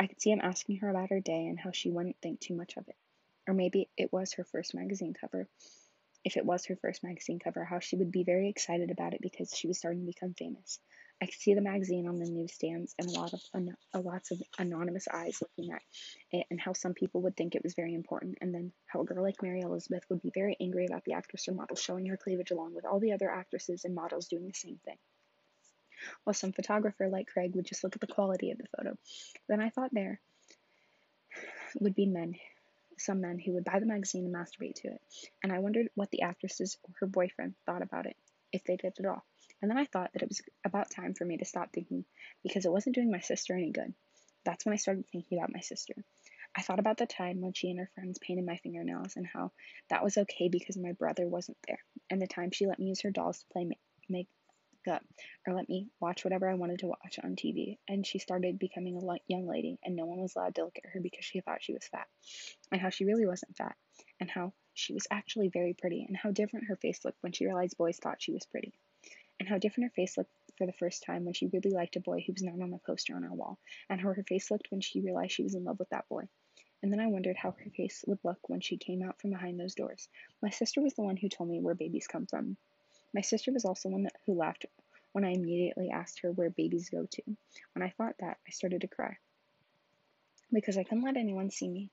I 0.00 0.06
could 0.06 0.20
see 0.22 0.30
him 0.30 0.40
asking 0.42 0.78
her 0.78 0.88
about 0.88 1.10
her 1.10 1.20
day 1.20 1.46
and 1.46 1.58
how 1.58 1.72
she 1.72 1.90
wouldn't 1.90 2.16
think 2.22 2.40
too 2.40 2.54
much 2.54 2.76
of 2.78 2.88
it. 2.88 2.96
Or 3.46 3.54
maybe 3.54 3.88
it 3.96 4.12
was 4.12 4.34
her 4.34 4.44
first 4.44 4.74
magazine 4.74 5.14
cover. 5.14 5.48
If 6.24 6.36
it 6.36 6.46
was 6.46 6.66
her 6.66 6.76
first 6.76 7.02
magazine 7.02 7.40
cover, 7.40 7.64
how 7.64 7.80
she 7.80 7.96
would 7.96 8.12
be 8.12 8.22
very 8.22 8.48
excited 8.48 8.90
about 8.90 9.14
it 9.14 9.20
because 9.20 9.52
she 9.56 9.66
was 9.66 9.78
starting 9.78 10.00
to 10.00 10.06
become 10.06 10.34
famous. 10.34 10.78
I 11.20 11.26
could 11.26 11.34
see 11.34 11.54
the 11.54 11.60
magazine 11.60 12.08
on 12.08 12.18
the 12.18 12.30
newsstands 12.30 12.94
and 12.98 13.08
a 13.08 13.12
lot 13.12 13.32
of 13.32 13.40
an- 13.54 13.76
lots 13.94 14.30
of 14.30 14.42
anonymous 14.58 15.08
eyes 15.12 15.40
looking 15.40 15.72
at 15.72 15.82
it, 16.30 16.46
and 16.50 16.60
how 16.60 16.72
some 16.72 16.94
people 16.94 17.22
would 17.22 17.36
think 17.36 17.54
it 17.54 17.62
was 17.62 17.74
very 17.74 17.94
important, 17.94 18.38
and 18.40 18.54
then 18.54 18.72
how 18.86 19.00
a 19.00 19.04
girl 19.04 19.22
like 19.22 19.42
Mary 19.42 19.60
Elizabeth 19.60 20.04
would 20.08 20.22
be 20.22 20.32
very 20.34 20.56
angry 20.60 20.86
about 20.86 21.04
the 21.04 21.12
actress 21.12 21.48
or 21.48 21.54
model 21.54 21.76
showing 21.76 22.06
her 22.06 22.16
cleavage 22.16 22.50
along 22.50 22.74
with 22.74 22.84
all 22.84 23.00
the 23.00 23.12
other 23.12 23.30
actresses 23.30 23.84
and 23.84 23.94
models 23.94 24.28
doing 24.28 24.46
the 24.46 24.54
same 24.54 24.78
thing 24.84 24.98
while 26.24 26.34
some 26.34 26.52
photographer 26.52 27.08
like 27.08 27.28
Craig 27.28 27.54
would 27.54 27.66
just 27.66 27.84
look 27.84 27.94
at 27.94 28.00
the 28.00 28.12
quality 28.12 28.50
of 28.50 28.58
the 28.58 28.66
photo. 28.76 28.96
Then 29.48 29.60
I 29.60 29.70
thought 29.70 29.92
there 29.92 30.20
would 31.80 31.94
be 31.94 32.06
men 32.06 32.34
some 32.98 33.20
men 33.20 33.38
who 33.38 33.52
would 33.52 33.64
buy 33.64 33.78
the 33.78 33.86
magazine 33.86 34.24
and 34.26 34.34
masturbate 34.34 34.74
to 34.76 34.88
it, 34.88 35.00
and 35.42 35.52
I 35.52 35.58
wondered 35.58 35.88
what 35.94 36.10
the 36.10 36.22
actresses 36.22 36.78
or 36.82 36.94
her 37.00 37.06
boyfriend 37.06 37.54
thought 37.66 37.82
about 37.82 38.06
it, 38.06 38.16
if 38.52 38.64
they 38.64 38.76
did 38.76 38.94
at 38.98 39.06
all. 39.06 39.24
And 39.60 39.70
then 39.70 39.78
I 39.78 39.84
thought 39.84 40.12
that 40.12 40.22
it 40.22 40.28
was 40.28 40.42
about 40.64 40.90
time 40.90 41.14
for 41.14 41.24
me 41.24 41.36
to 41.36 41.44
stop 41.44 41.72
thinking 41.72 42.04
because 42.42 42.64
it 42.64 42.72
wasn't 42.72 42.96
doing 42.96 43.10
my 43.10 43.20
sister 43.20 43.54
any 43.54 43.70
good. 43.70 43.94
That's 44.44 44.64
when 44.64 44.72
I 44.72 44.76
started 44.76 45.04
thinking 45.12 45.38
about 45.38 45.52
my 45.52 45.60
sister. 45.60 45.94
I 46.56 46.62
thought 46.62 46.80
about 46.80 46.98
the 46.98 47.06
time 47.06 47.40
when 47.40 47.52
she 47.52 47.70
and 47.70 47.78
her 47.78 47.90
friends 47.94 48.18
painted 48.18 48.44
my 48.44 48.56
fingernails 48.56 49.16
and 49.16 49.26
how 49.26 49.52
that 49.88 50.04
was 50.04 50.18
okay 50.18 50.48
because 50.48 50.76
my 50.76 50.92
brother 50.92 51.26
wasn't 51.26 51.58
there, 51.66 51.78
and 52.10 52.20
the 52.20 52.26
time 52.26 52.50
she 52.50 52.66
let 52.66 52.78
me 52.78 52.86
use 52.86 53.02
her 53.02 53.10
dolls 53.10 53.38
to 53.38 53.46
play 53.52 53.68
make 54.08 54.28
up 54.88 55.04
or 55.46 55.54
let 55.54 55.68
me 55.68 55.88
watch 56.00 56.24
whatever 56.24 56.48
I 56.48 56.54
wanted 56.54 56.80
to 56.80 56.86
watch 56.86 57.18
on 57.22 57.36
TV. 57.36 57.78
And 57.88 58.06
she 58.06 58.18
started 58.18 58.58
becoming 58.58 58.96
a 58.96 59.16
young 59.26 59.46
lady, 59.46 59.78
and 59.84 59.96
no 59.96 60.06
one 60.06 60.20
was 60.20 60.34
allowed 60.36 60.54
to 60.56 60.64
look 60.64 60.78
at 60.78 60.90
her 60.90 61.00
because 61.00 61.24
she 61.24 61.40
thought 61.40 61.62
she 61.62 61.72
was 61.72 61.86
fat, 61.86 62.06
and 62.70 62.80
how 62.80 62.90
she 62.90 63.04
really 63.04 63.26
wasn't 63.26 63.56
fat, 63.56 63.76
and 64.20 64.30
how 64.30 64.52
she 64.74 64.94
was 64.94 65.06
actually 65.10 65.48
very 65.48 65.74
pretty, 65.74 66.04
and 66.06 66.16
how 66.16 66.30
different 66.30 66.66
her 66.66 66.76
face 66.76 67.04
looked 67.04 67.22
when 67.22 67.32
she 67.32 67.44
realized 67.44 67.76
boys 67.76 67.98
thought 67.98 68.22
she 68.22 68.32
was 68.32 68.46
pretty, 68.46 68.72
and 69.38 69.48
how 69.48 69.58
different 69.58 69.90
her 69.90 69.94
face 69.94 70.16
looked 70.16 70.30
for 70.56 70.66
the 70.66 70.72
first 70.72 71.02
time 71.02 71.24
when 71.24 71.34
she 71.34 71.50
really 71.52 71.70
liked 71.70 71.96
a 71.96 72.00
boy 72.00 72.22
who 72.26 72.32
was 72.32 72.42
not 72.42 72.60
on 72.60 72.70
the 72.70 72.78
poster 72.86 73.16
on 73.16 73.24
our 73.24 73.34
wall, 73.34 73.58
and 73.88 74.00
how 74.00 74.12
her 74.12 74.24
face 74.24 74.50
looked 74.50 74.70
when 74.70 74.80
she 74.80 75.00
realized 75.00 75.32
she 75.32 75.42
was 75.42 75.54
in 75.54 75.64
love 75.64 75.78
with 75.78 75.90
that 75.90 76.08
boy. 76.08 76.28
And 76.82 76.92
then 76.92 77.00
I 77.00 77.06
wondered 77.06 77.36
how 77.36 77.52
her 77.52 77.70
face 77.76 78.04
would 78.08 78.18
look 78.24 78.48
when 78.48 78.60
she 78.60 78.76
came 78.76 79.02
out 79.02 79.20
from 79.20 79.30
behind 79.30 79.58
those 79.58 79.76
doors. 79.76 80.08
My 80.42 80.50
sister 80.50 80.80
was 80.80 80.94
the 80.94 81.02
one 81.02 81.16
who 81.16 81.28
told 81.28 81.48
me 81.48 81.60
where 81.60 81.76
babies 81.76 82.08
come 82.08 82.26
from. 82.26 82.56
My 83.14 83.20
sister 83.20 83.52
was 83.52 83.64
also 83.64 83.88
one 83.88 84.04
that, 84.04 84.16
who 84.26 84.34
laughed 84.34 84.66
when 85.12 85.24
I 85.24 85.32
immediately 85.32 85.90
asked 85.90 86.20
her 86.20 86.32
where 86.32 86.50
babies 86.50 86.90
go 86.90 87.06
to. 87.06 87.22
When 87.74 87.82
I 87.82 87.90
thought 87.90 88.14
that, 88.20 88.38
I 88.46 88.50
started 88.50 88.80
to 88.80 88.88
cry. 88.88 89.16
Because 90.52 90.76
I 90.76 90.84
couldn't 90.84 91.04
let 91.04 91.16
anyone 91.16 91.50
see 91.50 91.68
me 91.68 91.90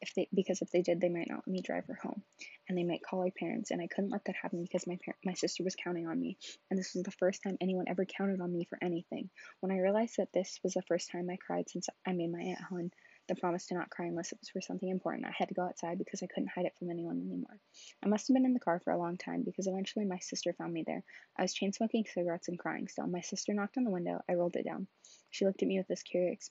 if 0.00 0.14
they 0.14 0.28
because 0.34 0.62
if 0.62 0.70
they 0.70 0.82
did 0.82 1.00
they 1.00 1.08
might 1.08 1.28
not 1.28 1.42
let 1.46 1.48
me 1.48 1.60
drive 1.60 1.86
her 1.86 1.98
home 2.02 2.22
and 2.68 2.76
they 2.76 2.84
might 2.84 3.02
call 3.02 3.22
her 3.22 3.30
parents 3.30 3.70
and 3.70 3.80
I 3.80 3.86
couldn't 3.86 4.10
let 4.10 4.24
that 4.26 4.36
happen 4.36 4.62
because 4.62 4.86
my 4.86 4.98
par- 5.04 5.16
my 5.24 5.34
sister 5.34 5.62
was 5.62 5.76
counting 5.76 6.06
on 6.06 6.20
me 6.20 6.36
and 6.70 6.78
this 6.78 6.94
was 6.94 7.04
the 7.04 7.10
first 7.12 7.42
time 7.42 7.56
anyone 7.60 7.86
ever 7.88 8.04
counted 8.04 8.40
on 8.40 8.52
me 8.52 8.66
for 8.68 8.78
anything. 8.82 9.30
When 9.60 9.72
I 9.72 9.78
realized 9.78 10.16
that 10.18 10.32
this 10.32 10.60
was 10.62 10.74
the 10.74 10.82
first 10.82 11.10
time 11.10 11.28
I 11.30 11.36
cried 11.36 11.68
since 11.68 11.88
I 12.06 12.12
made 12.12 12.32
my 12.32 12.40
aunt 12.40 12.60
Helen 12.68 12.90
the 13.28 13.34
promise 13.34 13.66
to 13.66 13.74
not 13.74 13.90
cry 13.90 14.06
unless 14.06 14.32
it 14.32 14.38
was 14.40 14.48
for 14.48 14.60
something 14.60 14.88
important. 14.88 15.26
I 15.26 15.34
had 15.36 15.48
to 15.48 15.54
go 15.54 15.62
outside 15.62 15.98
because 15.98 16.22
I 16.22 16.26
couldn't 16.26 16.50
hide 16.54 16.66
it 16.66 16.74
from 16.78 16.90
anyone 16.90 17.20
anymore. 17.20 17.58
I 18.04 18.08
must 18.08 18.28
have 18.28 18.34
been 18.34 18.44
in 18.44 18.54
the 18.54 18.60
car 18.60 18.80
for 18.80 18.92
a 18.92 18.98
long 18.98 19.16
time 19.16 19.42
because 19.44 19.66
eventually 19.66 20.04
my 20.04 20.18
sister 20.18 20.52
found 20.52 20.72
me 20.72 20.84
there. 20.86 21.02
I 21.36 21.42
was 21.42 21.54
chain 21.54 21.72
smoking 21.72 22.04
cigarettes 22.06 22.48
and 22.48 22.58
crying 22.58 22.88
still. 22.88 23.06
My 23.06 23.20
sister 23.20 23.54
knocked 23.54 23.76
on 23.76 23.84
the 23.84 23.90
window. 23.90 24.20
I 24.28 24.34
rolled 24.34 24.56
it 24.56 24.64
down. 24.64 24.86
She 25.30 25.44
looked 25.44 25.62
at 25.62 25.68
me 25.68 25.78
with 25.78 25.88
this 25.88 26.02
curious 26.02 26.50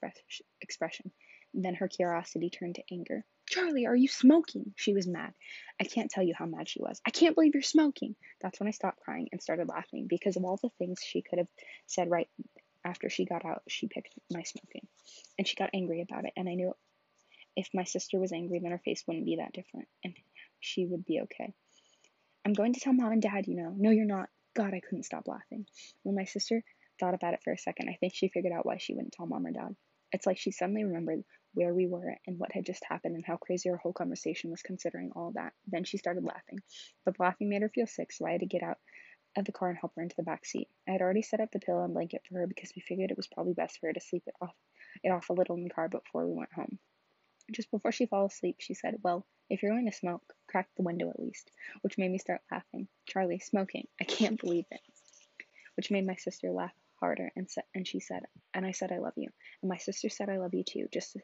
expression. 0.62 1.12
Then 1.54 1.76
her 1.76 1.88
curiosity 1.88 2.50
turned 2.50 2.76
to 2.76 2.84
anger. 2.92 3.26
Charlie, 3.48 3.86
are 3.86 3.96
you 3.96 4.08
smoking? 4.08 4.74
She 4.76 4.94
was 4.94 5.08
mad. 5.08 5.34
I 5.80 5.86
can't 5.86 6.12
tell 6.12 6.24
you 6.24 6.34
how 6.38 6.46
mad 6.46 6.68
she 6.68 6.82
was. 6.82 7.00
I 7.06 7.12
can't 7.12 7.36
believe 7.36 7.54
you're 7.54 7.64
smoking. 7.64 8.16
That's 8.42 8.60
when 8.60 8.68
I 8.68 8.72
stopped 8.72 9.00
crying 9.00 9.30
and 9.32 9.42
started 9.42 9.70
laughing 9.70 10.08
because 10.10 10.36
of 10.36 10.44
all 10.44 10.58
the 10.62 10.70
things 10.78 11.00
she 11.02 11.22
could 11.22 11.40
have 11.40 11.48
said 11.86 12.10
right 12.10 12.28
after 12.86 13.10
she 13.10 13.26
got 13.26 13.43
out, 13.43 13.63
she 13.67 13.88
picked 13.88 14.13
my 14.32 14.43
smoking. 14.43 14.88
And 15.38 15.48
she 15.48 15.56
got 15.56 15.71
angry 15.74 16.02
about 16.02 16.26
it. 16.26 16.34
And 16.38 16.48
I 16.48 16.54
knew 16.54 16.74
if 17.56 17.67
my 17.74 17.84
sister 17.84 18.19
was 18.19 18.32
angry, 18.32 18.60
then 18.60 18.71
her 18.71 18.82
face 18.86 19.04
wouldn't 19.08 19.26
be 19.26 19.38
that 19.38 19.54
different. 19.54 19.88
And 20.04 20.13
she 20.60 20.86
would 20.86 21.06
be 21.06 21.21
okay. 21.21 21.54
I'm 22.45 22.54
going 22.54 22.74
to 22.74 22.80
tell 22.80 22.93
mom 22.93 23.12
and 23.12 23.21
dad, 23.21 23.48
you 23.48 23.56
know. 23.56 23.74
No, 23.76 23.89
you're 23.89 24.06
not. 24.06 24.30
God, 24.56 24.74
I 24.74 24.80
couldn't 24.80 25.04
stop 25.04 25.28
laughing. 25.28 25.65
When 26.04 26.15
my 26.15 26.26
sister 26.26 26.63
thought 27.00 27.15
about 27.15 27.34
it 27.34 27.41
for 27.43 27.52
a 27.52 27.58
second, 27.58 27.89
I 27.89 27.98
think 28.00 28.13
she 28.13 28.30
figured 28.30 28.54
out 28.54 28.65
why 28.65 28.78
she 28.78 28.93
wouldn't 28.93 29.13
tell 29.13 29.26
mom 29.26 29.48
or 29.48 29.52
dad. 29.52 29.76
It's 30.12 30.28
like 30.28 30.38
she 30.38 30.52
suddenly 30.52 30.84
remembered 30.84 31.24
where 31.56 31.74
we 31.74 31.88
were 31.88 32.15
and 32.28 32.38
what 32.38 32.52
had 32.52 32.65
just 32.65 32.84
happened 32.88 33.15
and 33.15 33.26
how 33.26 33.38
crazy 33.38 33.69
our 33.69 33.78
whole 33.78 33.93
conversation 33.93 34.52
was 34.52 34.62
considering 34.62 35.12
all 35.15 35.32
that. 35.36 35.54
Then 35.67 35.84
she 35.84 35.98
started 35.98 36.24
laughing. 36.24 36.60
But 37.04 37.19
laughing 37.19 37.50
made 37.50 37.63
her 37.63 37.69
feel 37.69 37.88
sick, 37.88 38.12
so 38.12 38.28
I 38.28 38.32
had 38.32 38.41
to 38.41 38.45
get 38.45 38.63
out 38.63 38.78
of 39.36 39.45
the 39.45 39.52
car 39.52 39.69
and 39.69 39.78
help 39.78 39.93
her 39.95 40.02
into 40.02 40.15
the 40.15 40.24
back 40.24 40.45
seat. 40.45 40.69
I 40.88 40.91
had 40.91 41.02
already 41.02 41.21
set 41.21 41.39
up 41.39 41.52
the 41.52 41.60
pillow 41.60 41.84
and 41.84 41.93
blanket 41.93 42.21
for 42.28 42.36
her 42.36 42.48
because 42.48 42.71
we 42.76 42.82
figured 42.82 43.12
it 43.12 43.17
was 43.17 43.28
probably 43.28 43.54
best 43.54 43.80
for 43.80 43.88
her 43.88 43.93
to 43.93 44.00
sleep 44.00 44.24
it 44.28 44.36
off 44.41 44.56
it 45.04 45.10
off 45.10 45.30
a 45.30 45.34
little 45.34 45.56
in 45.56 45.63
the 45.63 45.69
car 45.69 45.89
before 45.89 46.26
we 46.26 46.34
went 46.34 46.54
home. 46.54 46.80
Just 47.52 47.69
before 47.69 47.91
she 47.91 48.06
fell 48.06 48.26
asleep, 48.26 48.58
she 48.60 48.74
said, 48.74 48.95
Well, 49.04 49.26
if 49.50 49.62
you're 49.62 49.71
going 49.71 49.86
to 49.86 49.95
smoke, 49.95 50.34
crack 50.48 50.69
the 50.76 50.84
window 50.84 51.10
at 51.10 51.19
least, 51.19 51.52
which 51.82 51.98
made 51.98 52.12
me 52.12 52.17
start 52.17 52.41
laughing. 52.52 52.88
Charlie, 53.06 53.39
smoking. 53.39 53.88
I 54.02 54.06
can't 54.06 54.39
believe 54.39 54.65
it. 54.71 54.82
Which 55.76 55.91
made 55.91 56.08
my 56.08 56.15
sister 56.15 56.52
laugh 56.52 56.74
harder 57.00 57.32
and 57.36 57.50
sa- 57.50 57.62
and 57.76 57.88
she 57.88 58.00
said, 58.00 58.24
and 58.54 58.65
I 58.65 58.71
said 58.71 58.91
I 58.91 58.98
love 58.98 59.13
you. 59.17 59.30
And 59.62 59.69
my 59.69 59.78
sister 59.78 60.10
said 60.10 60.30
I 60.30 60.38
love 60.38 60.54
you 60.54 60.63
too, 60.63 60.88
just 60.91 61.13
to 61.13 61.19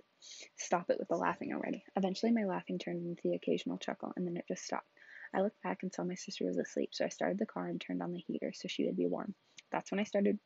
stop 0.58 0.89
it 0.89 1.00
with 1.00 1.08
the 1.08 1.15
laughing 1.15 1.54
already. 1.54 1.84
Eventually 1.95 2.32
my 2.32 2.43
laughing 2.43 2.78
turned 2.78 3.06
into 3.06 3.21
the 3.24 3.36
occasional 3.36 3.78
chuckle 3.78 4.13
and 4.15 4.28
then 4.28 4.38
it 4.38 4.45
just 4.47 4.63
stopped. 4.63 4.88
I 5.34 5.41
looked 5.41 5.62
back 5.63 5.84
and 5.84 5.94
saw 5.94 6.04
my 6.04 6.15
sister 6.15 6.46
was 6.46 6.58
asleep, 6.58 6.89
so 6.94 7.06
I 7.06 7.10
started 7.10 7.39
the 7.39 7.46
car 7.46 7.67
and 7.67 7.80
turned 7.80 8.04
on 8.04 8.12
the 8.12 8.20
heater 8.20 8.52
so 8.54 8.67
she 8.67 8.86
would 8.86 8.98
be 8.98 9.08
warm. 9.08 9.34
That's 9.72 9.89
when 9.89 10.00
I 10.00 10.04
started 10.04 10.39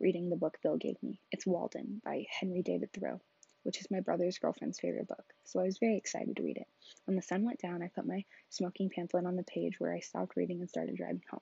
reading 0.00 0.28
the 0.28 0.36
book 0.36 0.58
Bill 0.62 0.76
gave 0.76 1.00
me. 1.02 1.20
It's 1.30 1.46
Walden 1.46 2.00
by 2.04 2.26
Henry 2.28 2.62
David 2.62 2.92
Thoreau, 2.92 3.20
which 3.62 3.80
is 3.80 3.90
my 3.90 4.00
brother's 4.00 4.38
girlfriend's 4.38 4.80
favorite 4.80 5.06
book, 5.06 5.24
so 5.44 5.60
I 5.60 5.64
was 5.64 5.78
very 5.78 5.96
excited 5.96 6.36
to 6.36 6.42
read 6.42 6.56
it. 6.56 6.66
When 7.04 7.14
the 7.16 7.22
sun 7.22 7.44
went 7.44 7.60
down, 7.60 7.82
I 7.82 7.88
put 7.88 8.06
my 8.06 8.24
smoking 8.48 8.90
pamphlet 8.90 9.26
on 9.26 9.36
the 9.36 9.44
page 9.44 9.78
where 9.78 9.94
I 9.94 10.00
stopped 10.00 10.36
reading 10.36 10.60
and 10.60 10.68
started 10.68 10.96
driving 10.96 11.22
home. 11.30 11.40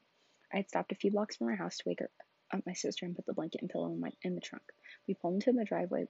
I 0.52 0.58
had 0.58 0.68
stopped 0.68 0.92
a 0.92 0.96
few 0.96 1.10
blocks 1.10 1.36
from 1.36 1.48
our 1.48 1.56
house 1.56 1.78
to 1.78 1.84
wake 1.86 2.02
up 2.02 2.10
my 2.66 2.74
sister 2.74 3.06
and 3.06 3.16
put 3.16 3.24
the 3.26 3.32
blanket 3.32 3.62
and 3.62 3.70
pillow 3.70 3.92
in, 3.92 4.00
my, 4.00 4.12
in 4.22 4.34
the 4.34 4.40
trunk. 4.40 4.64
We 5.06 5.14
pulled 5.14 5.34
into 5.34 5.52
the 5.52 5.64
driveway 5.64 6.06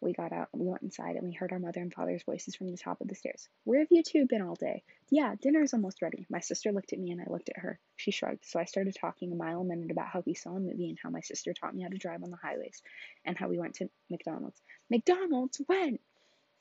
we 0.00 0.12
got 0.12 0.32
out, 0.32 0.48
we 0.52 0.66
went 0.66 0.82
inside, 0.82 1.16
and 1.16 1.26
we 1.26 1.32
heard 1.32 1.52
our 1.52 1.58
mother 1.58 1.80
and 1.80 1.92
father's 1.92 2.22
voices 2.22 2.54
from 2.54 2.70
the 2.70 2.76
top 2.76 3.00
of 3.00 3.08
the 3.08 3.14
stairs. 3.14 3.48
Where 3.64 3.80
have 3.80 3.88
you 3.90 4.02
two 4.02 4.26
been 4.26 4.42
all 4.42 4.54
day? 4.54 4.82
Yeah, 5.10 5.34
dinner 5.40 5.62
is 5.62 5.72
almost 5.72 6.02
ready. 6.02 6.26
My 6.28 6.40
sister 6.40 6.72
looked 6.72 6.92
at 6.92 6.98
me 6.98 7.12
and 7.12 7.20
I 7.20 7.30
looked 7.30 7.48
at 7.48 7.58
her. 7.58 7.78
She 7.96 8.10
shrugged, 8.10 8.44
so 8.44 8.60
I 8.60 8.64
started 8.64 8.94
talking 8.94 9.32
a 9.32 9.36
mile 9.36 9.60
a 9.60 9.64
minute 9.64 9.90
about 9.90 10.08
how 10.08 10.22
we 10.26 10.34
saw 10.34 10.50
a 10.50 10.60
movie 10.60 10.88
and 10.88 10.98
how 11.02 11.10
my 11.10 11.20
sister 11.20 11.52
taught 11.54 11.74
me 11.74 11.82
how 11.82 11.88
to 11.88 11.98
drive 11.98 12.22
on 12.22 12.30
the 12.30 12.36
highways 12.36 12.82
and 13.24 13.38
how 13.38 13.48
we 13.48 13.58
went 13.58 13.74
to 13.76 13.88
McDonald's. 14.10 14.60
McDonald's? 14.90 15.60
When? 15.66 15.98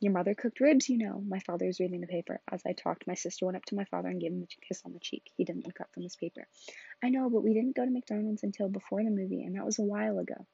Your 0.02 0.12
mother 0.12 0.36
cooked 0.36 0.60
ribs, 0.60 0.90
you 0.90 0.98
know. 0.98 1.24
My 1.26 1.40
father 1.40 1.66
was 1.66 1.80
reading 1.80 2.02
the 2.02 2.08
paper. 2.08 2.42
As 2.52 2.62
I 2.66 2.74
talked, 2.74 3.08
my 3.08 3.14
sister 3.16 3.46
went 3.46 3.58
up 3.58 3.66
to 3.66 3.76
my 3.76 3.86
father 3.86 4.10
and 4.10 4.20
gave 4.20 4.32
him 4.32 4.44
a 4.44 4.66
kiss 4.68 4.82
on 4.86 4.94
the 4.94 5.00
cheek. 5.00 5.32
He 5.36 5.46
didn't 5.46 5.66
look 5.66 5.80
up 5.82 5.90
from 5.94 6.04
his 6.04 6.16
paper. 6.16 6.48
I 7.04 7.10
know, 7.10 7.30
but 7.30 7.44
we 7.44 7.54
didn't 7.54 7.76
go 7.76 7.86
to 7.86 7.92
McDonald's 7.92 8.44
until 8.44 8.70
before 8.70 9.04
the 9.04 9.10
movie, 9.10 9.44
and 9.44 9.56
that 9.56 9.66
was 9.66 9.80
a 9.80 9.84
while 9.84 10.20
ago. 10.20 10.46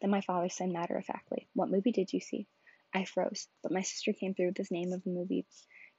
Then 0.00 0.10
my 0.10 0.20
father 0.20 0.48
said 0.48 0.70
matter 0.70 0.96
of 0.96 1.04
factly, 1.04 1.48
What 1.54 1.70
movie 1.70 1.92
did 1.92 2.12
you 2.12 2.20
see? 2.20 2.46
I 2.94 3.04
froze, 3.04 3.48
but 3.62 3.72
my 3.72 3.82
sister 3.82 4.12
came 4.12 4.34
through 4.34 4.46
with 4.46 4.56
this 4.56 4.70
name 4.70 4.92
of 4.92 5.04
the 5.04 5.10
movie 5.10 5.46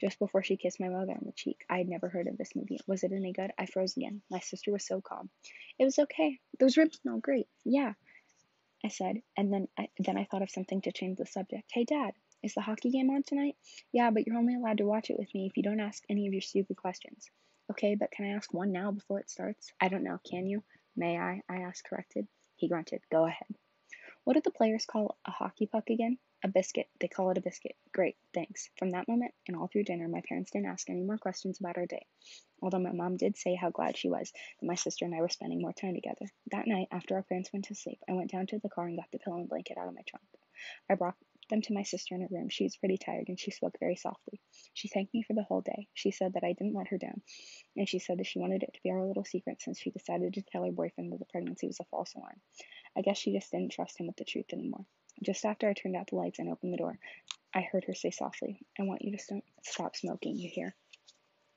just 0.02 0.20
before 0.20 0.44
she 0.44 0.58
kissed 0.58 0.80
my 0.80 0.90
mother 0.90 1.14
on 1.14 1.24
the 1.26 1.32
cheek. 1.32 1.64
I 1.70 1.78
had 1.78 1.88
never 1.88 2.10
heard 2.10 2.28
of 2.28 2.38
this 2.38 2.56
movie. 2.56 2.80
Was 2.88 3.04
it 3.04 3.12
any 3.14 3.32
good? 3.32 3.52
I 3.58 3.66
froze 3.68 3.96
again. 3.96 4.22
My 4.30 4.40
sister 4.40 4.72
was 4.72 4.86
so 4.86 5.00
calm. 5.00 5.30
It 5.80 5.86
was 5.86 6.00
okay. 6.00 6.40
Those 6.60 6.78
ribs 6.78 7.00
smell 7.00 7.20
great. 7.20 7.48
Yeah, 7.64 7.94
I 8.84 8.88
said, 8.88 9.22
and 9.38 9.54
then 9.54 9.68
I, 9.78 9.90
then 10.00 10.18
I 10.18 10.26
thought 10.26 10.42
of 10.42 10.50
something 10.50 10.82
to 10.82 10.92
change 10.92 11.18
the 11.18 11.26
subject. 11.28 11.70
Hey, 11.72 11.84
Dad, 11.84 12.14
is 12.42 12.56
the 12.56 12.62
hockey 12.62 12.90
game 12.90 13.12
on 13.12 13.22
tonight? 13.22 13.56
Yeah, 13.94 14.10
but 14.10 14.26
you're 14.26 14.38
only 14.38 14.56
allowed 14.56 14.80
to 14.80 14.86
watch 14.86 15.12
it 15.12 15.20
with 15.20 15.34
me 15.36 15.46
if 15.46 15.56
you 15.56 15.64
don't 15.64 15.80
ask 15.80 16.04
any 16.10 16.26
of 16.28 16.34
your 16.34 16.42
stupid 16.42 16.78
questions. 16.78 17.30
Okay, 17.70 17.96
but 17.96 18.12
can 18.12 18.26
I 18.26 18.30
ask 18.36 18.52
one 18.52 18.72
now 18.72 18.92
before 18.92 19.20
it 19.20 19.30
starts? 19.30 19.72
I 19.80 19.88
don't 19.88 20.04
know. 20.04 20.20
Can 20.30 20.48
you? 20.48 20.64
May 20.98 21.18
I? 21.18 21.42
I 21.48 21.58
asked, 21.58 21.86
corrected. 21.88 22.28
He 22.56 22.68
grunted. 22.68 23.02
Go 23.12 23.26
ahead. 23.26 23.48
What 24.24 24.34
do 24.36 24.42
the 24.42 24.52
players 24.52 24.86
call 24.86 25.18
a 25.26 25.32
hockey 25.32 25.66
puck 25.66 25.90
again? 25.90 26.20
A 26.44 26.48
biscuit. 26.48 26.88
They 27.00 27.08
call 27.08 27.32
it 27.32 27.40
a 27.40 27.42
biscuit. 27.42 27.76
Great, 27.92 28.18
thanks. 28.34 28.70
From 28.78 28.92
that 28.92 29.08
moment 29.08 29.34
and 29.48 29.58
all 29.58 29.68
through 29.68 29.86
dinner, 29.86 30.08
my 30.08 30.22
parents 30.28 30.52
didn't 30.52 30.68
ask 30.68 30.90
any 30.90 31.02
more 31.02 31.18
questions 31.18 31.60
about 31.60 31.78
our 31.78 31.88
day. 31.88 32.06
Although 32.62 32.80
my 32.80 32.92
mom 32.92 33.18
did 33.18 33.36
say 33.36 33.56
how 33.56 33.72
glad 33.72 33.98
she 33.98 34.10
was 34.10 34.32
that 34.32 34.68
my 34.68 34.76
sister 34.76 35.06
and 35.06 35.16
I 35.16 35.22
were 35.22 35.30
spending 35.30 35.60
more 35.60 35.74
time 35.74 35.96
together. 35.96 36.28
That 36.52 36.68
night, 36.68 36.88
after 36.92 37.16
our 37.16 37.24
parents 37.24 37.52
went 37.52 37.66
to 37.66 37.76
sleep, 37.76 38.00
I 38.08 38.14
went 38.14 38.32
down 38.32 38.46
to 38.48 38.60
the 38.60 38.70
car 38.70 38.86
and 38.86 38.98
got 38.98 39.10
the 39.12 39.18
pillow 39.18 39.38
and 39.38 39.50
blanket 39.50 39.78
out 39.78 39.88
of 39.88 39.96
my 39.96 40.02
trunk. 40.08 40.26
I 40.88 40.94
brought 40.94 41.16
them 41.52 41.62
to 41.62 41.74
my 41.74 41.84
sister 41.84 42.16
in 42.16 42.22
her 42.22 42.28
room. 42.32 42.50
She 42.50 42.64
was 42.64 42.76
pretty 42.76 42.98
tired 42.98 43.26
and 43.28 43.40
she 43.40 43.52
spoke 43.52 43.76
very 43.80 43.96
softly. 43.96 44.42
She 44.74 44.88
thanked 44.88 45.14
me 45.14 45.22
for 45.22 45.34
the 45.34 45.44
whole 45.44 45.62
day. 45.62 45.88
She 45.94 46.10
said 46.10 46.34
that 46.34 46.44
I 46.44 46.54
didn't 46.54 46.74
let 46.74 46.88
her 46.88 46.98
down, 46.98 47.22
and 47.78 47.88
she 47.88 48.00
said 48.00 48.18
that 48.18 48.26
she 48.26 48.40
wanted 48.40 48.64
it 48.64 48.74
to 48.74 48.80
be 48.84 48.90
our 48.90 49.06
little 49.06 49.24
secret 49.24 49.62
since 49.62 49.80
she 49.80 49.92
decided 49.92 50.34
to 50.34 50.42
tell 50.42 50.66
her 50.66 50.72
boyfriend 50.72 51.12
that 51.12 51.20
the 51.20 51.26
pregnancy 51.26 51.68
was 51.68 51.80
a 51.80 51.86
false 51.86 52.16
alarm. 52.16 52.42
I 52.98 53.02
guess 53.02 53.20
she 53.20 53.34
just 53.34 53.52
didn't 53.52 53.74
trust 53.74 54.00
him 54.00 54.08
with 54.08 54.18
the 54.18 54.26
truth 54.26 54.48
anymore. 54.52 54.86
Just 55.24 55.46
after 55.46 55.70
I 55.70 55.74
turned 55.74 55.96
out 55.96 56.08
the 56.10 56.16
lights 56.16 56.40
and 56.40 56.50
opened 56.50 56.74
the 56.74 56.78
door, 56.78 56.98
I 57.54 57.62
heard 57.62 57.84
her 57.86 57.94
say 57.94 58.12
softly, 58.12 58.60
I 58.80 58.84
want 58.84 59.04
you 59.04 59.12
to 59.12 59.24
st- 59.24 59.44
stop 59.64 59.96
smoking, 59.96 60.38
you 60.38 60.50
hear? 60.52 60.74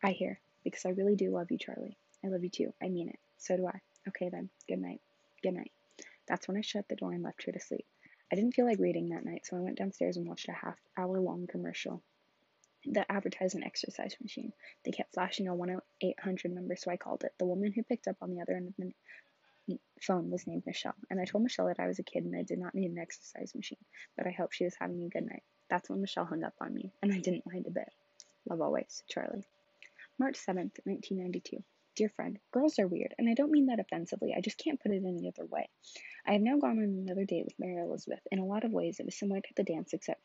I 0.02 0.10
hear, 0.10 0.40
because 0.64 0.84
I 0.84 0.90
really 0.90 1.16
do 1.16 1.30
love 1.30 1.50
you, 1.50 1.58
Charlie. 1.58 1.96
I 2.24 2.28
love 2.28 2.42
you 2.42 2.50
too. 2.50 2.74
I 2.82 2.88
mean 2.88 3.08
it. 3.08 3.18
So 3.38 3.56
do 3.56 3.66
I. 3.66 3.80
Okay 4.08 4.28
then. 4.30 4.50
Good 4.68 4.80
night. 4.80 5.00
Good 5.42 5.54
night. 5.54 5.72
That's 6.26 6.48
when 6.48 6.56
I 6.56 6.62
shut 6.62 6.86
the 6.88 6.96
door 6.96 7.12
and 7.12 7.22
left 7.22 7.44
her 7.44 7.52
to 7.52 7.60
sleep. 7.60 7.86
I 8.34 8.36
didn't 8.36 8.56
feel 8.56 8.66
like 8.66 8.80
reading 8.80 9.10
that 9.10 9.24
night, 9.24 9.46
so 9.46 9.56
I 9.56 9.60
went 9.60 9.78
downstairs 9.78 10.16
and 10.16 10.26
watched 10.26 10.48
a 10.48 10.52
half 10.52 10.76
hour 10.96 11.20
long 11.20 11.46
commercial 11.46 12.02
that 12.86 13.06
advertised 13.08 13.54
an 13.54 13.62
exercise 13.62 14.16
machine. 14.20 14.52
They 14.84 14.90
kept 14.90 15.14
flashing 15.14 15.46
a 15.46 15.54
1 15.54 15.78
800 16.00 16.52
number, 16.52 16.74
so 16.74 16.90
I 16.90 16.96
called 16.96 17.22
it. 17.22 17.32
The 17.38 17.44
woman 17.44 17.70
who 17.70 17.84
picked 17.84 18.08
up 18.08 18.16
on 18.20 18.34
the 18.34 18.40
other 18.40 18.56
end 18.56 18.66
of 18.66 18.74
the 19.68 19.78
phone 20.02 20.32
was 20.32 20.48
named 20.48 20.64
Michelle, 20.66 20.96
and 21.08 21.20
I 21.20 21.26
told 21.26 21.44
Michelle 21.44 21.68
that 21.68 21.78
I 21.78 21.86
was 21.86 22.00
a 22.00 22.02
kid 22.02 22.24
and 22.24 22.34
I 22.34 22.42
did 22.42 22.58
not 22.58 22.74
need 22.74 22.90
an 22.90 22.98
exercise 22.98 23.54
machine, 23.54 23.78
but 24.16 24.26
I 24.26 24.32
hoped 24.32 24.56
she 24.56 24.64
was 24.64 24.74
having 24.74 25.04
a 25.04 25.08
good 25.08 25.28
night. 25.28 25.44
That's 25.70 25.88
when 25.88 26.00
Michelle 26.00 26.24
hung 26.24 26.42
up 26.42 26.54
on 26.60 26.74
me, 26.74 26.90
and 27.02 27.12
I 27.12 27.20
didn't 27.20 27.46
mind 27.46 27.68
a 27.68 27.70
bit. 27.70 27.92
Love 28.50 28.60
always, 28.60 29.04
Charlie. 29.08 29.46
March 30.18 30.34
7th, 30.34 30.80
1992. 30.82 31.62
Dear 31.96 32.08
friend, 32.08 32.40
girls 32.50 32.80
are 32.80 32.88
weird, 32.88 33.14
and 33.18 33.28
I 33.28 33.34
don't 33.34 33.52
mean 33.52 33.66
that 33.66 33.78
offensively, 33.78 34.34
I 34.36 34.40
just 34.40 34.58
can't 34.58 34.80
put 34.80 34.90
it 34.90 35.04
any 35.06 35.28
other 35.28 35.46
way. 35.46 35.68
I 36.26 36.32
have 36.32 36.42
now 36.42 36.56
gone 36.56 36.78
on 36.78 37.04
another 37.06 37.24
date 37.24 37.44
with 37.44 37.58
Mary 37.58 37.80
Elizabeth. 37.80 38.20
In 38.32 38.40
a 38.40 38.44
lot 38.44 38.64
of 38.64 38.72
ways, 38.72 38.98
it 38.98 39.06
was 39.06 39.16
similar 39.16 39.40
to 39.40 39.54
the 39.54 39.62
dance, 39.62 39.92
except 39.92 40.20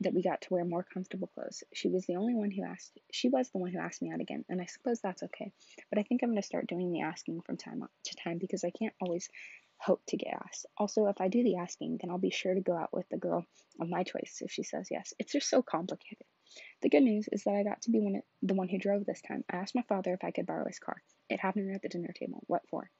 that 0.00 0.14
we 0.14 0.22
got 0.22 0.40
to 0.42 0.52
wear 0.52 0.64
more 0.64 0.82
comfortable 0.82 1.28
clothes. 1.28 1.62
She 1.72 1.88
was 1.88 2.06
the 2.06 2.16
only 2.16 2.34
one 2.34 2.50
who 2.50 2.64
asked. 2.64 2.98
She 3.12 3.28
was 3.28 3.50
the 3.50 3.58
one 3.58 3.70
who 3.70 3.78
asked 3.78 4.02
me 4.02 4.10
out 4.10 4.20
again, 4.20 4.44
and 4.48 4.60
I 4.60 4.66
suppose 4.66 5.00
that's 5.00 5.22
okay. 5.22 5.52
But 5.90 6.00
I 6.00 6.02
think 6.02 6.22
I'm 6.22 6.30
going 6.30 6.42
to 6.42 6.46
start 6.46 6.66
doing 6.66 6.90
the 6.90 7.02
asking 7.02 7.42
from 7.42 7.56
time 7.56 7.86
to 8.04 8.16
time 8.16 8.38
because 8.38 8.64
I 8.64 8.70
can't 8.70 8.94
always 9.00 9.28
hope 9.78 10.02
to 10.08 10.16
get 10.16 10.34
asked. 10.44 10.66
Also, 10.76 11.06
if 11.06 11.20
I 11.20 11.28
do 11.28 11.44
the 11.44 11.56
asking, 11.56 11.98
then 12.00 12.10
I'll 12.10 12.18
be 12.18 12.30
sure 12.30 12.54
to 12.54 12.60
go 12.60 12.76
out 12.76 12.92
with 12.92 13.08
the 13.10 13.16
girl 13.16 13.46
of 13.80 13.88
my 13.88 14.02
choice 14.02 14.38
if 14.40 14.50
she 14.50 14.64
says 14.64 14.88
yes. 14.90 15.14
It's 15.18 15.32
just 15.32 15.48
so 15.48 15.62
complicated. 15.62 16.26
The 16.82 16.88
good 16.88 17.02
news 17.02 17.28
is 17.30 17.44
that 17.44 17.54
I 17.54 17.62
got 17.62 17.82
to 17.82 17.90
be 17.90 18.00
one, 18.00 18.22
the 18.42 18.54
one 18.54 18.68
who 18.68 18.78
drove 18.78 19.04
this 19.04 19.20
time. 19.20 19.44
I 19.50 19.56
asked 19.56 19.74
my 19.74 19.82
father 19.82 20.14
if 20.14 20.24
I 20.24 20.30
could 20.30 20.46
borrow 20.46 20.66
his 20.66 20.78
car. 20.78 21.02
It 21.28 21.40
happened 21.40 21.74
at 21.74 21.82
the 21.82 21.88
dinner 21.88 22.12
table. 22.12 22.42
What 22.46 22.62
for? 22.70 22.90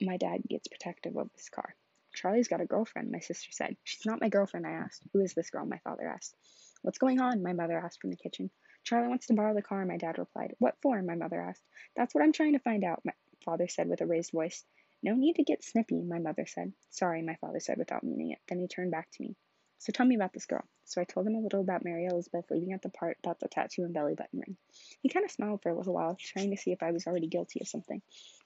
My 0.00 0.16
dad 0.16 0.42
gets 0.48 0.68
protective 0.68 1.16
of 1.16 1.30
his 1.34 1.48
car. 1.48 1.74
Charlie's 2.14 2.48
got 2.48 2.60
a 2.60 2.66
girlfriend, 2.66 3.10
my 3.10 3.18
sister 3.20 3.50
said. 3.50 3.76
She's 3.82 4.06
not 4.06 4.20
my 4.20 4.28
girlfriend, 4.28 4.66
I 4.66 4.72
asked. 4.72 5.02
Who 5.12 5.20
is 5.20 5.34
this 5.34 5.50
girl? 5.50 5.66
My 5.66 5.78
father 5.78 6.06
asked. 6.06 6.36
What's 6.82 6.98
going 6.98 7.20
on? 7.20 7.42
My 7.42 7.52
mother 7.52 7.78
asked 7.78 8.00
from 8.00 8.10
the 8.10 8.16
kitchen. 8.16 8.50
Charlie 8.84 9.08
wants 9.08 9.26
to 9.26 9.34
borrow 9.34 9.54
the 9.54 9.62
car, 9.62 9.84
my 9.84 9.96
dad 9.96 10.18
replied. 10.18 10.54
What 10.58 10.76
for? 10.82 11.00
My 11.02 11.14
mother 11.14 11.40
asked. 11.40 11.64
That's 11.96 12.14
what 12.14 12.22
I'm 12.22 12.32
trying 12.32 12.52
to 12.52 12.58
find 12.58 12.84
out, 12.84 13.02
my 13.04 13.14
father 13.44 13.66
said 13.66 13.88
with 13.88 14.00
a 14.00 14.06
raised 14.06 14.32
voice. 14.32 14.64
No 15.02 15.14
need 15.14 15.36
to 15.36 15.42
get 15.44 15.64
snippy, 15.64 16.02
my 16.02 16.18
mother 16.18 16.46
said. 16.46 16.72
Sorry, 16.90 17.22
my 17.22 17.36
father 17.36 17.60
said 17.60 17.78
without 17.78 18.04
meaning 18.04 18.30
it. 18.30 18.38
Then 18.48 18.58
he 18.58 18.68
turned 18.68 18.90
back 18.90 19.10
to 19.10 19.22
me. 19.22 19.36
So 19.78 19.92
tell 19.92 20.06
me 20.06 20.14
about 20.14 20.32
this 20.32 20.46
girl. 20.46 20.64
So 20.84 21.00
I 21.00 21.04
told 21.04 21.26
him 21.26 21.34
a 21.34 21.40
little 21.40 21.60
about 21.60 21.84
Mary 21.84 22.06
Elizabeth, 22.06 22.50
leaving 22.50 22.72
out 22.72 22.82
the 22.82 22.88
part 22.88 23.18
about 23.22 23.40
the 23.40 23.48
tattoo 23.48 23.84
and 23.84 23.92
belly 23.92 24.14
button 24.14 24.40
ring. 24.40 24.56
He 25.00 25.08
kind 25.08 25.24
of 25.24 25.30
smiled 25.30 25.62
for 25.62 25.70
a 25.70 25.76
little 25.76 25.94
while, 25.94 26.16
trying 26.18 26.50
to 26.50 26.56
see 26.56 26.72
if 26.72 26.82
I 26.82 26.92
was 26.92 27.06
already 27.06 27.26
guilty 27.26 27.60
of 27.60 27.68
something. 27.68 28.00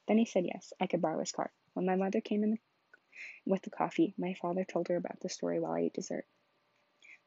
Then 0.06 0.18
he 0.18 0.24
said 0.24 0.46
yes, 0.46 0.72
I 0.80 0.86
could 0.86 1.02
borrow 1.02 1.20
his 1.20 1.32
car. 1.32 1.52
When 1.74 1.86
my 1.86 1.96
mother 1.96 2.20
came 2.20 2.42
in 2.42 2.50
the 2.52 2.58
with 3.44 3.62
the 3.62 3.70
coffee, 3.70 4.14
my 4.18 4.34
father 4.34 4.64
told 4.64 4.88
her 4.88 4.96
about 4.96 5.20
the 5.20 5.28
story 5.28 5.58
while 5.58 5.72
I 5.72 5.80
ate 5.80 5.94
dessert. 5.94 6.26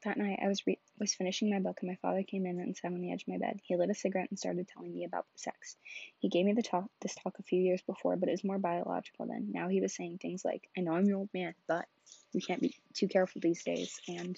That 0.03 0.17
night, 0.17 0.39
I 0.41 0.47
was 0.47 0.65
re- 0.65 0.79
was 1.01 1.13
finishing 1.13 1.49
my 1.49 1.59
book, 1.59 1.79
and 1.81 1.89
my 1.89 1.97
father 2.01 2.23
came 2.23 2.45
in 2.45 2.59
and 2.59 2.77
sat 2.77 2.93
on 2.93 3.01
the 3.01 3.11
edge 3.11 3.23
of 3.23 3.27
my 3.27 3.37
bed. 3.37 3.59
He 3.63 3.75
lit 3.75 3.89
a 3.89 3.95
cigarette 3.95 4.29
and 4.29 4.39
started 4.39 4.67
telling 4.67 4.93
me 4.93 5.03
about 5.03 5.25
sex. 5.35 5.75
He 6.19 6.29
gave 6.29 6.45
me 6.45 6.53
the 6.53 6.61
talk, 6.61 6.85
this 7.01 7.15
talk 7.15 7.39
a 7.39 7.43
few 7.43 7.59
years 7.59 7.81
before, 7.81 8.15
but 8.15 8.29
it 8.29 8.33
was 8.33 8.43
more 8.43 8.59
biological 8.59 9.25
then. 9.25 9.49
Now 9.51 9.67
he 9.67 9.81
was 9.81 9.93
saying 9.93 10.19
things 10.19 10.45
like, 10.45 10.69
"I 10.77 10.81
know 10.81 10.93
I'm 10.93 11.05
your 11.05 11.17
old 11.17 11.29
man, 11.33 11.55
but 11.67 11.85
we 12.33 12.39
can't 12.39 12.61
be 12.61 12.75
too 12.93 13.07
careful 13.07 13.41
these 13.41 13.63
days, 13.63 13.99
and 14.07 14.37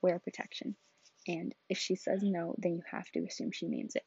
wear 0.00 0.18
protection. 0.18 0.74
And 1.28 1.54
if 1.68 1.78
she 1.78 1.94
says 1.94 2.22
no, 2.22 2.54
then 2.58 2.74
you 2.74 2.82
have 2.90 3.08
to 3.12 3.20
assume 3.20 3.52
she 3.52 3.66
means 3.66 3.94
it, 3.94 4.04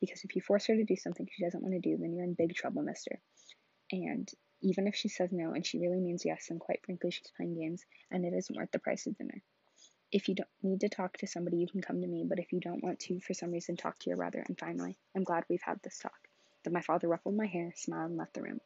because 0.00 0.22
if 0.22 0.36
you 0.36 0.42
force 0.42 0.66
her 0.66 0.76
to 0.76 0.84
do 0.84 0.96
something 0.96 1.26
she 1.32 1.42
doesn't 1.42 1.62
want 1.62 1.74
to 1.74 1.80
do, 1.80 1.96
then 1.96 2.12
you're 2.12 2.24
in 2.24 2.34
big 2.34 2.54
trouble, 2.54 2.82
Mister. 2.82 3.18
And 3.90 4.30
even 4.60 4.86
if 4.86 4.94
she 4.94 5.08
says 5.08 5.30
no 5.32 5.52
and 5.52 5.66
she 5.66 5.78
really 5.78 5.98
means 5.98 6.24
yes, 6.24 6.50
and 6.50 6.60
quite 6.60 6.84
frankly, 6.84 7.10
she's 7.10 7.32
playing 7.36 7.58
games 7.58 7.84
and 8.10 8.24
it 8.24 8.32
isn't 8.32 8.54
worth 8.54 8.70
the 8.70 8.78
price 8.78 9.06
of 9.06 9.16
dinner. 9.18 9.42
If 10.12 10.28
you 10.28 10.34
don't 10.34 10.48
need 10.62 10.80
to 10.80 10.90
talk 10.90 11.16
to 11.18 11.26
somebody, 11.26 11.56
you 11.56 11.66
can 11.66 11.80
come 11.80 12.00
to 12.02 12.06
me, 12.06 12.24
but 12.28 12.38
if 12.38 12.52
you 12.52 12.60
don't 12.60 12.84
want 12.84 13.00
to, 13.00 13.18
for 13.20 13.32
some 13.32 13.50
reason, 13.50 13.76
talk 13.76 13.98
to 14.00 14.10
your 14.10 14.18
brother. 14.18 14.44
And 14.46 14.58
finally, 14.58 14.98
I'm 15.16 15.24
glad 15.24 15.44
we've 15.48 15.62
had 15.62 15.80
this 15.82 15.98
talk. 15.98 16.28
Then 16.64 16.74
my 16.74 16.82
father 16.82 17.08
ruffled 17.08 17.36
my 17.36 17.46
hair, 17.46 17.72
smiled, 17.74 18.10
and 18.10 18.18
left 18.18 18.34
the 18.34 18.42
room. 18.42 18.60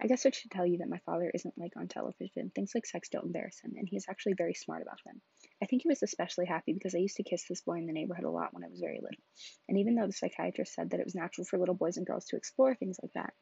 I 0.00 0.06
guess 0.06 0.24
I 0.24 0.30
should 0.30 0.50
tell 0.50 0.64
you 0.64 0.78
that 0.78 0.88
my 0.88 1.00
father 1.04 1.30
isn't 1.34 1.58
like 1.58 1.76
on 1.76 1.88
television. 1.88 2.50
Things 2.54 2.72
like 2.74 2.86
sex 2.86 3.08
don't 3.10 3.26
embarrass 3.26 3.60
him, 3.60 3.74
and 3.76 3.86
he's 3.86 4.06
actually 4.08 4.34
very 4.34 4.54
smart 4.54 4.80
about 4.80 5.00
them. 5.04 5.20
I 5.62 5.66
think 5.66 5.82
he 5.82 5.88
was 5.88 6.02
especially 6.02 6.46
happy 6.46 6.72
because 6.72 6.94
I 6.94 6.98
used 6.98 7.16
to 7.16 7.24
kiss 7.24 7.44
this 7.48 7.60
boy 7.60 7.78
in 7.78 7.86
the 7.86 7.92
neighborhood 7.92 8.24
a 8.24 8.30
lot 8.30 8.54
when 8.54 8.64
I 8.64 8.68
was 8.68 8.80
very 8.80 9.00
little. 9.02 9.22
And 9.68 9.78
even 9.78 9.96
though 9.96 10.06
the 10.06 10.12
psychiatrist 10.12 10.74
said 10.74 10.90
that 10.90 11.00
it 11.00 11.06
was 11.06 11.14
natural 11.14 11.44
for 11.44 11.58
little 11.58 11.74
boys 11.74 11.98
and 11.98 12.06
girls 12.06 12.26
to 12.26 12.36
explore 12.36 12.74
things 12.74 12.98
like 13.02 13.12
that, 13.14 13.34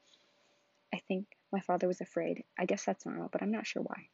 I 0.93 1.01
think 1.07 1.27
my 1.53 1.61
father 1.61 1.87
was 1.87 2.01
afraid. 2.01 2.43
I 2.59 2.65
guess 2.65 2.85
that's 2.85 3.07
normal, 3.07 3.29
but 3.31 3.43
I'm 3.43 3.53
not 3.53 3.67
sure 3.67 3.83
why. 3.83 4.09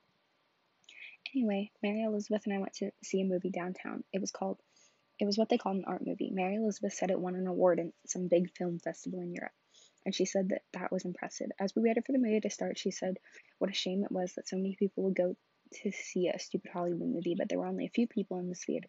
Anyway, 1.35 1.71
Mary 1.83 2.03
Elizabeth 2.03 2.43
and 2.47 2.55
I 2.55 2.59
went 2.59 2.75
to 2.75 2.91
see 3.03 3.21
a 3.21 3.25
movie 3.25 3.51
downtown. 3.51 4.05
It 4.13 4.21
was 4.21 4.31
called, 4.31 4.61
it 5.19 5.25
was 5.25 5.37
what 5.37 5.49
they 5.49 5.59
called 5.59 5.77
an 5.77 5.85
art 5.87 6.07
movie. 6.07 6.31
Mary 6.31 6.55
Elizabeth 6.57 6.95
said 6.95 7.11
it 7.11 7.21
won 7.21 7.35
an 7.35 7.47
award 7.47 7.79
in 7.79 7.93
some 8.07 8.29
big 8.29 8.51
film 8.57 8.79
festival 8.79 9.21
in 9.21 9.33
Europe. 9.33 9.53
And 10.05 10.15
she 10.15 10.25
said 10.25 10.51
that 10.51 10.63
that 10.73 10.93
was 10.93 11.05
impressive. 11.05 11.49
As 11.59 11.75
we 11.75 11.83
waited 11.83 12.05
for 12.07 12.13
the 12.13 12.19
movie 12.19 12.41
to 12.41 12.51
start, 12.51 12.79
she 12.79 12.91
said 12.91 13.19
what 13.59 13.71
a 13.71 13.75
shame 13.75 14.05
it 14.05 14.13
was 14.13 14.35
that 14.35 14.49
so 14.49 14.57
many 14.57 14.77
people 14.79 15.05
would 15.05 15.17
go 15.17 15.37
to 15.83 15.93
see 15.93 16.29
a 16.29 16.39
stupid 16.39 16.71
Hollywood 16.73 17.09
movie, 17.09 17.35
but 17.37 17.49
there 17.49 17.59
were 17.59 17.67
only 17.67 17.87
a 17.87 17.91
few 17.91 18.07
people 18.07 18.39
in 18.39 18.49
this 18.49 18.65
theater. 18.65 18.89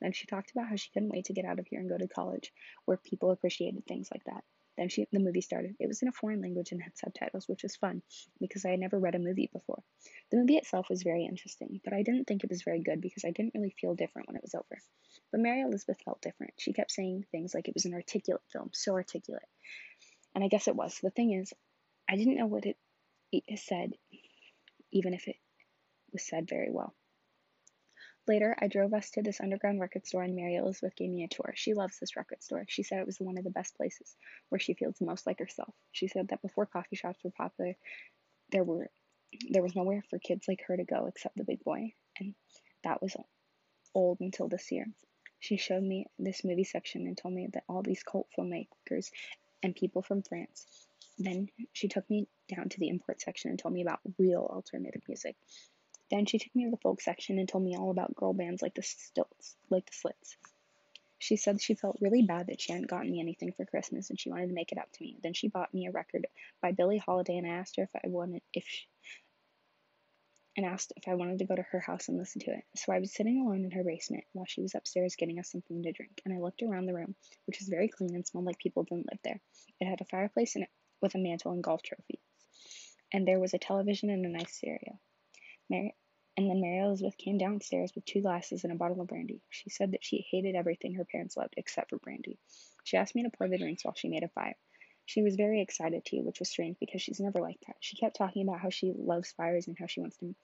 Then 0.00 0.12
she 0.12 0.26
talked 0.26 0.50
about 0.50 0.68
how 0.68 0.76
she 0.76 0.90
couldn't 0.90 1.10
wait 1.10 1.26
to 1.26 1.34
get 1.34 1.44
out 1.44 1.58
of 1.58 1.66
here 1.66 1.80
and 1.80 1.88
go 1.88 1.98
to 1.98 2.08
college, 2.08 2.52
where 2.86 2.96
people 2.96 3.30
appreciated 3.30 3.86
things 3.86 4.08
like 4.10 4.24
that. 4.24 4.42
Then 4.76 4.88
she, 4.88 5.06
the 5.12 5.20
movie 5.20 5.40
started. 5.40 5.76
It 5.78 5.86
was 5.86 6.02
in 6.02 6.08
a 6.08 6.12
foreign 6.12 6.40
language 6.40 6.72
and 6.72 6.82
had 6.82 6.96
subtitles, 6.96 7.48
which 7.48 7.62
was 7.62 7.76
fun 7.76 8.02
because 8.40 8.64
I 8.64 8.70
had 8.70 8.80
never 8.80 8.98
read 8.98 9.14
a 9.14 9.20
movie 9.20 9.48
before. 9.52 9.82
The 10.30 10.38
movie 10.38 10.56
itself 10.56 10.88
was 10.90 11.02
very 11.02 11.26
interesting, 11.26 11.80
but 11.84 11.92
I 11.92 12.02
didn't 12.02 12.24
think 12.24 12.42
it 12.42 12.50
was 12.50 12.62
very 12.62 12.80
good 12.80 13.00
because 13.00 13.24
I 13.24 13.30
didn't 13.30 13.54
really 13.54 13.74
feel 13.80 13.94
different 13.94 14.28
when 14.28 14.36
it 14.36 14.42
was 14.42 14.54
over. 14.54 14.80
But 15.30 15.40
Mary 15.40 15.60
Elizabeth 15.60 15.98
felt 16.04 16.22
different. 16.22 16.54
She 16.58 16.72
kept 16.72 16.90
saying 16.90 17.26
things 17.30 17.54
like 17.54 17.68
it 17.68 17.74
was 17.74 17.84
an 17.84 17.94
articulate 17.94 18.42
film, 18.52 18.70
so 18.72 18.92
articulate. 18.92 19.46
And 20.34 20.42
I 20.42 20.48
guess 20.48 20.66
it 20.66 20.76
was. 20.76 20.98
The 21.00 21.10
thing 21.10 21.32
is, 21.32 21.52
I 22.08 22.16
didn't 22.16 22.36
know 22.36 22.46
what 22.46 22.66
it, 22.66 22.76
it 23.30 23.58
said, 23.60 23.92
even 24.92 25.14
if 25.14 25.28
it 25.28 25.36
was 26.12 26.26
said 26.26 26.48
very 26.48 26.70
well. 26.70 26.94
Later, 28.26 28.56
I 28.58 28.68
drove 28.68 28.94
us 28.94 29.10
to 29.10 29.22
this 29.22 29.40
underground 29.40 29.80
record 29.80 30.06
store, 30.06 30.22
and 30.22 30.34
Mary 30.34 30.56
Elizabeth 30.56 30.96
gave 30.96 31.10
me 31.10 31.24
a 31.24 31.28
tour. 31.28 31.52
She 31.56 31.74
loves 31.74 31.98
this 31.98 32.16
record 32.16 32.42
store. 32.42 32.64
She 32.68 32.82
said 32.82 32.98
it 32.98 33.06
was 33.06 33.20
one 33.20 33.36
of 33.36 33.44
the 33.44 33.50
best 33.50 33.76
places 33.76 34.16
where 34.48 34.58
she 34.58 34.72
feels 34.72 35.00
most 35.00 35.26
like 35.26 35.38
herself. 35.38 35.74
She 35.92 36.08
said 36.08 36.28
that 36.28 36.40
before 36.40 36.64
coffee 36.64 36.96
shops 36.96 37.22
were 37.22 37.30
popular, 37.30 37.76
there 38.50 38.64
were 38.64 38.90
there 39.50 39.62
was 39.62 39.74
nowhere 39.74 40.02
for 40.08 40.18
kids 40.18 40.46
like 40.48 40.62
her 40.68 40.76
to 40.76 40.84
go 40.84 41.06
except 41.06 41.36
the 41.36 41.44
big 41.44 41.62
boy, 41.64 41.92
and 42.18 42.34
that 42.84 43.02
was 43.02 43.16
old 43.94 44.20
until 44.20 44.48
this 44.48 44.70
year. 44.72 44.86
She 45.40 45.56
showed 45.58 45.82
me 45.82 46.06
this 46.18 46.44
movie 46.44 46.64
section 46.64 47.06
and 47.06 47.18
told 47.18 47.34
me 47.34 47.48
that 47.52 47.64
all 47.68 47.82
these 47.82 48.02
cult 48.02 48.28
filmmakers 48.38 49.10
and 49.62 49.76
people 49.76 50.00
from 50.02 50.22
France. 50.22 50.86
Then 51.18 51.48
she 51.72 51.88
took 51.88 52.08
me 52.08 52.26
down 52.48 52.70
to 52.70 52.80
the 52.80 52.88
import 52.88 53.20
section 53.20 53.50
and 53.50 53.58
told 53.58 53.74
me 53.74 53.82
about 53.82 54.00
real 54.18 54.48
alternative 54.50 55.02
music. 55.06 55.36
Then 56.14 56.26
she 56.26 56.38
took 56.38 56.54
me 56.54 56.64
to 56.64 56.70
the 56.70 56.76
folk 56.76 57.00
section 57.00 57.40
and 57.40 57.48
told 57.48 57.64
me 57.64 57.76
all 57.76 57.90
about 57.90 58.14
girl 58.14 58.32
bands 58.32 58.62
like 58.62 58.76
the 58.76 58.82
Stilts, 58.82 59.56
like 59.68 59.86
the 59.86 59.92
Slits. 59.92 60.36
She 61.18 61.34
said 61.34 61.60
she 61.60 61.74
felt 61.74 61.98
really 62.00 62.22
bad 62.22 62.46
that 62.46 62.60
she 62.60 62.70
hadn't 62.70 62.86
gotten 62.86 63.10
me 63.10 63.18
anything 63.18 63.50
for 63.50 63.64
Christmas 63.64 64.10
and 64.10 64.20
she 64.20 64.30
wanted 64.30 64.46
to 64.46 64.54
make 64.54 64.70
it 64.70 64.78
up 64.78 64.92
to 64.92 65.02
me. 65.02 65.16
Then 65.24 65.32
she 65.34 65.48
bought 65.48 65.74
me 65.74 65.86
a 65.86 65.90
record 65.90 66.28
by 66.62 66.70
Billie 66.70 66.98
Holiday 66.98 67.36
and 67.36 67.48
I 67.48 67.56
asked 67.56 67.74
her 67.78 67.82
if 67.82 67.90
I 67.96 68.06
wanted 68.06 68.42
if 68.52 68.64
she, 68.64 68.86
and 70.56 70.64
asked 70.64 70.92
if 70.94 71.08
I 71.08 71.14
wanted 71.14 71.40
to 71.40 71.46
go 71.46 71.56
to 71.56 71.62
her 71.62 71.80
house 71.80 72.06
and 72.06 72.16
listen 72.16 72.42
to 72.42 72.52
it. 72.52 72.62
So 72.76 72.92
I 72.92 73.00
was 73.00 73.12
sitting 73.12 73.40
alone 73.40 73.64
in 73.64 73.72
her 73.72 73.82
basement 73.82 74.22
while 74.34 74.46
she 74.46 74.62
was 74.62 74.76
upstairs 74.76 75.16
getting 75.16 75.40
us 75.40 75.50
something 75.50 75.82
to 75.82 75.90
drink, 75.90 76.22
and 76.24 76.32
I 76.32 76.38
looked 76.38 76.62
around 76.62 76.86
the 76.86 76.94
room, 76.94 77.16
which 77.46 77.58
was 77.58 77.66
very 77.66 77.88
clean 77.88 78.14
and 78.14 78.24
smelled 78.24 78.46
like 78.46 78.58
people 78.60 78.84
didn't 78.84 79.10
live 79.10 79.18
there. 79.24 79.40
It 79.80 79.86
had 79.86 80.00
a 80.00 80.04
fireplace 80.04 80.54
in 80.54 80.62
it 80.62 80.70
with 81.00 81.16
a 81.16 81.18
mantel 81.18 81.50
and 81.50 81.64
golf 81.64 81.82
trophies, 81.82 82.20
and 83.12 83.26
there 83.26 83.40
was 83.40 83.52
a 83.52 83.58
television 83.58 84.10
and 84.10 84.24
a 84.24 84.28
nice 84.28 84.54
stereo. 84.54 85.00
Mary 85.68 85.94
and 86.36 86.50
then 86.50 86.60
Mary 86.60 86.84
Elizabeth 86.84 87.16
came 87.16 87.38
downstairs 87.38 87.92
with 87.94 88.04
two 88.04 88.20
glasses 88.20 88.64
and 88.64 88.72
a 88.72 88.76
bottle 88.76 89.00
of 89.00 89.06
brandy. 89.06 89.40
She 89.50 89.70
said 89.70 89.92
that 89.92 90.04
she 90.04 90.26
hated 90.30 90.56
everything 90.56 90.94
her 90.94 91.04
parents 91.04 91.36
loved 91.36 91.54
except 91.56 91.90
for 91.90 91.98
brandy. 91.98 92.38
She 92.82 92.96
asked 92.96 93.14
me 93.14 93.22
to 93.22 93.30
pour 93.30 93.48
the 93.48 93.58
drinks 93.58 93.84
while 93.84 93.94
she 93.94 94.08
made 94.08 94.24
a 94.24 94.28
fire. 94.28 94.56
She 95.06 95.22
was 95.22 95.36
very 95.36 95.60
excited 95.60 96.04
too, 96.04 96.22
which 96.22 96.40
was 96.40 96.48
strange 96.48 96.76
because 96.80 97.02
she's 97.02 97.20
never 97.20 97.40
like 97.40 97.60
that. 97.66 97.76
She 97.80 97.96
kept 97.96 98.16
talking 98.16 98.42
about 98.42 98.60
how 98.60 98.70
she 98.70 98.92
loves 98.96 99.32
fires 99.32 99.68
and 99.68 99.76
how 99.78 99.86
she 99.86 100.00
wants 100.00 100.16
to 100.18 100.34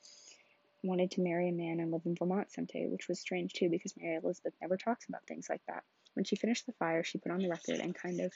wanted 0.83 1.11
to 1.11 1.21
marry 1.21 1.49
a 1.49 1.53
man 1.53 1.81
and 1.81 1.91
live 1.91 2.07
in 2.07 2.15
Vermont 2.15 2.51
someday, 2.51 2.87
which 2.87 3.09
was 3.09 3.21
strange 3.21 3.53
too 3.53 3.69
because 3.69 3.97
Mary 3.99 4.17
Elizabeth 4.17 4.55
never 4.63 4.77
talks 4.77 5.09
about 5.09 5.27
things 5.27 5.49
like 5.51 5.61
that. 5.67 5.83
When 6.15 6.25
she 6.25 6.37
finished 6.37 6.67
the 6.67 6.73
fire, 6.73 7.05
she 7.05 7.19
put 7.19 7.33
on 7.33 7.41
the 7.41 7.51
record 7.51 7.81
and 7.81 7.95
kind 7.95 8.21
of 8.21 8.33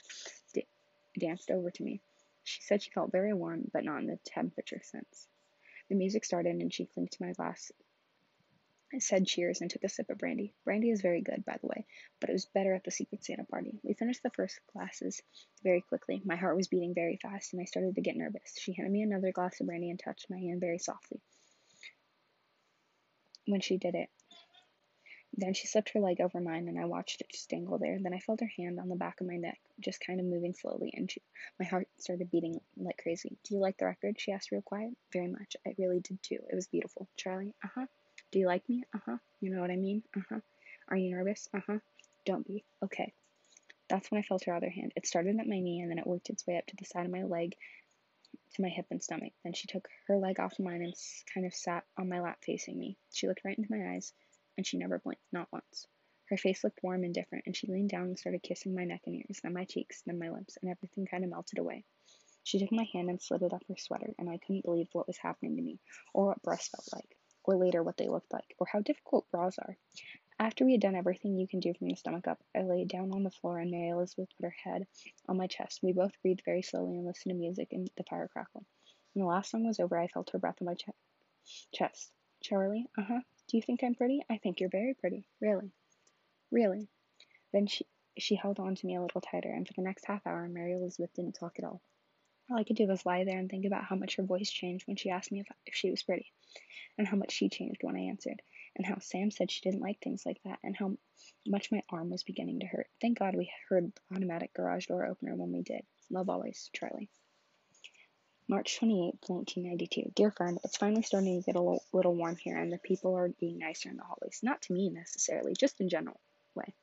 d- 0.53 0.67
danced 1.17 1.49
over 1.49 1.71
to 1.71 1.83
me. 1.83 2.01
She 2.43 2.61
said 2.61 2.83
she 2.83 2.91
felt 2.91 3.11
very 3.11 3.33
warm, 3.33 3.69
but 3.73 3.83
not 3.83 3.99
in 3.99 4.07
the 4.07 4.19
temperature 4.25 4.81
sense. 4.83 5.27
The 5.89 5.95
music 5.95 6.25
started 6.25 6.55
and 6.55 6.73
she 6.73 6.85
clinked 6.85 7.21
my 7.21 7.33
glass. 7.33 7.71
I 8.93 8.99
said 8.99 9.27
cheers 9.27 9.61
and 9.61 9.69
took 9.69 9.83
a 9.83 9.89
sip 9.89 10.09
of 10.09 10.17
brandy. 10.17 10.53
Brandy 10.63 10.89
is 10.89 11.01
very 11.01 11.21
good, 11.21 11.43
by 11.43 11.57
the 11.57 11.67
way, 11.67 11.85
but 12.19 12.29
it 12.29 12.33
was 12.33 12.45
better 12.45 12.73
at 12.73 12.83
the 12.83 12.91
Secret 12.91 13.23
Santa 13.23 13.43
party. 13.43 13.79
We 13.83 13.93
finished 13.93 14.23
the 14.23 14.29
first 14.29 14.59
glasses 14.71 15.21
very 15.63 15.81
quickly. 15.81 16.21
My 16.23 16.35
heart 16.35 16.55
was 16.55 16.67
beating 16.67 16.93
very 16.93 17.17
fast 17.17 17.53
and 17.53 17.61
I 17.61 17.65
started 17.65 17.95
to 17.95 18.01
get 18.01 18.15
nervous. 18.15 18.57
She 18.57 18.73
handed 18.73 18.91
me 18.91 19.01
another 19.01 19.31
glass 19.31 19.59
of 19.59 19.67
brandy 19.67 19.89
and 19.89 19.99
touched 19.99 20.29
my 20.29 20.37
hand 20.37 20.61
very 20.61 20.79
softly. 20.79 21.19
When 23.47 23.61
she 23.61 23.77
did 23.77 23.95
it, 23.95 24.09
then 25.37 25.53
she 25.53 25.67
slipped 25.67 25.89
her 25.89 25.99
leg 25.99 26.21
over 26.21 26.39
mine, 26.39 26.67
and 26.69 26.79
I 26.79 26.85
watched 26.85 27.19
it 27.19 27.29
just 27.29 27.49
dangle 27.49 27.77
there. 27.77 27.97
Then 27.99 28.13
I 28.13 28.19
felt 28.19 28.39
her 28.39 28.51
hand 28.57 28.79
on 28.79 28.87
the 28.87 28.95
back 28.95 29.19
of 29.19 29.27
my 29.27 29.35
neck, 29.35 29.59
just 29.79 29.99
kind 30.05 30.19
of 30.19 30.25
moving 30.25 30.53
slowly, 30.53 30.93
and 30.95 31.11
she, 31.11 31.21
my 31.59 31.65
heart 31.65 31.87
started 31.97 32.31
beating 32.31 32.59
like 32.77 33.01
crazy. 33.01 33.37
Do 33.43 33.55
you 33.55 33.59
like 33.59 33.77
the 33.77 33.85
record? 33.85 34.19
She 34.19 34.31
asked 34.31 34.51
real 34.51 34.61
quiet. 34.61 34.91
Very 35.11 35.27
much. 35.27 35.57
I 35.67 35.75
really 35.77 35.99
did 35.99 36.21
too. 36.23 36.39
It 36.49 36.55
was 36.55 36.67
beautiful. 36.67 37.07
Charlie? 37.17 37.53
Uh 37.63 37.69
huh. 37.75 37.85
Do 38.31 38.39
you 38.39 38.47
like 38.47 38.67
me? 38.69 38.83
Uh 38.93 38.99
huh. 39.05 39.17
You 39.41 39.49
know 39.49 39.61
what 39.61 39.71
I 39.71 39.75
mean? 39.75 40.03
Uh 40.15 40.21
huh. 40.29 40.39
Are 40.87 40.97
you 40.97 41.11
nervous? 41.11 41.49
Uh 41.53 41.61
huh. 41.67 41.79
Don't 42.25 42.47
be. 42.47 42.63
Okay. 42.83 43.13
That's 43.89 44.09
when 44.09 44.19
I 44.19 44.23
felt 44.23 44.45
her 44.45 44.55
other 44.55 44.69
hand. 44.69 44.93
It 44.95 45.05
started 45.05 45.37
at 45.39 45.47
my 45.47 45.59
knee 45.59 45.81
and 45.81 45.91
then 45.91 45.99
it 45.99 46.07
worked 46.07 46.29
its 46.29 46.47
way 46.47 46.57
up 46.57 46.65
to 46.67 46.75
the 46.75 46.85
side 46.85 47.05
of 47.05 47.11
my 47.11 47.23
leg 47.23 47.55
to 48.55 48.61
my 48.61 48.69
hip 48.69 48.87
and 48.89 49.03
stomach. 49.03 49.33
Then 49.43 49.53
she 49.53 49.67
took 49.67 49.87
her 50.07 50.17
leg 50.17 50.39
off 50.39 50.59
mine 50.59 50.81
and 50.81 50.93
kind 51.33 51.45
of 51.45 51.53
sat 51.53 51.83
on 51.97 52.09
my 52.09 52.21
lap 52.21 52.39
facing 52.43 52.79
me. 52.79 52.97
She 53.13 53.27
looked 53.27 53.45
right 53.45 53.57
into 53.57 53.71
my 53.71 53.93
eyes 53.93 54.11
and 54.57 54.65
she 54.65 54.77
never 54.77 54.99
blinked, 54.99 55.23
not 55.31 55.51
once. 55.51 55.87
Her 56.29 56.37
face 56.37 56.63
looked 56.63 56.81
warm 56.83 57.03
and 57.03 57.13
different, 57.13 57.45
and 57.45 57.55
she 57.55 57.67
leaned 57.67 57.89
down 57.89 58.07
and 58.07 58.19
started 58.19 58.43
kissing 58.43 58.73
my 58.73 58.85
neck 58.85 59.01
and 59.05 59.15
ears, 59.15 59.39
then 59.43 59.53
my 59.53 59.65
cheeks, 59.65 60.01
then 60.05 60.19
my 60.19 60.29
lips, 60.29 60.57
and 60.61 60.71
everything 60.71 61.05
kind 61.05 61.23
of 61.23 61.29
melted 61.29 61.59
away. 61.59 61.83
She 62.43 62.59
took 62.59 62.71
my 62.71 62.87
hand 62.93 63.09
and 63.09 63.21
slid 63.21 63.41
it 63.41 63.53
up 63.53 63.63
her 63.67 63.75
sweater, 63.77 64.13
and 64.17 64.29
I 64.29 64.37
couldn't 64.37 64.65
believe 64.65 64.89
what 64.93 65.07
was 65.07 65.17
happening 65.17 65.55
to 65.55 65.61
me, 65.61 65.79
or 66.13 66.27
what 66.27 66.43
breasts 66.43 66.69
felt 66.69 66.87
like, 66.93 67.17
or 67.43 67.57
later 67.57 67.83
what 67.83 67.97
they 67.97 68.07
looked 68.07 68.31
like, 68.33 68.55
or 68.59 68.67
how 68.67 68.81
difficult 68.81 69.29
bras 69.31 69.57
are. 69.59 69.77
After 70.37 70.65
we 70.65 70.73
had 70.73 70.81
done 70.81 70.95
everything 70.95 71.37
you 71.37 71.47
can 71.47 71.61
do 71.61 71.73
from 71.73 71.87
the 71.87 71.95
stomach 71.95 72.27
up, 72.27 72.43
I 72.53 72.61
lay 72.63 72.83
down 72.83 73.13
on 73.13 73.23
the 73.23 73.31
floor 73.31 73.57
and 73.59 73.71
Mary 73.71 73.89
Elizabeth 73.89 74.29
put 74.35 74.45
her 74.45 74.55
head 74.63 74.85
on 75.29 75.37
my 75.37 75.47
chest. 75.47 75.81
We 75.81 75.93
both 75.93 76.21
breathed 76.21 76.43
very 76.43 76.61
slowly 76.61 76.97
and 76.97 77.05
listened 77.05 77.31
to 77.31 77.39
music 77.39 77.69
and 77.71 77.89
the 77.95 78.03
fire 78.03 78.27
crackle. 78.27 78.65
When 79.13 79.23
the 79.23 79.29
last 79.29 79.49
song 79.51 79.65
was 79.65 79.79
over, 79.79 79.97
I 79.97 80.07
felt 80.07 80.31
her 80.31 80.39
breath 80.39 80.57
on 80.61 80.65
my 80.65 80.73
ch- 80.73 80.89
chest. 81.73 82.11
Charlie, 82.43 82.87
uh 82.97 83.03
huh. 83.03 83.21
Do 83.47 83.57
you 83.57 83.63
think 83.63 83.83
I'm 83.83 83.95
pretty? 83.95 84.21
I 84.29 84.37
think 84.37 84.59
you're 84.59 84.69
very 84.69 84.93
pretty. 84.93 85.27
Really? 85.39 85.71
Really? 86.51 86.89
Then 87.53 87.67
she 87.67 87.85
she 88.17 88.35
held 88.35 88.59
on 88.59 88.75
to 88.75 88.85
me 88.87 88.95
a 88.95 89.01
little 89.01 89.21
tighter, 89.21 89.51
and 89.51 89.67
for 89.67 89.73
the 89.73 89.81
next 89.81 90.05
half 90.05 90.25
hour, 90.25 90.47
Mary 90.47 90.73
Elizabeth 90.73 91.13
didn't 91.13 91.33
talk 91.33 91.59
at 91.59 91.65
all. 91.65 91.81
All 92.49 92.57
I 92.57 92.63
could 92.63 92.75
do 92.75 92.87
was 92.87 93.05
lie 93.05 93.23
there 93.23 93.37
and 93.37 93.49
think 93.49 93.65
about 93.65 93.83
how 93.83 93.95
much 93.95 94.15
her 94.15 94.23
voice 94.23 94.49
changed 94.49 94.87
when 94.87 94.97
she 94.97 95.09
asked 95.09 95.31
me 95.31 95.41
if, 95.41 95.47
if 95.65 95.75
she 95.75 95.89
was 95.91 96.03
pretty, 96.03 96.31
and 96.97 97.07
how 97.07 97.17
much 97.17 97.31
she 97.31 97.49
changed 97.49 97.81
when 97.81 97.95
I 97.95 98.01
answered, 98.01 98.41
and 98.75 98.85
how 98.85 98.99
Sam 98.99 99.31
said 99.31 99.51
she 99.51 99.61
didn't 99.61 99.81
like 99.81 99.99
things 99.99 100.25
like 100.25 100.41
that, 100.43 100.59
and 100.63 100.75
how 100.75 100.97
much 101.45 101.71
my 101.71 101.81
arm 101.89 102.09
was 102.09 102.23
beginning 102.23 102.61
to 102.61 102.67
hurt. 102.67 102.87
Thank 103.01 103.19
God 103.19 103.35
we 103.35 103.51
heard 103.69 103.91
the 103.91 104.15
automatic 104.15 104.53
garage 104.53 104.87
door 104.87 105.05
opener 105.05 105.35
when 105.35 105.51
we 105.51 105.61
did. 105.61 105.85
Love 106.09 106.29
always, 106.29 106.69
Charlie. 106.73 107.09
March 108.47 108.77
28, 108.77 109.15
1992. 109.27 110.11
Dear 110.13 110.29
friend, 110.29 110.59
it's 110.63 110.77
finally 110.77 111.01
starting 111.01 111.41
to 111.41 111.45
get 111.45 111.55
a 111.55 111.59
little, 111.59 111.83
little 111.91 112.13
warm 112.13 112.37
here, 112.37 112.57
and 112.57 112.71
the 112.71 112.77
people 112.77 113.15
are 113.15 113.29
being 113.39 113.57
nicer 113.57 113.89
in 113.89 113.97
the 113.97 114.03
hallways. 114.03 114.41
Not 114.43 114.61
to 114.63 114.73
me 114.73 114.91
necessarily, 114.91 115.55
just 115.59 115.81
in 115.81 115.89
general 115.89 116.19
way. 116.53 116.75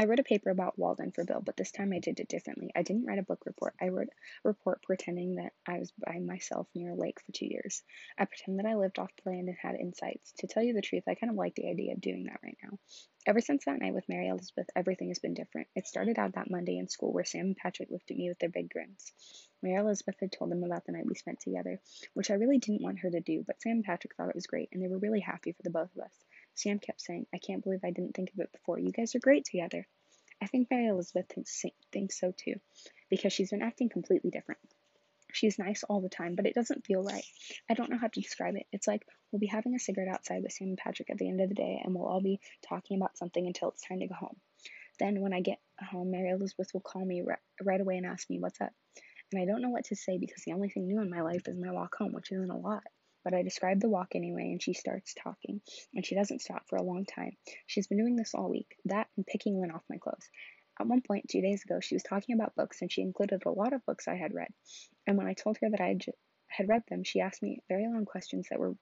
I 0.00 0.04
wrote 0.04 0.20
a 0.20 0.24
paper 0.24 0.50
about 0.50 0.78
Walden 0.78 1.12
for 1.12 1.24
Bill, 1.24 1.40
but 1.40 1.56
this 1.56 1.72
time 1.72 1.94
I 1.94 1.98
did 1.98 2.20
it 2.20 2.28
differently. 2.28 2.70
I 2.76 2.82
didn't 2.82 3.06
write 3.06 3.18
a 3.18 3.22
book 3.22 3.46
report. 3.46 3.74
I 3.80 3.88
wrote 3.88 4.08
a 4.44 4.48
report 4.48 4.82
pretending 4.82 5.36
that 5.36 5.54
I 5.66 5.78
was 5.78 5.92
by 5.92 6.18
myself 6.18 6.68
near 6.74 6.90
a 6.90 6.94
lake 6.94 7.20
for 7.20 7.32
two 7.32 7.46
years. 7.46 7.82
I 8.18 8.26
pretend 8.26 8.58
that 8.58 8.66
I 8.66 8.74
lived 8.74 8.98
off 8.98 9.10
the 9.24 9.30
land 9.30 9.48
and 9.48 9.56
had 9.56 9.76
insights. 9.76 10.34
To 10.40 10.46
tell 10.46 10.62
you 10.62 10.74
the 10.74 10.82
truth, 10.82 11.04
I 11.08 11.14
kind 11.14 11.30
of 11.30 11.36
like 11.36 11.54
the 11.54 11.70
idea 11.70 11.94
of 11.94 12.02
doing 12.02 12.24
that 12.24 12.40
right 12.44 12.58
now. 12.62 12.78
Ever 13.26 13.40
since 13.40 13.64
that 13.64 13.80
night 13.80 13.94
with 13.94 14.08
Mary 14.10 14.28
Elizabeth, 14.28 14.68
everything 14.76 15.08
has 15.08 15.20
been 15.20 15.34
different. 15.34 15.68
It 15.74 15.86
started 15.86 16.18
out 16.18 16.34
that 16.34 16.50
Monday 16.50 16.76
in 16.76 16.88
school 16.88 17.14
where 17.14 17.24
Sam 17.24 17.46
and 17.46 17.56
Patrick 17.56 17.90
looked 17.90 18.10
at 18.10 18.16
me 18.18 18.28
with 18.28 18.38
their 18.38 18.50
big 18.50 18.68
grins. 18.68 19.10
Mary 19.62 19.76
Elizabeth 19.76 20.16
had 20.20 20.32
told 20.32 20.50
them 20.50 20.62
about 20.62 20.86
the 20.86 20.92
night 20.92 21.06
we 21.06 21.14
spent 21.14 21.40
together, 21.40 21.80
which 22.14 22.30
I 22.30 22.34
really 22.34 22.58
didn't 22.58 22.82
want 22.82 23.00
her 23.00 23.10
to 23.10 23.20
do, 23.20 23.44
but 23.46 23.60
Sam 23.60 23.72
and 23.72 23.84
Patrick 23.84 24.14
thought 24.14 24.28
it 24.28 24.34
was 24.34 24.46
great, 24.46 24.68
and 24.72 24.82
they 24.82 24.88
were 24.88 24.98
really 24.98 25.20
happy 25.20 25.52
for 25.52 25.62
the 25.62 25.70
both 25.70 25.94
of 25.96 26.02
us. 26.02 26.12
Sam 26.54 26.78
kept 26.78 27.00
saying, 27.00 27.26
I 27.34 27.38
can't 27.38 27.62
believe 27.62 27.80
I 27.84 27.90
didn't 27.90 28.14
think 28.14 28.32
of 28.32 28.40
it 28.40 28.52
before. 28.52 28.78
You 28.78 28.92
guys 28.92 29.14
are 29.14 29.20
great 29.20 29.44
together. 29.44 29.86
I 30.40 30.46
think 30.46 30.68
Mary 30.70 30.86
Elizabeth 30.86 31.26
thinks, 31.28 31.64
thinks 31.92 32.20
so 32.20 32.32
too, 32.36 32.54
because 33.10 33.32
she's 33.32 33.50
been 33.50 33.62
acting 33.62 33.88
completely 33.88 34.30
different. 34.30 34.60
She's 35.32 35.58
nice 35.58 35.84
all 35.84 36.00
the 36.00 36.08
time, 36.08 36.36
but 36.36 36.46
it 36.46 36.54
doesn't 36.54 36.86
feel 36.86 37.02
right. 37.02 37.24
I 37.68 37.74
don't 37.74 37.90
know 37.90 37.98
how 37.98 38.08
to 38.08 38.20
describe 38.20 38.56
it. 38.56 38.66
It's 38.72 38.86
like 38.86 39.06
we'll 39.30 39.40
be 39.40 39.46
having 39.46 39.74
a 39.74 39.78
cigarette 39.78 40.08
outside 40.08 40.42
with 40.42 40.52
Sam 40.52 40.68
and 40.68 40.78
Patrick 40.78 41.10
at 41.10 41.18
the 41.18 41.28
end 41.28 41.40
of 41.40 41.48
the 41.48 41.54
day, 41.54 41.80
and 41.84 41.94
we'll 41.94 42.06
all 42.06 42.22
be 42.22 42.40
talking 42.66 42.96
about 42.96 43.18
something 43.18 43.46
until 43.46 43.70
it's 43.70 43.86
time 43.86 44.00
to 44.00 44.06
go 44.06 44.14
home. 44.14 44.36
Then, 44.98 45.20
when 45.20 45.32
I 45.32 45.40
get 45.40 45.60
home, 45.78 46.10
Mary 46.10 46.30
Elizabeth 46.30 46.70
will 46.72 46.80
call 46.80 47.04
me 47.04 47.22
right, 47.22 47.38
right 47.62 47.80
away 47.80 47.98
and 47.98 48.06
ask 48.06 48.28
me 48.30 48.38
what's 48.40 48.60
up. 48.60 48.72
And 49.32 49.42
I 49.42 49.44
don't 49.44 49.62
know 49.62 49.70
what 49.70 49.84
to 49.86 49.96
say 49.96 50.18
because 50.18 50.42
the 50.44 50.52
only 50.52 50.70
thing 50.70 50.86
new 50.86 51.00
in 51.00 51.10
my 51.10 51.20
life 51.20 51.46
is 51.46 51.58
my 51.58 51.70
walk 51.70 51.96
home, 51.96 52.12
which 52.12 52.32
isn't 52.32 52.50
a 52.50 52.56
lot. 52.56 52.82
But 53.24 53.34
I 53.34 53.42
describe 53.42 53.80
the 53.80 53.90
walk 53.90 54.14
anyway, 54.14 54.52
and 54.52 54.62
she 54.62 54.72
starts 54.72 55.12
talking, 55.12 55.60
and 55.94 56.06
she 56.06 56.14
doesn't 56.14 56.40
stop 56.40 56.62
for 56.68 56.76
a 56.76 56.82
long 56.82 57.04
time. 57.04 57.36
She's 57.66 57.86
been 57.86 57.98
doing 57.98 58.16
this 58.16 58.34
all 58.34 58.48
week, 58.48 58.76
that 58.86 59.08
and 59.16 59.26
picking 59.26 59.60
lint 59.60 59.74
off 59.74 59.82
my 59.90 59.98
clothes. 59.98 60.30
At 60.80 60.86
one 60.86 61.02
point, 61.02 61.28
two 61.28 61.42
days 61.42 61.62
ago, 61.64 61.80
she 61.80 61.94
was 61.94 62.04
talking 62.04 62.36
about 62.36 62.54
books, 62.54 62.80
and 62.80 62.90
she 62.90 63.02
included 63.02 63.42
a 63.44 63.50
lot 63.50 63.72
of 63.72 63.84
books 63.84 64.08
I 64.08 64.14
had 64.14 64.32
read. 64.32 64.48
And 65.06 65.18
when 65.18 65.26
I 65.26 65.34
told 65.34 65.58
her 65.60 65.68
that 65.70 65.80
I 65.80 65.98
had 66.46 66.68
read 66.68 66.84
them, 66.88 67.04
she 67.04 67.20
asked 67.20 67.42
me 67.42 67.60
very 67.68 67.86
long 67.86 68.06
questions 68.06 68.46
that 68.48 68.60
were 68.60 68.76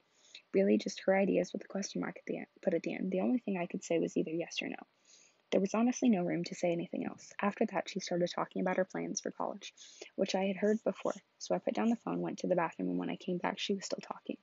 really 0.52 0.78
just 0.78 1.02
her 1.06 1.16
ideas 1.16 1.52
with 1.52 1.64
a 1.64 1.68
question 1.68 2.02
mark 2.02 2.16
at 2.18 2.26
the 2.26 2.36
end, 2.36 2.46
put 2.62 2.74
at 2.74 2.82
the 2.82 2.94
end. 2.94 3.10
The 3.10 3.20
only 3.20 3.38
thing 3.38 3.58
I 3.58 3.66
could 3.66 3.82
say 3.82 3.98
was 3.98 4.16
either 4.16 4.30
yes 4.30 4.58
or 4.62 4.68
no. 4.68 4.76
There 5.52 5.60
was 5.60 5.74
honestly 5.74 6.08
no 6.08 6.24
room 6.24 6.42
to 6.44 6.56
say 6.56 6.72
anything 6.72 7.06
else. 7.06 7.32
After 7.40 7.64
that, 7.66 7.88
she 7.88 8.00
started 8.00 8.28
talking 8.34 8.62
about 8.62 8.78
her 8.78 8.84
plans 8.84 9.20
for 9.20 9.30
college, 9.30 9.72
which 10.16 10.34
I 10.34 10.46
had 10.46 10.56
heard 10.56 10.82
before, 10.82 11.14
so 11.38 11.54
I 11.54 11.58
put 11.58 11.74
down 11.74 11.88
the 11.88 11.96
phone, 11.96 12.20
went 12.20 12.40
to 12.40 12.48
the 12.48 12.56
bathroom, 12.56 12.88
and 12.88 12.98
when 12.98 13.10
I 13.10 13.16
came 13.16 13.38
back, 13.38 13.58
she 13.58 13.74
was 13.74 13.84
still 13.84 14.00
talking. 14.02 14.38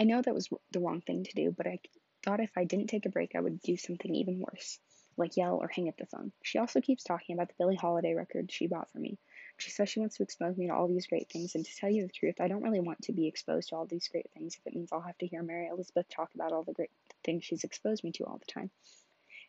I 0.00 0.04
know 0.04 0.22
that 0.22 0.34
was 0.34 0.48
the 0.72 0.80
wrong 0.80 1.02
thing 1.02 1.24
to 1.24 1.34
do, 1.34 1.50
but 1.50 1.66
I 1.66 1.80
thought 2.24 2.40
if 2.40 2.56
I 2.56 2.64
didn't 2.64 2.86
take 2.86 3.04
a 3.04 3.10
break, 3.10 3.34
I 3.34 3.40
would 3.40 3.60
do 3.60 3.76
something 3.76 4.14
even 4.14 4.40
worse, 4.40 4.78
like 5.18 5.36
yell 5.36 5.56
or 5.56 5.68
hang 5.68 5.88
up 5.88 5.98
the 5.98 6.06
phone. 6.06 6.32
She 6.42 6.58
also 6.58 6.80
keeps 6.80 7.04
talking 7.04 7.34
about 7.34 7.48
the 7.48 7.54
Billie 7.58 7.76
Holiday 7.76 8.14
record 8.14 8.50
she 8.50 8.68
bought 8.68 8.90
for 8.90 8.98
me. 8.98 9.18
She 9.58 9.70
says 9.70 9.90
she 9.90 10.00
wants 10.00 10.16
to 10.16 10.22
expose 10.22 10.56
me 10.56 10.66
to 10.68 10.74
all 10.74 10.88
these 10.88 11.06
great 11.06 11.30
things, 11.30 11.54
and 11.54 11.64
to 11.64 11.76
tell 11.76 11.90
you 11.90 12.06
the 12.06 12.12
truth, 12.12 12.40
I 12.40 12.48
don't 12.48 12.62
really 12.62 12.80
want 12.80 13.02
to 13.02 13.12
be 13.12 13.26
exposed 13.26 13.68
to 13.68 13.76
all 13.76 13.86
these 13.86 14.08
great 14.08 14.30
things 14.32 14.56
if 14.56 14.66
it 14.66 14.74
means 14.74 14.92
I'll 14.92 15.00
have 15.02 15.18
to 15.18 15.26
hear 15.26 15.42
Mary 15.42 15.68
Elizabeth 15.68 16.08
talk 16.08 16.34
about 16.34 16.52
all 16.52 16.64
the 16.64 16.72
great 16.72 16.90
things 17.22 17.44
she's 17.44 17.64
exposed 17.64 18.02
me 18.02 18.12
to 18.12 18.24
all 18.24 18.38
the 18.38 18.52
time. 18.52 18.70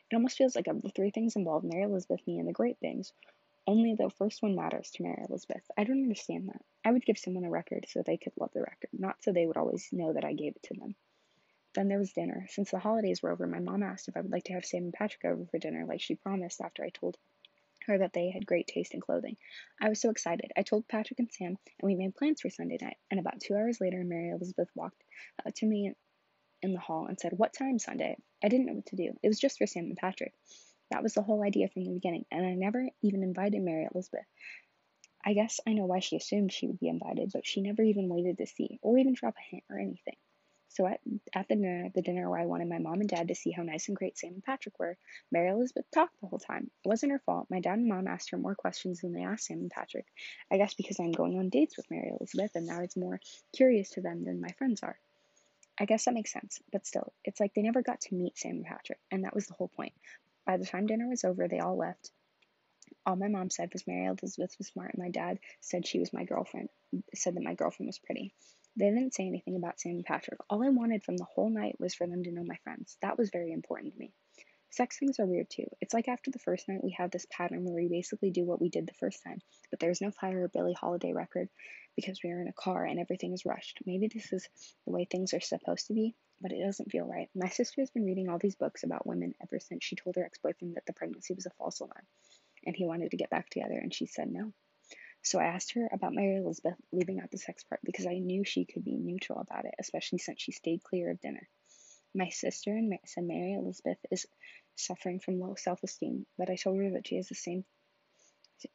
It 0.09 0.15
almost 0.15 0.37
feels 0.37 0.55
like 0.55 0.67
of 0.67 0.81
the 0.81 0.89
three 0.89 1.11
things 1.11 1.35
involved, 1.35 1.65
Mary 1.65 1.83
Elizabeth, 1.83 2.25
me, 2.25 2.39
and 2.39 2.47
the 2.47 2.53
great 2.53 2.79
things, 2.79 3.11
only 3.67 3.93
the 3.93 4.09
first 4.09 4.41
one 4.41 4.55
matters 4.55 4.89
to 4.91 5.03
Mary 5.03 5.21
Elizabeth. 5.27 5.69
I 5.77 5.83
don't 5.83 6.03
understand 6.03 6.47
that. 6.47 6.61
I 6.85 6.91
would 6.91 7.05
give 7.05 7.17
someone 7.17 7.43
a 7.43 7.49
record 7.49 7.85
so 7.89 8.01
they 8.01 8.15
could 8.15 8.31
love 8.39 8.53
the 8.53 8.61
record, 8.61 8.89
not 8.93 9.21
so 9.21 9.33
they 9.33 9.45
would 9.45 9.57
always 9.57 9.89
know 9.91 10.13
that 10.13 10.23
I 10.23 10.33
gave 10.33 10.55
it 10.55 10.63
to 10.63 10.73
them. 10.75 10.95
Then 11.73 11.89
there 11.89 11.99
was 11.99 12.13
dinner. 12.13 12.47
Since 12.49 12.71
the 12.71 12.79
holidays 12.79 13.21
were 13.21 13.31
over, 13.31 13.45
my 13.45 13.59
mom 13.59 13.83
asked 13.83 14.07
if 14.07 14.15
I 14.15 14.21
would 14.21 14.31
like 14.31 14.45
to 14.45 14.53
have 14.53 14.65
Sam 14.65 14.85
and 14.85 14.93
Patrick 14.93 15.25
over 15.25 15.45
for 15.45 15.57
dinner, 15.57 15.85
like 15.85 15.99
she 15.99 16.15
promised 16.15 16.61
after 16.61 16.83
I 16.83 16.89
told 16.89 17.17
her 17.87 17.97
that 17.97 18.13
they 18.13 18.29
had 18.29 18.45
great 18.45 18.67
taste 18.67 18.93
in 18.93 19.01
clothing. 19.01 19.35
I 19.81 19.89
was 19.89 19.99
so 19.99 20.09
excited. 20.09 20.51
I 20.55 20.63
told 20.63 20.87
Patrick 20.87 21.19
and 21.19 21.31
Sam, 21.31 21.57
and 21.79 21.83
we 21.83 21.95
made 21.95 22.15
plans 22.15 22.41
for 22.41 22.49
Sunday 22.49 22.77
night. 22.81 22.97
And 23.11 23.19
about 23.19 23.41
two 23.41 23.55
hours 23.55 23.81
later, 23.81 24.03
Mary 24.03 24.29
Elizabeth 24.29 24.69
walked 24.75 25.03
uh, 25.45 25.51
to 25.55 25.65
me 25.65 25.93
in 26.61 26.73
the 26.73 26.79
hall 26.79 27.05
and 27.07 27.19
said, 27.19 27.33
What 27.35 27.53
time 27.53 27.79
Sunday? 27.79 28.17
I 28.43 28.47
didn't 28.47 28.65
know 28.65 28.73
what 28.73 28.85
to 28.87 28.95
do. 28.95 29.13
It 29.23 29.27
was 29.27 29.39
just 29.39 29.57
for 29.57 29.67
Sam 29.67 29.85
and 29.85 29.97
Patrick. 29.97 30.33
That 30.91 31.03
was 31.03 31.13
the 31.13 31.21
whole 31.21 31.43
idea 31.43 31.67
from 31.67 31.83
the 31.83 31.93
beginning, 31.93 32.25
and 32.31 32.45
I 32.45 32.53
never 32.53 32.87
even 33.01 33.23
invited 33.23 33.61
Mary 33.61 33.87
Elizabeth. 33.93 34.25
I 35.25 35.33
guess 35.33 35.59
I 35.67 35.73
know 35.73 35.85
why 35.85 35.99
she 35.99 36.15
assumed 36.15 36.53
she 36.53 36.67
would 36.67 36.79
be 36.79 36.87
invited, 36.87 37.31
but 37.33 37.45
she 37.45 37.61
never 37.61 37.81
even 37.81 38.07
waited 38.07 38.37
to 38.37 38.47
see, 38.47 38.79
or 38.81 38.97
even 38.97 39.13
drop 39.13 39.35
a 39.37 39.49
hint 39.49 39.63
or 39.69 39.77
anything. 39.77 40.15
So 40.69 40.85
at, 40.85 41.01
at 41.33 41.47
the 41.47 41.55
dinner, 41.55 41.89
the 41.93 42.01
dinner 42.01 42.29
where 42.29 42.39
I 42.39 42.45
wanted 42.45 42.69
my 42.69 42.77
mom 42.77 43.01
and 43.01 43.09
dad 43.09 43.29
to 43.29 43.35
see 43.35 43.51
how 43.51 43.63
nice 43.63 43.87
and 43.87 43.97
great 43.97 44.17
Sam 44.17 44.33
and 44.33 44.43
Patrick 44.43 44.77
were, 44.79 44.97
Mary 45.31 45.49
Elizabeth 45.49 45.85
talked 45.91 46.19
the 46.21 46.27
whole 46.27 46.39
time. 46.39 46.69
It 46.85 46.87
wasn't 46.87 47.13
her 47.13 47.21
fault. 47.25 47.47
My 47.49 47.59
dad 47.59 47.79
and 47.79 47.87
mom 47.87 48.07
asked 48.07 48.29
her 48.31 48.37
more 48.37 48.55
questions 48.55 49.01
than 49.01 49.13
they 49.13 49.23
asked 49.23 49.47
Sam 49.47 49.59
and 49.59 49.71
Patrick. 49.71 50.05
I 50.51 50.57
guess 50.57 50.75
because 50.75 50.99
I'm 50.99 51.13
going 51.13 51.37
on 51.39 51.49
dates 51.49 51.77
with 51.77 51.89
Mary 51.89 52.11
Elizabeth, 52.17 52.51
and 52.55 52.69
that 52.69 52.83
is 52.83 52.95
more 52.95 53.19
curious 53.55 53.89
to 53.91 54.01
them 54.01 54.23
than 54.23 54.39
my 54.39 54.51
friends 54.57 54.83
are. 54.83 54.99
I 55.79 55.85
guess 55.85 56.05
that 56.05 56.13
makes 56.13 56.33
sense, 56.33 56.59
but 56.71 56.87
still, 56.87 57.13
it's 57.23 57.39
like 57.39 57.53
they 57.53 57.61
never 57.61 57.83
got 57.83 58.01
to 58.01 58.15
meet 58.15 58.37
Sam 58.37 58.57
and 58.57 58.65
Patrick, 58.65 58.99
and 59.11 59.23
that 59.23 59.35
was 59.35 59.45
the 59.45 59.53
whole 59.53 59.67
point. 59.67 59.93
By 60.45 60.57
the 60.57 60.65
time 60.65 60.87
dinner 60.87 61.07
was 61.07 61.23
over, 61.23 61.47
they 61.47 61.59
all 61.59 61.77
left. 61.77 62.11
All 63.05 63.15
my 63.15 63.27
mom 63.27 63.49
said 63.49 63.69
was 63.73 63.85
Mary 63.85 64.05
Elizabeth 64.05 64.55
was 64.57 64.67
smart, 64.67 64.93
and 64.93 65.03
my 65.03 65.09
dad 65.09 65.39
said 65.61 65.85
she 65.85 65.99
was 65.99 66.13
my 66.13 66.23
girlfriend, 66.23 66.69
said 67.13 67.35
that 67.35 67.43
my 67.43 67.53
girlfriend 67.53 67.87
was 67.87 67.99
pretty. 67.99 68.33
They 68.75 68.89
didn't 68.89 69.13
say 69.13 69.27
anything 69.27 69.55
about 69.55 69.79
Sam 69.79 69.93
and 69.93 70.05
Patrick. 70.05 70.39
All 70.49 70.63
I 70.63 70.69
wanted 70.69 71.03
from 71.03 71.17
the 71.17 71.25
whole 71.25 71.49
night 71.49 71.79
was 71.79 71.95
for 71.95 72.07
them 72.07 72.23
to 72.23 72.31
know 72.31 72.43
my 72.43 72.57
friends. 72.63 72.97
That 73.01 73.17
was 73.17 73.29
very 73.29 73.51
important 73.51 73.93
to 73.93 73.99
me. 73.99 74.13
Sex 74.69 74.99
things 74.99 75.19
are 75.19 75.25
weird 75.25 75.49
too. 75.49 75.65
It's 75.81 75.93
like 75.93 76.07
after 76.07 76.29
the 76.29 76.39
first 76.39 76.67
night, 76.67 76.83
we 76.83 76.91
have 76.91 77.09
this 77.09 77.25
pattern 77.29 77.63
where 77.63 77.73
we 77.73 77.87
basically 77.87 78.31
do 78.31 78.43
what 78.43 78.61
we 78.61 78.69
did 78.69 78.85
the 78.85 78.93
first 78.93 79.23
time, 79.23 79.41
but 79.69 79.79
there's 79.79 80.01
no 80.01 80.11
fire 80.11 80.43
or 80.43 80.47
Billie 80.49 80.73
Holiday 80.73 81.13
record 81.13 81.49
because 81.95 82.21
we 82.23 82.31
are 82.31 82.41
in 82.41 82.47
a 82.47 82.53
car 82.53 82.85
and 82.85 82.99
everything 82.99 83.33
is 83.33 83.45
rushed. 83.45 83.79
Maybe 83.85 84.07
this 84.07 84.31
is 84.33 84.47
the 84.85 84.91
way 84.91 85.05
things 85.05 85.33
are 85.33 85.39
supposed 85.39 85.87
to 85.87 85.93
be, 85.93 86.15
but 86.41 86.51
it 86.51 86.63
doesn't 86.63 86.91
feel 86.91 87.05
right. 87.05 87.29
My 87.33 87.49
sister 87.49 87.81
has 87.81 87.89
been 87.89 88.05
reading 88.05 88.29
all 88.29 88.37
these 88.37 88.55
books 88.55 88.83
about 88.83 89.07
women 89.07 89.33
ever 89.41 89.59
since 89.59 89.83
she 89.83 89.95
told 89.95 90.15
her 90.15 90.25
ex 90.25 90.37
boyfriend 90.37 90.75
that 90.75 90.85
the 90.85 90.93
pregnancy 90.93 91.33
was 91.33 91.45
a 91.45 91.51
false 91.51 91.79
alarm 91.79 92.05
and 92.65 92.75
he 92.75 92.85
wanted 92.85 93.11
to 93.11 93.17
get 93.17 93.29
back 93.29 93.49
together, 93.49 93.79
and 93.79 93.93
she 93.93 94.05
said 94.05 94.31
no. 94.31 94.51
So 95.23 95.39
I 95.39 95.45
asked 95.45 95.73
her 95.73 95.87
about 95.91 96.13
Mary 96.13 96.37
Elizabeth 96.37 96.75
leaving 96.91 97.19
out 97.19 97.31
the 97.31 97.37
sex 97.37 97.63
part 97.63 97.81
because 97.83 98.05
I 98.05 98.19
knew 98.19 98.43
she 98.43 98.65
could 98.65 98.83
be 98.83 98.95
neutral 98.95 99.39
about 99.39 99.65
it, 99.65 99.73
especially 99.79 100.19
since 100.19 100.41
she 100.41 100.51
stayed 100.51 100.83
clear 100.83 101.11
of 101.11 101.21
dinner. 101.21 101.47
My 102.17 102.29
sister 102.29 102.71
and 102.71 102.97
said 103.05 103.25
Mary 103.25 103.53
Elizabeth 103.53 103.99
is 104.09 104.25
suffering 104.75 105.19
from 105.19 105.39
low 105.39 105.53
self-esteem, 105.53 106.25
but 106.35 106.49
I 106.49 106.55
told 106.55 106.81
her 106.81 106.89
that 106.93 107.05
she 107.05 107.17
has 107.17 107.27
the 107.29 107.35
same 107.35 107.63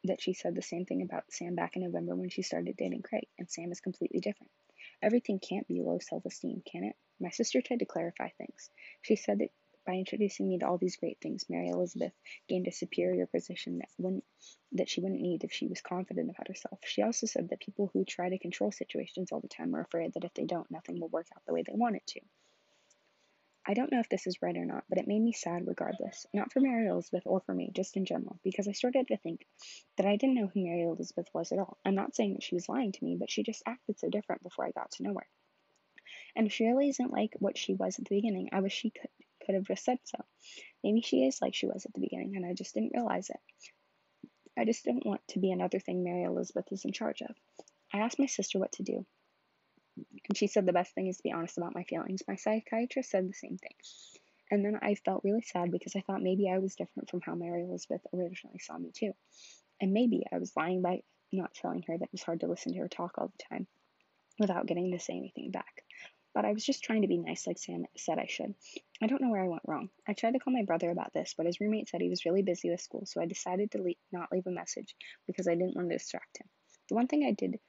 that 0.05 0.21
she 0.21 0.33
said 0.33 0.55
the 0.55 0.61
same 0.61 0.85
thing 0.85 1.01
about 1.01 1.29
Sam 1.29 1.53
back 1.53 1.75
in 1.75 1.83
November 1.83 2.15
when 2.15 2.29
she 2.29 2.41
started 2.41 2.77
dating 2.77 3.01
Craig, 3.01 3.27
and 3.37 3.51
Sam 3.51 3.73
is 3.73 3.81
completely 3.81 4.21
different. 4.21 4.49
Everything 5.01 5.39
can't 5.39 5.67
be 5.67 5.81
low 5.81 5.99
self-esteem, 5.99 6.63
can 6.65 6.85
it? 6.85 6.95
My 7.19 7.31
sister 7.31 7.61
tried 7.61 7.79
to 7.79 7.85
clarify 7.85 8.29
things. 8.29 8.69
She 9.01 9.17
said 9.17 9.39
that 9.39 9.51
by 9.85 9.95
introducing 9.95 10.47
me 10.47 10.59
to 10.59 10.65
all 10.65 10.77
these 10.77 10.95
great 10.95 11.19
things, 11.19 11.49
Mary 11.49 11.67
Elizabeth 11.67 12.13
gained 12.47 12.69
a 12.69 12.71
superior 12.71 13.25
position 13.25 13.79
that 13.79 13.89
wouldn't 13.97 14.23
that 14.71 14.87
she 14.87 15.01
wouldn't 15.01 15.19
need 15.19 15.43
if 15.43 15.51
she 15.51 15.67
was 15.67 15.81
confident 15.81 16.29
about 16.29 16.47
herself. 16.47 16.79
She 16.85 17.01
also 17.01 17.27
said 17.27 17.49
that 17.49 17.59
people 17.59 17.91
who 17.91 18.05
try 18.05 18.29
to 18.29 18.39
control 18.39 18.71
situations 18.71 19.33
all 19.33 19.41
the 19.41 19.49
time 19.49 19.75
are 19.75 19.81
afraid 19.81 20.13
that 20.13 20.23
if 20.23 20.33
they 20.33 20.45
don't, 20.45 20.71
nothing 20.71 21.01
will 21.01 21.09
work 21.09 21.27
out 21.35 21.43
the 21.45 21.53
way 21.53 21.63
they 21.67 21.75
want 21.75 21.97
it 21.97 22.07
to. 22.07 22.21
I 23.65 23.73
don't 23.73 23.91
know 23.91 23.99
if 23.99 24.09
this 24.09 24.27
is 24.27 24.41
right 24.41 24.57
or 24.57 24.65
not, 24.65 24.83
but 24.89 24.97
it 24.97 25.07
made 25.07 25.21
me 25.21 25.31
sad 25.31 25.65
regardless. 25.65 26.25
Not 26.33 26.51
for 26.51 26.59
Mary 26.59 26.87
Elizabeth 26.87 27.23
or 27.25 27.39
for 27.41 27.53
me, 27.53 27.71
just 27.73 27.95
in 27.95 28.05
general, 28.05 28.37
because 28.43 28.67
I 28.67 28.73
started 28.73 29.07
to 29.07 29.17
think 29.17 29.45
that 29.97 30.05
I 30.05 30.17
didn't 30.17 30.35
know 30.35 30.47
who 30.53 30.63
Mary 30.63 30.83
Elizabeth 30.83 31.29
was 31.33 31.51
at 31.51 31.59
all. 31.59 31.77
I'm 31.85 31.95
not 31.95 32.15
saying 32.15 32.33
that 32.33 32.43
she 32.43 32.55
was 32.55 32.67
lying 32.67 32.91
to 32.91 33.03
me, 33.03 33.15
but 33.17 33.31
she 33.31 33.43
just 33.43 33.63
acted 33.65 33.99
so 33.99 34.09
different 34.09 34.43
before 34.43 34.65
I 34.65 34.71
got 34.71 34.91
to 34.91 35.03
know 35.03 35.13
her. 35.13 35.27
And 36.35 36.47
if 36.47 36.53
she 36.53 36.65
really 36.65 36.89
isn't 36.89 37.13
like 37.13 37.35
what 37.39 37.57
she 37.57 37.73
was 37.73 37.97
at 37.97 38.05
the 38.05 38.15
beginning, 38.15 38.49
I 38.51 38.59
wish 38.59 38.73
she 38.73 38.89
could 38.89 39.09
could 39.45 39.55
have 39.55 39.65
just 39.65 39.83
said 39.83 39.99
so. 40.03 40.23
Maybe 40.83 41.01
she 41.01 41.25
is 41.25 41.39
like 41.41 41.53
she 41.53 41.67
was 41.67 41.85
at 41.85 41.93
the 41.93 41.99
beginning, 42.01 42.35
and 42.35 42.45
I 42.45 42.53
just 42.53 42.73
didn't 42.73 42.93
realize 42.93 43.29
it. 43.29 43.39
I 44.57 44.65
just 44.65 44.85
don't 44.85 45.05
want 45.05 45.21
to 45.29 45.39
be 45.39 45.51
another 45.51 45.79
thing 45.79 46.03
Mary 46.03 46.23
Elizabeth 46.23 46.71
is 46.71 46.85
in 46.85 46.93
charge 46.93 47.21
of. 47.21 47.35
I 47.93 47.99
asked 47.99 48.19
my 48.19 48.25
sister 48.25 48.59
what 48.59 48.71
to 48.73 48.83
do, 48.83 49.05
and 49.95 50.37
she 50.37 50.47
said 50.47 50.65
the 50.65 50.73
best 50.73 50.93
thing 50.93 51.07
is 51.07 51.17
to 51.17 51.23
be 51.23 51.31
honest 51.31 51.57
about 51.57 51.75
my 51.75 51.83
feelings. 51.83 52.23
My 52.27 52.35
psychiatrist 52.35 53.09
said 53.09 53.27
the 53.27 53.33
same 53.33 53.57
thing. 53.57 53.75
And 54.51 54.63
then 54.63 54.79
I 54.81 54.95
felt 54.95 55.23
really 55.23 55.41
sad 55.41 55.71
because 55.71 55.95
I 55.95 56.01
thought 56.01 56.21
maybe 56.21 56.49
I 56.49 56.59
was 56.59 56.75
different 56.75 57.09
from 57.09 57.21
how 57.21 57.35
Mary 57.35 57.63
Elizabeth 57.63 58.01
originally 58.13 58.59
saw 58.59 58.77
me, 58.77 58.91
too. 58.93 59.13
And 59.81 59.93
maybe 59.93 60.23
I 60.31 60.37
was 60.37 60.55
lying 60.55 60.81
by 60.81 61.01
not 61.31 61.53
telling 61.53 61.83
her 61.87 61.97
that 61.97 62.05
it 62.05 62.11
was 62.11 62.23
hard 62.23 62.41
to 62.41 62.47
listen 62.47 62.73
to 62.73 62.79
her 62.79 62.87
talk 62.87 63.17
all 63.17 63.31
the 63.31 63.43
time 63.49 63.67
without 64.39 64.67
getting 64.67 64.91
to 64.91 64.99
say 64.99 65.13
anything 65.13 65.51
back 65.51 65.83
but 66.33 66.45
I 66.45 66.53
was 66.53 66.65
just 66.65 66.83
trying 66.83 67.03
to 67.03 67.07
be 67.07 67.17
nice 67.17 67.45
like 67.45 67.59
Sam 67.59 67.85
said 67.95 68.17
I 68.17 68.25
should. 68.27 68.55
I 69.01 69.07
don't 69.07 69.21
know 69.21 69.29
where 69.29 69.43
I 69.43 69.47
went 69.47 69.61
wrong. 69.67 69.89
I 70.07 70.13
tried 70.13 70.31
to 70.31 70.39
call 70.39 70.53
my 70.53 70.63
brother 70.63 70.89
about 70.89 71.13
this, 71.13 71.35
but 71.37 71.45
his 71.45 71.59
roommate 71.59 71.89
said 71.89 72.01
he 72.01 72.09
was 72.09 72.25
really 72.25 72.41
busy 72.41 72.69
with 72.69 72.81
school, 72.81 73.05
so 73.05 73.21
I 73.21 73.25
decided 73.25 73.71
to 73.71 73.81
leave, 73.81 73.97
not 74.11 74.31
leave 74.31 74.47
a 74.47 74.51
message 74.51 74.95
because 75.27 75.47
I 75.47 75.55
didn't 75.55 75.75
want 75.75 75.89
to 75.89 75.95
distract 75.95 76.39
him. 76.39 76.47
The 76.89 76.95
one 76.95 77.07
thing 77.07 77.23
I 77.25 77.31
did 77.31 77.59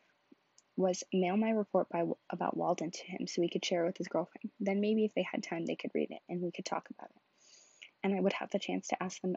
was 0.76 1.04
mail 1.12 1.36
my 1.36 1.50
report 1.50 1.88
by, 1.88 2.04
about 2.30 2.56
Walden 2.56 2.90
to 2.90 3.06
him 3.06 3.26
so 3.26 3.42
he 3.42 3.48
could 3.48 3.64
share 3.64 3.84
it 3.84 3.88
with 3.88 3.98
his 3.98 4.08
girlfriend. 4.08 4.50
Then 4.60 4.80
maybe 4.80 5.04
if 5.04 5.14
they 5.14 5.26
had 5.30 5.42
time, 5.42 5.66
they 5.66 5.76
could 5.76 5.92
read 5.94 6.10
it 6.10 6.20
and 6.28 6.40
we 6.40 6.50
could 6.50 6.64
talk 6.64 6.88
about 6.90 7.10
it. 7.10 7.22
And 8.02 8.14
I 8.14 8.20
would 8.20 8.32
have 8.34 8.50
the 8.50 8.58
chance 8.58 8.88
to 8.88 9.02
ask 9.02 9.20
them 9.20 9.36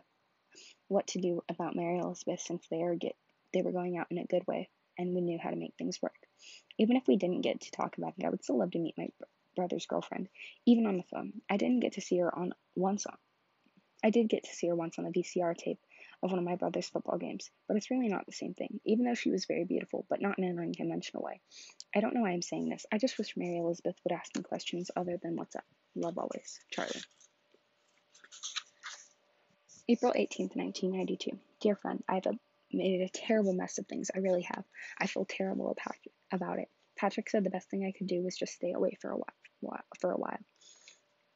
what 0.87 1.07
to 1.07 1.21
do 1.21 1.41
about 1.49 1.75
Mary 1.75 1.99
Elizabeth 1.99 2.41
since 2.41 2.65
they 2.69 2.81
are 2.81 2.95
get 2.95 3.15
they 3.53 3.61
were 3.61 3.71
going 3.71 3.97
out 3.97 4.07
in 4.09 4.17
a 4.17 4.25
good 4.25 4.45
way 4.47 4.69
and 4.97 5.13
we 5.13 5.21
knew 5.21 5.39
how 5.41 5.49
to 5.49 5.55
make 5.55 5.73
things 5.77 6.01
work. 6.01 6.15
Even 6.77 6.95
if 6.97 7.07
we 7.07 7.17
didn't 7.17 7.41
get 7.41 7.61
to 7.61 7.71
talk 7.71 7.97
about 7.97 8.13
it, 8.17 8.25
I 8.25 8.29
would 8.29 8.43
still 8.43 8.59
love 8.59 8.71
to 8.71 8.79
meet 8.79 8.97
my 8.97 9.07
brother's 9.55 9.85
girlfriend, 9.85 10.27
even 10.65 10.85
on 10.85 10.97
the 10.97 11.03
phone. 11.03 11.33
I 11.49 11.57
didn't 11.57 11.79
get 11.79 11.93
to 11.93 12.01
see 12.01 12.17
her 12.17 12.35
on 12.37 12.53
once 12.75 13.05
on. 13.05 13.17
I 14.03 14.09
did 14.09 14.29
get 14.29 14.43
to 14.43 14.53
see 14.53 14.67
her 14.67 14.75
once 14.75 14.99
on 14.99 15.05
a 15.05 15.11
VCR 15.11 15.55
tape 15.55 15.79
of 16.23 16.31
one 16.31 16.39
of 16.39 16.45
my 16.45 16.55
brother's 16.55 16.89
football 16.89 17.17
games, 17.17 17.49
but 17.67 17.77
it's 17.77 17.91
really 17.91 18.07
not 18.07 18.25
the 18.25 18.31
same 18.31 18.53
thing, 18.53 18.79
even 18.85 19.05
though 19.05 19.13
she 19.13 19.29
was 19.29 19.45
very 19.45 19.65
beautiful, 19.65 20.05
but 20.09 20.21
not 20.21 20.37
in 20.37 20.43
an 20.43 20.59
unconventional 20.59 21.23
way. 21.23 21.39
I 21.95 21.99
don't 21.99 22.13
know 22.13 22.21
why 22.21 22.31
I'm 22.31 22.41
saying 22.41 22.69
this. 22.69 22.85
I 22.91 22.97
just 22.97 23.17
wish 23.17 23.37
Mary 23.37 23.57
Elizabeth 23.57 23.95
would 24.03 24.15
ask 24.15 24.35
me 24.35 24.43
questions 24.43 24.91
other 24.95 25.17
than 25.21 25.35
what's 25.35 25.55
up. 25.55 25.65
Love 25.95 26.17
always, 26.17 26.59
Charlie. 26.71 27.01
April 29.89 30.11
18th, 30.11 30.55
1992. 30.55 31.37
Dear 31.61 31.75
friend, 31.75 32.03
I 32.09 32.15
have 32.15 32.37
made 32.73 33.01
a 33.01 33.09
terrible 33.09 33.53
mess 33.53 33.77
of 33.77 33.87
things. 33.87 34.11
I 34.13 34.19
really 34.19 34.41
have. 34.41 34.63
I 34.99 35.07
feel 35.07 35.25
terrible 35.25 35.71
about, 35.71 35.95
about 36.31 36.59
it. 36.59 36.69
Patrick 36.97 37.29
said 37.29 37.43
the 37.43 37.49
best 37.49 37.69
thing 37.69 37.85
I 37.85 37.97
could 37.97 38.07
do 38.07 38.21
was 38.21 38.35
just 38.35 38.53
stay 38.53 38.73
away 38.73 38.97
for 38.99 39.11
a 39.11 39.17
while, 39.61 39.79
for 40.01 40.11
a 40.11 40.17
while. 40.17 40.39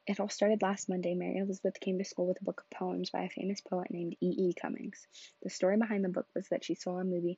It 0.08 0.20
all 0.20 0.30
started 0.30 0.62
last 0.62 0.90
Monday. 0.90 1.14
Mary 1.14 1.38
Elizabeth 1.38 1.80
came 1.80 2.00
to 2.00 2.06
school 2.06 2.28
with 2.28 2.42
a 2.42 2.44
book 2.44 2.62
of 2.62 2.78
poems 2.78 3.12
by 3.12 3.24
a 3.24 3.30
famous 3.30 3.62
poet 3.62 3.92
named 3.92 4.16
E. 4.20 4.50
E. 4.50 4.54
Cummings. 4.60 5.08
The 5.44 5.50
story 5.50 5.78
behind 5.78 6.04
the 6.04 6.10
book 6.10 6.28
was 6.36 6.48
that 6.50 6.64
she 6.64 6.76
saw 6.76 6.98
a 6.98 7.04
movie 7.04 7.38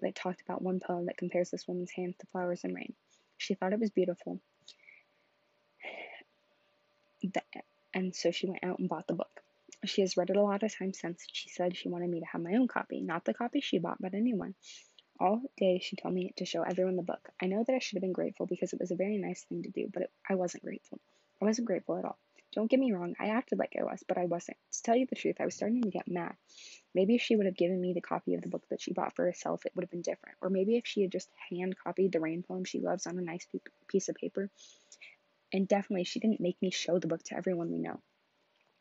that 0.00 0.14
talked 0.14 0.40
about 0.40 0.62
one 0.62 0.80
poem 0.80 1.06
that 1.06 1.18
compares 1.18 1.50
this 1.50 1.68
woman's 1.68 1.90
hands 1.90 2.16
to 2.18 2.26
flowers 2.28 2.64
and 2.64 2.74
rain. 2.74 2.94
She 3.36 3.54
thought 3.54 3.72
it 3.72 3.80
was 3.80 3.90
beautiful, 3.90 4.40
and 7.94 8.14
so 8.14 8.30
she 8.30 8.46
went 8.46 8.64
out 8.64 8.78
and 8.78 8.88
bought 8.88 9.06
the 9.06 9.14
book. 9.14 9.42
She 9.84 10.00
has 10.00 10.16
read 10.16 10.30
it 10.30 10.36
a 10.36 10.42
lot 10.42 10.62
of 10.62 10.76
times 10.76 10.98
since. 10.98 11.24
She 11.30 11.50
said 11.50 11.76
she 11.76 11.88
wanted 11.88 12.10
me 12.10 12.20
to 12.20 12.26
have 12.26 12.42
my 12.42 12.54
own 12.54 12.68
copy, 12.68 13.00
not 13.00 13.24
the 13.24 13.34
copy 13.34 13.60
she 13.60 13.78
bought, 13.78 14.00
but 14.00 14.14
a 14.14 14.20
new 14.20 14.36
one. 14.36 14.54
All 15.20 15.42
day 15.56 15.80
she 15.82 15.96
told 15.96 16.14
me 16.14 16.32
to 16.36 16.44
show 16.44 16.62
everyone 16.62 16.96
the 16.96 17.02
book. 17.02 17.28
I 17.40 17.46
know 17.46 17.64
that 17.66 17.74
I 17.74 17.78
should 17.80 17.96
have 17.96 18.02
been 18.02 18.12
grateful 18.12 18.46
because 18.46 18.72
it 18.72 18.80
was 18.80 18.90
a 18.92 18.96
very 18.96 19.18
nice 19.18 19.42
thing 19.42 19.62
to 19.64 19.70
do, 19.70 19.88
but 19.92 20.04
it, 20.04 20.10
I 20.28 20.36
wasn't 20.36 20.64
grateful. 20.64 21.00
I 21.40 21.44
wasn't 21.44 21.66
grateful 21.66 21.96
at 21.98 22.04
all. 22.04 22.18
Don't 22.52 22.70
get 22.70 22.80
me 22.80 22.92
wrong, 22.92 23.14
I 23.20 23.28
acted 23.28 23.58
like 23.58 23.76
I 23.78 23.84
was, 23.84 24.02
but 24.08 24.16
I 24.16 24.24
wasn't. 24.24 24.56
To 24.72 24.82
tell 24.82 24.96
you 24.96 25.06
the 25.06 25.16
truth, 25.16 25.36
I 25.38 25.44
was 25.44 25.54
starting 25.54 25.82
to 25.82 25.90
get 25.90 26.08
mad. 26.08 26.34
Maybe 26.94 27.14
if 27.14 27.22
she 27.22 27.36
would 27.36 27.46
have 27.46 27.56
given 27.56 27.80
me 27.80 27.92
the 27.92 28.00
copy 28.00 28.34
of 28.34 28.40
the 28.40 28.48
book 28.48 28.66
that 28.70 28.80
she 28.80 28.94
bought 28.94 29.14
for 29.14 29.26
herself, 29.26 29.66
it 29.66 29.72
would 29.76 29.84
have 29.84 29.90
been 29.90 30.02
different. 30.02 30.38
Or 30.40 30.48
maybe 30.48 30.76
if 30.76 30.86
she 30.86 31.02
had 31.02 31.12
just 31.12 31.30
hand 31.50 31.76
copied 31.76 32.12
the 32.12 32.20
rain 32.20 32.42
poem 32.42 32.64
she 32.64 32.80
loves 32.80 33.06
on 33.06 33.18
a 33.18 33.22
nice 33.22 33.46
piece 33.86 34.08
of 34.08 34.16
paper. 34.16 34.50
And 35.52 35.68
definitely, 35.68 36.04
she 36.04 36.20
didn't 36.20 36.40
make 36.40 36.60
me 36.60 36.70
show 36.70 36.98
the 36.98 37.06
book 37.06 37.22
to 37.24 37.36
everyone 37.36 37.70
we 37.70 37.78
know. 37.78 38.00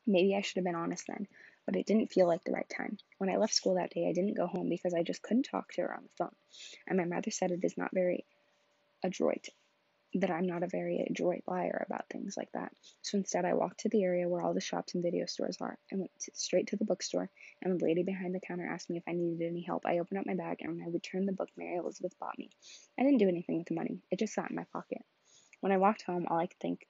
Maybe 0.05 0.35
I 0.35 0.41
should 0.41 0.55
have 0.55 0.65
been 0.65 0.75
honest 0.75 1.05
then, 1.07 1.27
but 1.65 1.75
it 1.75 1.85
didn't 1.85 2.11
feel 2.11 2.27
like 2.27 2.43
the 2.45 2.53
right 2.53 2.69
time. 2.69 2.97
When 3.17 3.29
I 3.29 3.35
left 3.35 3.53
school 3.53 3.75
that 3.75 3.91
day, 3.91 4.07
I 4.07 4.13
didn't 4.13 4.37
go 4.37 4.47
home 4.47 4.69
because 4.69 4.93
I 4.93 5.03
just 5.03 5.21
couldn't 5.21 5.43
talk 5.43 5.73
to 5.73 5.81
her 5.81 5.93
on 5.93 6.03
the 6.03 6.09
phone. 6.17 6.35
And 6.87 6.97
my 6.97 7.05
mother 7.05 7.31
said 7.31 7.51
it 7.51 7.63
is 7.63 7.77
not 7.77 7.91
very 7.93 8.25
adroit, 9.03 9.49
that 10.15 10.31
I'm 10.31 10.47
not 10.47 10.63
a 10.63 10.67
very 10.67 11.05
adroit 11.09 11.43
liar 11.47 11.85
about 11.85 12.07
things 12.09 12.35
like 12.37 12.51
that. 12.53 12.71
So 13.01 13.17
instead, 13.17 13.45
I 13.45 13.53
walked 13.53 13.81
to 13.81 13.89
the 13.89 14.03
area 14.03 14.27
where 14.27 14.41
all 14.41 14.53
the 14.53 14.61
shops 14.61 14.93
and 14.93 15.03
video 15.03 15.25
stores 15.25 15.57
are 15.59 15.77
and 15.91 15.99
went 15.99 16.11
to, 16.21 16.31
straight 16.33 16.67
to 16.67 16.77
the 16.77 16.85
bookstore. 16.85 17.29
And 17.61 17.79
the 17.79 17.85
lady 17.85 18.03
behind 18.03 18.33
the 18.33 18.39
counter 18.39 18.65
asked 18.65 18.89
me 18.89 18.97
if 18.97 19.03
I 19.07 19.13
needed 19.13 19.45
any 19.45 19.61
help. 19.61 19.85
I 19.85 19.99
opened 19.99 20.19
up 20.19 20.25
my 20.25 20.35
bag 20.35 20.57
and 20.61 20.77
when 20.77 20.87
I 20.87 20.89
returned 20.89 21.27
the 21.27 21.33
book 21.33 21.49
Mary 21.57 21.75
Elizabeth 21.75 22.17
bought 22.19 22.39
me. 22.39 22.49
I 22.97 23.03
didn't 23.03 23.19
do 23.19 23.27
anything 23.27 23.57
with 23.57 23.67
the 23.67 23.75
money, 23.75 24.01
it 24.09 24.19
just 24.19 24.33
sat 24.33 24.49
in 24.49 24.55
my 24.55 24.65
pocket. 24.71 25.01
When 25.59 25.71
I 25.71 25.77
walked 25.77 26.03
home, 26.03 26.25
all 26.29 26.39
I 26.39 26.47
could 26.47 26.59
think 26.59 26.87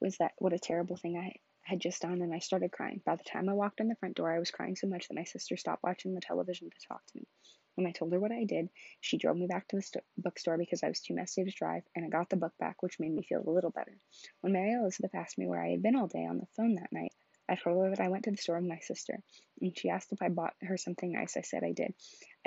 was 0.00 0.16
that 0.18 0.32
what 0.38 0.52
a 0.52 0.58
terrible 0.58 0.96
thing 0.96 1.16
I 1.16 1.36
had 1.62 1.80
just 1.80 2.02
done 2.02 2.22
and 2.22 2.34
I 2.34 2.38
started 2.38 2.72
crying. 2.72 3.00
By 3.04 3.16
the 3.16 3.24
time 3.24 3.48
I 3.48 3.54
walked 3.54 3.80
in 3.80 3.88
the 3.88 3.96
front 3.96 4.16
door, 4.16 4.32
I 4.32 4.38
was 4.38 4.50
crying 4.50 4.76
so 4.76 4.86
much 4.86 5.08
that 5.08 5.14
my 5.14 5.24
sister 5.24 5.56
stopped 5.56 5.82
watching 5.82 6.14
the 6.14 6.20
television 6.20 6.70
to 6.70 6.86
talk 6.88 7.04
to 7.06 7.18
me. 7.18 7.26
When 7.74 7.86
I 7.86 7.92
told 7.92 8.12
her 8.12 8.20
what 8.20 8.32
I 8.32 8.44
did, 8.44 8.70
she 9.00 9.18
drove 9.18 9.36
me 9.36 9.46
back 9.46 9.68
to 9.68 9.76
the 9.76 9.82
st- 9.82 10.04
bookstore 10.16 10.56
because 10.58 10.82
I 10.82 10.88
was 10.88 11.00
too 11.00 11.14
messy 11.14 11.44
to 11.44 11.50
drive, 11.50 11.82
and 11.94 12.04
I 12.04 12.08
got 12.08 12.30
the 12.30 12.36
book 12.36 12.56
back, 12.58 12.82
which 12.82 13.00
made 13.00 13.12
me 13.12 13.22
feel 13.22 13.42
a 13.46 13.50
little 13.50 13.70
better. 13.70 13.98
When 14.40 14.52
Mary 14.52 14.72
Elizabeth 14.72 15.14
asked 15.14 15.38
me 15.38 15.46
where 15.46 15.62
I 15.62 15.70
had 15.70 15.82
been 15.82 15.96
all 15.96 16.06
day 16.06 16.24
on 16.24 16.38
the 16.38 16.46
phone 16.56 16.76
that 16.76 16.92
night, 16.92 17.12
I 17.48 17.56
told 17.56 17.84
her 17.84 17.90
that 17.90 18.00
I 18.00 18.08
went 18.08 18.24
to 18.24 18.30
the 18.30 18.36
store 18.36 18.56
with 18.60 18.68
my 18.68 18.78
sister, 18.78 19.22
and 19.60 19.76
she 19.76 19.90
asked 19.90 20.12
if 20.12 20.22
I 20.22 20.28
bought 20.28 20.54
her 20.62 20.76
something 20.76 21.12
nice. 21.12 21.36
I 21.36 21.42
said 21.42 21.64
I 21.64 21.72
did. 21.72 21.94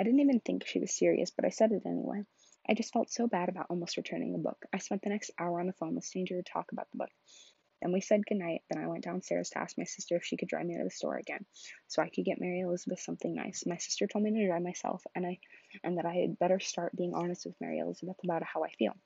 I 0.00 0.04
didn't 0.04 0.20
even 0.20 0.40
think 0.40 0.66
she 0.66 0.80
was 0.80 0.92
serious, 0.96 1.30
but 1.30 1.44
I 1.44 1.50
said 1.50 1.72
it 1.72 1.86
anyway. 1.86 2.24
I 2.68 2.74
just 2.74 2.92
felt 2.92 3.10
so 3.10 3.26
bad 3.26 3.48
about 3.48 3.66
almost 3.70 3.96
returning 3.96 4.32
the 4.32 4.38
book. 4.38 4.64
I 4.72 4.78
spent 4.78 5.02
the 5.02 5.10
next 5.10 5.30
hour 5.38 5.60
on 5.60 5.66
the 5.66 5.72
phone 5.72 5.94
listening 5.94 6.26
to 6.26 6.34
her 6.34 6.42
talk 6.42 6.72
about 6.72 6.90
the 6.90 6.98
book. 6.98 7.10
Then 7.80 7.92
we 7.92 8.00
said 8.00 8.26
goodnight. 8.26 8.62
Then 8.70 8.82
I 8.82 8.88
went 8.88 9.04
downstairs 9.04 9.50
to 9.50 9.58
ask 9.58 9.78
my 9.78 9.84
sister 9.84 10.16
if 10.16 10.24
she 10.24 10.36
could 10.36 10.48
drive 10.48 10.66
me 10.66 10.76
to 10.76 10.84
the 10.84 10.90
store 10.90 11.16
again, 11.16 11.46
so 11.86 12.02
I 12.02 12.08
could 12.08 12.24
get 12.24 12.40
Mary 12.40 12.60
Elizabeth 12.60 13.00
something 13.00 13.34
nice. 13.34 13.64
My 13.66 13.76
sister 13.76 14.06
told 14.06 14.24
me 14.24 14.32
to 14.32 14.46
drive 14.46 14.62
myself, 14.62 15.04
and 15.14 15.26
I 15.26 15.38
and 15.84 15.98
that 15.98 16.06
I 16.06 16.14
had 16.14 16.38
better 16.38 16.58
start 16.60 16.96
being 16.96 17.14
honest 17.14 17.46
with 17.46 17.60
Mary 17.60 17.78
Elizabeth 17.78 18.16
about 18.24 18.42
how 18.42 18.64
I 18.64 18.70
feel. 18.70 18.96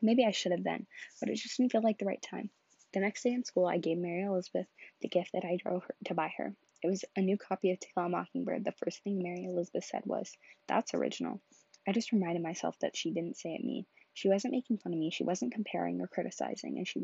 Maybe 0.00 0.24
I 0.24 0.32
should 0.32 0.52
have 0.52 0.64
then, 0.64 0.86
but 1.20 1.28
it 1.28 1.36
just 1.36 1.56
didn't 1.56 1.72
feel 1.72 1.82
like 1.82 1.98
the 1.98 2.04
right 2.04 2.22
time. 2.22 2.50
The 2.92 3.00
next 3.00 3.22
day 3.22 3.32
in 3.32 3.44
school, 3.44 3.66
I 3.66 3.78
gave 3.78 3.98
Mary 3.98 4.22
Elizabeth 4.22 4.68
the 5.00 5.08
gift 5.08 5.32
that 5.32 5.44
I 5.44 5.56
drove 5.56 5.84
her 5.84 5.94
to 6.04 6.14
buy 6.14 6.32
her. 6.36 6.54
It 6.82 6.88
was 6.88 7.04
a 7.16 7.22
new 7.22 7.36
copy 7.36 7.72
of 7.72 7.80
To 7.80 7.88
Kill 7.94 8.04
a 8.04 8.08
Mockingbird. 8.08 8.64
The 8.64 8.72
first 8.72 9.02
thing 9.02 9.22
Mary 9.22 9.44
Elizabeth 9.44 9.84
said 9.84 10.02
was, 10.04 10.36
"That's 10.68 10.94
original." 10.94 11.40
I 11.88 11.92
just 11.92 12.12
reminded 12.12 12.42
myself 12.42 12.78
that 12.80 12.96
she 12.96 13.10
didn't 13.10 13.36
say 13.36 13.54
it 13.54 13.64
me. 13.64 13.86
She 14.14 14.28
wasn't 14.28 14.54
making 14.54 14.78
fun 14.78 14.92
of 14.92 14.98
me. 14.98 15.10
She 15.10 15.24
wasn't 15.24 15.52
comparing 15.52 16.00
or 16.00 16.06
criticizing, 16.06 16.78
and 16.78 16.86
she 16.86 17.02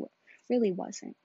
really 0.49 0.71
wasn't. 0.71 1.15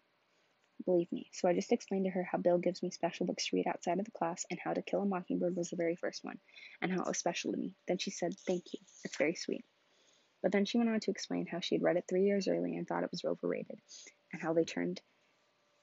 Believe 0.84 1.11
me. 1.11 1.30
So 1.32 1.49
I 1.49 1.55
just 1.55 1.72
explained 1.72 2.05
to 2.05 2.11
her 2.11 2.22
how 2.22 2.39
Bill 2.39 2.59
gives 2.59 2.82
me 2.82 2.91
special 2.91 3.24
books 3.24 3.47
to 3.47 3.57
read 3.57 3.66
outside 3.66 3.99
of 3.99 4.05
the 4.05 4.11
class 4.11 4.45
and 4.51 4.61
how 4.61 4.74
To 4.74 4.82
Kill 4.82 5.03
a 5.03 5.07
Mockingbird 5.07 5.57
was 5.57 5.70
the 5.70 5.76
very 5.76 5.97
first 5.97 6.22
one 6.22 6.39
and 6.82 6.93
how 6.93 7.01
it 7.01 7.09
was 7.09 7.18
special 7.18 7.53
to 7.53 7.59
me. 7.59 7.72
Then 7.89 7.99
she 7.99 8.11
said, 8.11 8.34
Thank 8.47 8.64
you. 8.74 8.80
It's 9.05 9.16
very 9.16 9.34
sweet. 9.34 9.64
But 10.43 10.53
then 10.53 10.64
she 10.64 10.76
went 10.76 10.91
on 10.91 11.01
to 11.01 11.11
explain 11.11 11.47
how 11.47 11.61
she 11.61 11.76
had 11.76 11.82
read 11.82 11.97
it 11.97 12.05
three 12.09 12.24
years 12.24 12.47
earlier 12.47 12.78
and 12.78 12.87
thought 12.87 13.05
it 13.05 13.11
was 13.11 13.24
overrated, 13.24 13.80
and 14.32 14.43
how 14.43 14.53
they 14.53 14.64
turned 14.64 15.01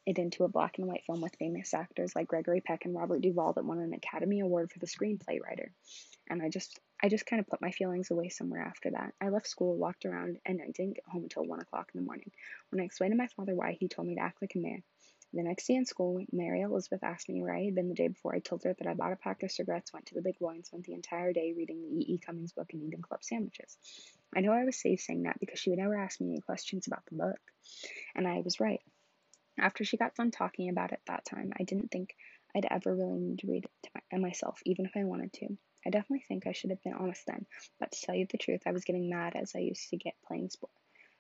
it 0.06 0.20
into 0.20 0.44
a 0.44 0.50
black 0.50 0.78
and 0.78 0.88
white 0.88 1.04
film 1.06 1.22
with 1.22 1.36
famous 1.36 1.74
actors 1.74 2.16
like 2.16 2.28
Gregory 2.28 2.62
Peck 2.62 2.86
and 2.86 2.94
Robert 2.94 3.22
Duvall 3.22 3.54
that 3.54 3.66
won 3.66 3.80
an 3.80 3.94
Academy 3.94 4.42
Award 4.42 4.72
for 4.72 4.80
the 4.80 4.86
screenplay 4.86 5.42
writer. 5.42 5.72
And 6.30 6.42
I 6.42 6.50
just 6.50 6.80
I 7.04 7.10
just 7.10 7.26
kind 7.26 7.42
of 7.42 7.48
put 7.48 7.62
my 7.62 7.72
feelings 7.72 8.12
away 8.12 8.30
somewhere 8.30 8.62
after 8.62 8.90
that. 8.92 9.14
I 9.20 9.28
left 9.28 9.48
school, 9.48 9.76
walked 9.76 10.06
around, 10.06 10.38
and 10.46 10.62
I 10.62 10.72
didn't 10.72 10.96
get 10.96 11.06
home 11.06 11.24
until 11.24 11.44
one 11.44 11.60
o'clock 11.60 11.92
in 11.94 12.00
the 12.00 12.06
morning. 12.06 12.32
When 12.70 12.80
I 12.80 12.86
explained 12.86 13.12
to 13.12 13.18
my 13.18 13.28
father 13.28 13.54
why, 13.54 13.74
he 13.78 13.90
told 13.90 14.08
me 14.08 14.16
to 14.16 14.22
act 14.22 14.42
like 14.42 14.56
a 14.56 14.60
man. 14.60 14.84
The 15.34 15.44
next 15.44 15.68
day 15.68 15.74
in 15.74 15.86
school, 15.86 16.24
Mary 16.32 16.62
Elizabeth 16.62 17.04
asked 17.04 17.28
me 17.28 17.42
where 17.42 17.54
I 17.54 17.66
had 17.66 17.76
been 17.76 17.90
the 17.90 17.94
day 17.94 18.08
before. 18.08 18.34
I 18.34 18.40
told 18.40 18.64
her 18.64 18.74
that 18.74 18.88
I 18.88 18.94
bought 18.94 19.12
a 19.12 19.18
pack 19.18 19.44
of 19.44 19.52
cigarettes, 19.52 19.92
went 19.92 20.06
to 20.06 20.16
the 20.16 20.22
big 20.22 20.40
boy, 20.40 20.52
and 20.52 20.66
spent 20.66 20.86
the 20.86 20.94
entire 20.94 21.34
day 21.34 21.54
reading 21.58 21.82
the 21.82 21.90
E. 21.90 22.14
E. 22.14 22.18
Cummings 22.20 22.54
book 22.54 22.72
and 22.72 22.82
eating 22.82 23.02
club 23.02 23.22
sandwiches. 23.22 23.78
I 24.34 24.40
know 24.40 24.54
I 24.54 24.64
was 24.64 24.80
safe 24.80 25.02
saying 25.02 25.24
that 25.24 25.42
because 25.42 25.60
she 25.60 25.72
would 25.72 25.80
never 25.80 25.98
ask 25.98 26.22
me 26.22 26.30
any 26.30 26.40
questions 26.40 26.88
about 26.88 27.06
the 27.08 27.18
book. 27.18 27.40
And 28.16 28.26
I 28.26 28.40
was 28.46 28.62
right. 28.62 28.80
After 29.60 29.84
she 29.84 29.98
got 29.98 30.16
done 30.16 30.32
talking 30.32 30.70
about 30.70 30.94
it 30.94 31.02
that 31.08 31.26
time, 31.26 31.52
I 31.60 31.64
didn't 31.64 31.92
think 31.92 32.16
I'd 32.56 32.68
ever 32.72 32.96
really 32.96 33.20
need 33.20 33.40
to 33.40 33.48
read 33.48 33.66
it 33.66 33.72
to 33.84 33.90
my, 34.14 34.20
myself, 34.20 34.62
even 34.66 34.86
if 34.86 34.94
I 34.96 35.04
wanted 35.04 35.34
to. 35.34 35.58
I 35.86 35.90
definitely 35.90 36.26
think 36.28 36.48
I 36.48 36.54
should 36.54 36.70
have 36.70 36.84
been 36.84 36.94
honest 36.94 37.26
then, 37.26 37.46
but 37.80 37.92
to 37.92 38.02
tell 38.02 38.16
you 38.16 38.26
the 38.30 38.38
truth, 38.38 38.62
I 38.66 38.72
was 38.72 38.86
getting 38.86 39.10
mad 39.10 39.36
as 39.36 39.56
I 39.56 39.60
used 39.60 39.90
to 39.90 39.98
get 39.98 40.14
playing 40.26 40.50
sport, 40.50 40.72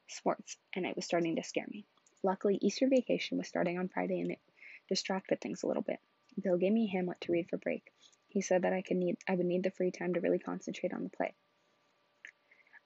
sports, 0.08 0.58
and 0.76 0.86
it 0.86 0.96
was 0.96 1.06
starting 1.06 1.36
to 1.36 1.44
scare 1.44 1.68
me. 1.68 1.86
Luckily, 2.24 2.58
Easter 2.62 2.88
vacation 2.88 3.38
was 3.38 3.48
starting 3.48 3.78
on 3.78 3.90
Friday 3.90 4.22
and 4.22 4.32
it 4.32 4.40
distracted 4.88 5.42
things 5.42 5.64
a 5.64 5.68
little 5.68 5.84
bit. 5.84 6.00
Bill 6.42 6.58
gave 6.58 6.72
me 6.72 6.88
Hamlet 6.88 7.20
to 7.22 7.32
read 7.32 7.50
for 7.50 7.58
break. 7.58 7.92
He 8.30 8.42
said 8.42 8.64
that 8.64 8.74
I 8.74 8.82
could 8.82 8.98
need 8.98 9.18
I 9.28 9.36
would 9.36 9.46
need 9.46 9.64
the 9.64 9.72
free 9.72 9.92
time 9.92 10.14
to 10.14 10.22
really 10.22 10.40
concentrate 10.40 10.94
on 10.94 11.04
the 11.04 11.10
play. 11.10 11.34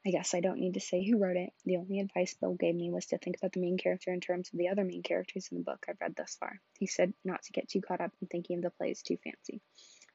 I 0.06 0.10
guess 0.10 0.34
I 0.34 0.40
don't 0.40 0.60
need 0.60 0.74
to 0.74 0.80
say 0.80 1.06
who 1.06 1.18
wrote 1.18 1.38
it. 1.38 1.54
The 1.66 1.78
only 1.78 2.00
advice 2.00 2.34
Bill 2.34 2.54
gave 2.54 2.76
me 2.76 2.90
was 2.90 3.08
to 3.08 3.18
think 3.18 3.38
about 3.38 3.54
the 3.54 3.62
main 3.62 3.78
character 3.78 4.12
in 4.12 4.22
terms 4.22 4.50
of 4.52 4.58
the 4.58 4.70
other 4.70 4.84
main 4.84 5.04
characters 5.04 5.50
in 5.52 5.58
the 5.58 5.64
book 5.64 5.86
I've 5.88 6.00
read 6.02 6.16
thus 6.16 6.36
far. 6.36 6.60
He 6.80 6.88
said 6.88 7.14
not 7.24 7.44
to 7.44 7.52
get 7.52 7.70
too 7.70 7.82
caught 7.82 8.02
up 8.02 8.12
in 8.22 8.28
thinking 8.28 8.58
of 8.58 8.64
the 8.64 8.70
plays 8.72 9.02
too 9.02 9.18
fancy. 9.18 9.62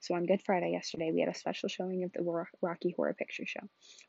So 0.03 0.17
on 0.17 0.27
Good 0.27 0.43
Friday 0.43 0.73
yesterday, 0.73 1.13
we 1.13 1.21
had 1.21 1.29
a 1.29 1.35
special 1.35 1.69
showing 1.69 2.03
of 2.03 2.13
the 2.13 2.25
Rocky 2.61 2.93
Horror 2.97 3.15
Picture 3.15 3.47
Show. 3.47 3.61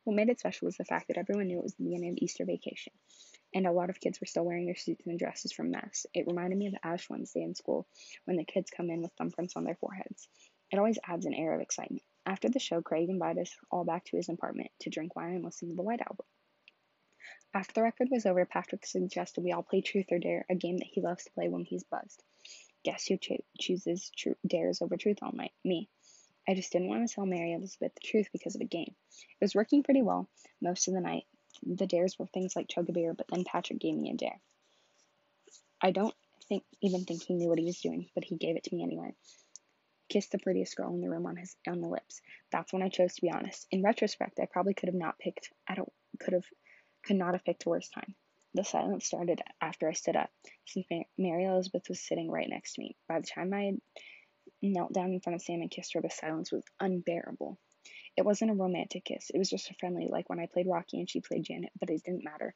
What 0.06 0.16
made 0.16 0.28
it 0.28 0.40
special 0.40 0.66
was 0.66 0.76
the 0.76 0.86
fact 0.86 1.08
that 1.08 1.20
everyone 1.20 1.46
knew 1.46 1.60
it 1.60 1.64
was 1.64 1.76
the 1.76 1.84
beginning 1.84 2.10
of 2.10 2.18
Easter 2.18 2.46
vacation, 2.46 2.94
and 3.54 3.68
a 3.68 3.72
lot 3.72 3.92
of 3.92 4.00
kids 4.00 4.20
were 4.20 4.26
still 4.26 4.44
wearing 4.44 4.66
their 4.66 4.76
suits 4.76 5.06
and 5.06 5.20
dresses 5.20 5.52
from 5.52 5.70
Mass. 5.70 6.08
It 6.12 6.26
reminded 6.26 6.58
me 6.58 6.66
of 6.66 6.74
Ash 6.84 7.08
Wednesday 7.12 7.44
in 7.44 7.54
school 7.54 7.86
when 8.26 8.38
the 8.38 8.44
kids 8.44 8.72
come 8.76 8.90
in 8.90 9.04
with 9.04 9.16
thumbprints 9.18 9.56
on 9.56 9.66
their 9.66 9.76
foreheads. 9.76 10.28
It 10.72 10.80
always 10.80 10.98
adds 11.08 11.28
an 11.28 11.36
air 11.36 11.54
of 11.54 11.62
excitement. 11.62 12.02
After 12.26 12.50
the 12.50 12.58
show, 12.58 12.82
Craig 12.82 13.10
invited 13.10 13.44
us 13.44 13.56
all 13.70 13.84
back 13.84 14.06
to 14.06 14.18
his 14.18 14.30
apartment 14.30 14.72
to 14.80 14.90
drink 14.90 15.16
wine 15.16 15.36
and 15.36 15.46
listen 15.46 15.70
to 15.70 15.76
the 15.76 15.84
White 15.84 16.02
Album. 16.02 16.26
After 17.54 17.72
the 17.72 17.84
record 17.84 18.08
was 18.10 18.26
over, 18.26 18.44
Patrick 18.48 18.88
suggested 18.88 19.44
we 19.44 19.52
all 19.52 19.62
play 19.62 19.82
Truth 19.82 20.08
or 20.10 20.18
Dare, 20.18 20.44
a 20.50 20.56
game 20.56 20.80
that 20.80 20.90
he 20.92 21.02
loves 21.02 21.26
to 21.26 21.32
play 21.34 21.50
when 21.50 21.66
he's 21.66 21.84
buzzed. 21.84 22.24
Guess 22.84 23.08
who 23.08 23.18
cho- 23.18 23.44
chooses 23.60 24.12
tr- 24.16 24.30
dares 24.46 24.82
over 24.82 24.98
truth 24.98 25.20
oh, 25.22 25.28
all 25.28 25.32
night? 25.34 25.54
Me. 25.64 25.90
I 26.48 26.54
just 26.56 26.72
didn't 26.72 26.90
want 26.90 27.08
to 27.08 27.14
tell 27.14 27.26
Mary 27.26 27.54
Elizabeth 27.54 27.94
the 27.96 28.08
truth 28.08 28.28
because 28.34 28.56
of 28.56 28.62
a 28.62 28.66
game. 28.66 28.94
It 29.12 29.44
was 29.44 29.56
working 29.56 29.84
pretty 29.84 30.02
well 30.02 30.28
most 30.62 30.88
of 30.88 30.94
the 30.94 31.00
night. 31.00 31.24
The 31.66 31.88
dares 31.88 32.20
were 32.20 32.26
things 32.26 32.56
like 32.56 32.68
chug 32.68 32.90
a 32.90 32.92
beer, 32.92 33.14
but 33.14 33.28
then 33.30 33.46
Patrick 33.46 33.80
gave 33.80 33.96
me 33.96 34.12
a 34.12 34.16
dare. 34.16 34.40
I 35.82 35.92
don't 35.92 36.16
think 36.50 36.64
even 36.82 37.06
think 37.06 37.24
he 37.24 37.34
knew 37.34 37.48
what 37.48 37.60
he 37.60 37.66
was 37.66 37.80
doing, 37.80 38.10
but 38.16 38.26
he 38.26 38.36
gave 38.36 38.58
it 38.58 38.64
to 38.66 38.76
me 38.76 38.84
anyway. 38.84 39.14
Kissed 40.10 40.32
the 40.32 40.40
prettiest 40.40 40.76
girl 40.76 40.94
in 40.94 41.02
the 41.02 41.10
room 41.10 41.26
on 41.26 41.38
his 41.38 41.56
on 41.68 41.80
the 41.80 41.88
lips. 41.88 42.22
That's 42.52 42.74
when 42.74 42.84
I 42.84 42.90
chose 42.90 43.16
to 43.16 43.22
be 43.22 43.32
honest. 43.32 43.68
In 43.72 43.84
retrospect, 43.84 44.40
I 44.40 44.46
probably 44.46 44.74
could 44.74 44.90
have 44.90 44.96
not 44.96 45.20
picked. 45.20 45.52
I 45.68 45.76
don't 45.76 45.92
could 46.20 46.34
have 46.34 46.46
could 47.04 47.16
not 47.16 47.34
have 47.34 47.46
picked 47.46 47.66
a 47.66 47.70
worse 47.70 47.90
time. 47.90 48.16
The 48.56 48.64
silence 48.64 49.06
started 49.06 49.42
after 49.62 49.90
I 49.90 49.94
stood 49.94 50.16
up, 50.16 50.30
since 50.66 50.86
Mary 51.18 51.46
Elizabeth 51.46 51.90
was 51.90 52.00
sitting 52.00 52.30
right 52.30 52.50
next 52.50 52.74
to 52.74 52.82
me. 52.82 52.96
By 53.08 53.20
the 53.20 53.28
time 53.28 53.54
I 53.54 53.74
knelt 54.62 54.94
down 54.94 55.12
in 55.12 55.20
front 55.20 55.36
of 55.36 55.42
Sam 55.42 55.62
and 55.62 55.72
kissed 55.72 55.94
her, 55.94 56.02
the 56.02 56.10
silence 56.10 56.52
was 56.52 56.64
unbearable. 56.80 57.58
It 58.16 58.26
wasn't 58.26 58.52
a 58.52 58.56
romantic 58.56 59.06
kiss, 59.06 59.32
it 59.34 59.40
was 59.40 59.50
just 59.50 59.72
a 59.72 59.74
friendly, 59.80 60.08
like 60.08 60.30
when 60.30 60.40
I 60.40 60.46
played 60.46 60.68
Rocky 60.68 61.00
and 61.00 61.10
she 61.10 61.20
played 61.20 61.44
Janet, 61.44 61.72
but 61.80 61.90
it 61.90 62.04
didn't 62.04 62.24
matter. 62.24 62.54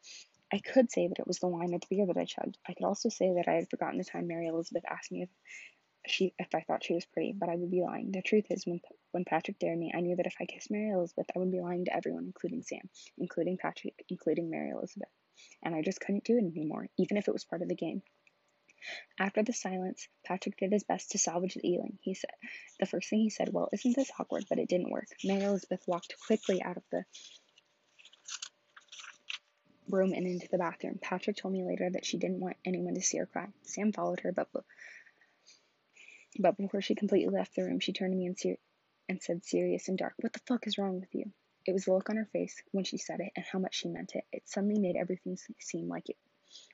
I 0.53 0.59
could 0.59 0.91
say 0.91 1.07
that 1.07 1.19
it 1.19 1.27
was 1.27 1.39
the 1.39 1.47
wine 1.47 1.73
or 1.73 1.79
the 1.79 1.87
beer 1.89 2.05
that 2.05 2.17
I 2.17 2.25
chugged. 2.25 2.57
I 2.67 2.73
could 2.73 2.85
also 2.85 3.09
say 3.09 3.33
that 3.33 3.47
I 3.47 3.55
had 3.55 3.69
forgotten 3.69 3.97
the 3.97 4.05
time 4.05 4.27
Mary 4.27 4.47
Elizabeth 4.47 4.83
asked 4.89 5.11
me 5.11 5.23
if 5.23 5.29
she 6.05 6.33
if 6.39 6.53
I 6.55 6.61
thought 6.61 6.83
she 6.83 6.93
was 6.93 7.05
pretty, 7.05 7.33
but 7.33 7.49
I 7.49 7.55
would 7.55 7.71
be 7.71 7.81
lying. 7.81 8.11
The 8.11 8.21
truth 8.21 8.45
is, 8.49 8.65
when 8.65 8.79
when 9.11 9.25
Patrick 9.25 9.59
dared 9.59 9.77
me, 9.77 9.91
I 9.95 9.99
knew 10.01 10.15
that 10.15 10.27
if 10.27 10.35
I 10.39 10.45
kissed 10.45 10.71
Mary 10.71 10.91
Elizabeth, 10.91 11.25
I 11.35 11.39
would 11.39 11.51
be 11.51 11.59
lying 11.59 11.85
to 11.85 11.95
everyone, 11.95 12.25
including 12.25 12.63
Sam, 12.63 12.87
including 13.17 13.57
Patrick, 13.57 14.05
including 14.09 14.49
Mary 14.49 14.69
Elizabeth. 14.69 15.09
And 15.63 15.75
I 15.75 15.81
just 15.81 15.99
couldn't 15.99 16.23
do 16.23 16.37
it 16.37 16.45
anymore, 16.45 16.87
even 16.97 17.17
if 17.17 17.27
it 17.27 17.33
was 17.33 17.45
part 17.45 17.61
of 17.61 17.69
the 17.69 17.75
game. 17.75 18.01
After 19.19 19.43
the 19.43 19.53
silence, 19.53 20.07
Patrick 20.23 20.57
did 20.57 20.71
his 20.71 20.83
best 20.83 21.11
to 21.11 21.17
salvage 21.17 21.55
the 21.55 21.67
evening. 21.67 21.97
He 22.01 22.13
said, 22.13 22.29
the 22.79 22.85
first 22.85 23.09
thing 23.09 23.19
he 23.19 23.29
said, 23.29 23.51
"Well, 23.51 23.69
isn't 23.73 23.95
this 23.95 24.11
awkward?" 24.19 24.45
But 24.47 24.59
it 24.59 24.69
didn't 24.69 24.91
work. 24.91 25.07
Mary 25.23 25.43
Elizabeth 25.43 25.83
walked 25.87 26.15
quickly 26.25 26.61
out 26.61 26.77
of 26.77 26.83
the 26.91 27.03
room 29.89 30.13
and 30.13 30.27
into 30.27 30.47
the 30.51 30.57
bathroom. 30.57 30.99
Patrick 31.01 31.37
told 31.37 31.53
me 31.53 31.63
later 31.63 31.89
that 31.89 32.05
she 32.05 32.17
didn't 32.17 32.39
want 32.39 32.57
anyone 32.65 32.93
to 32.95 33.01
see 33.01 33.17
her 33.17 33.25
cry. 33.25 33.47
Sam 33.63 33.91
followed 33.91 34.19
her, 34.21 34.31
but 34.31 34.49
but 36.39 36.57
before 36.57 36.81
she 36.81 36.95
completely 36.95 37.33
left 37.33 37.55
the 37.55 37.63
room, 37.63 37.79
she 37.79 37.93
turned 37.93 38.13
to 38.13 38.17
me 38.17 38.27
and, 38.27 38.37
ser- 38.37 38.57
and 39.09 39.21
said, 39.21 39.43
serious 39.43 39.87
and 39.87 39.97
dark, 39.97 40.13
What 40.17 40.33
the 40.33 40.41
fuck 40.47 40.67
is 40.67 40.77
wrong 40.77 40.99
with 40.99 41.13
you? 41.13 41.31
It 41.67 41.73
was 41.73 41.83
the 41.85 41.93
look 41.93 42.09
on 42.09 42.15
her 42.15 42.29
face 42.31 42.63
when 42.71 42.85
she 42.85 42.97
said 42.97 43.19
it 43.19 43.33
and 43.35 43.45
how 43.45 43.59
much 43.59 43.75
she 43.75 43.89
meant 43.89 44.15
it. 44.15 44.23
It 44.31 44.47
suddenly 44.47 44.79
made 44.79 44.95
everything 44.95 45.37
seem 45.59 45.89
like 45.89 46.07
it 46.07 46.15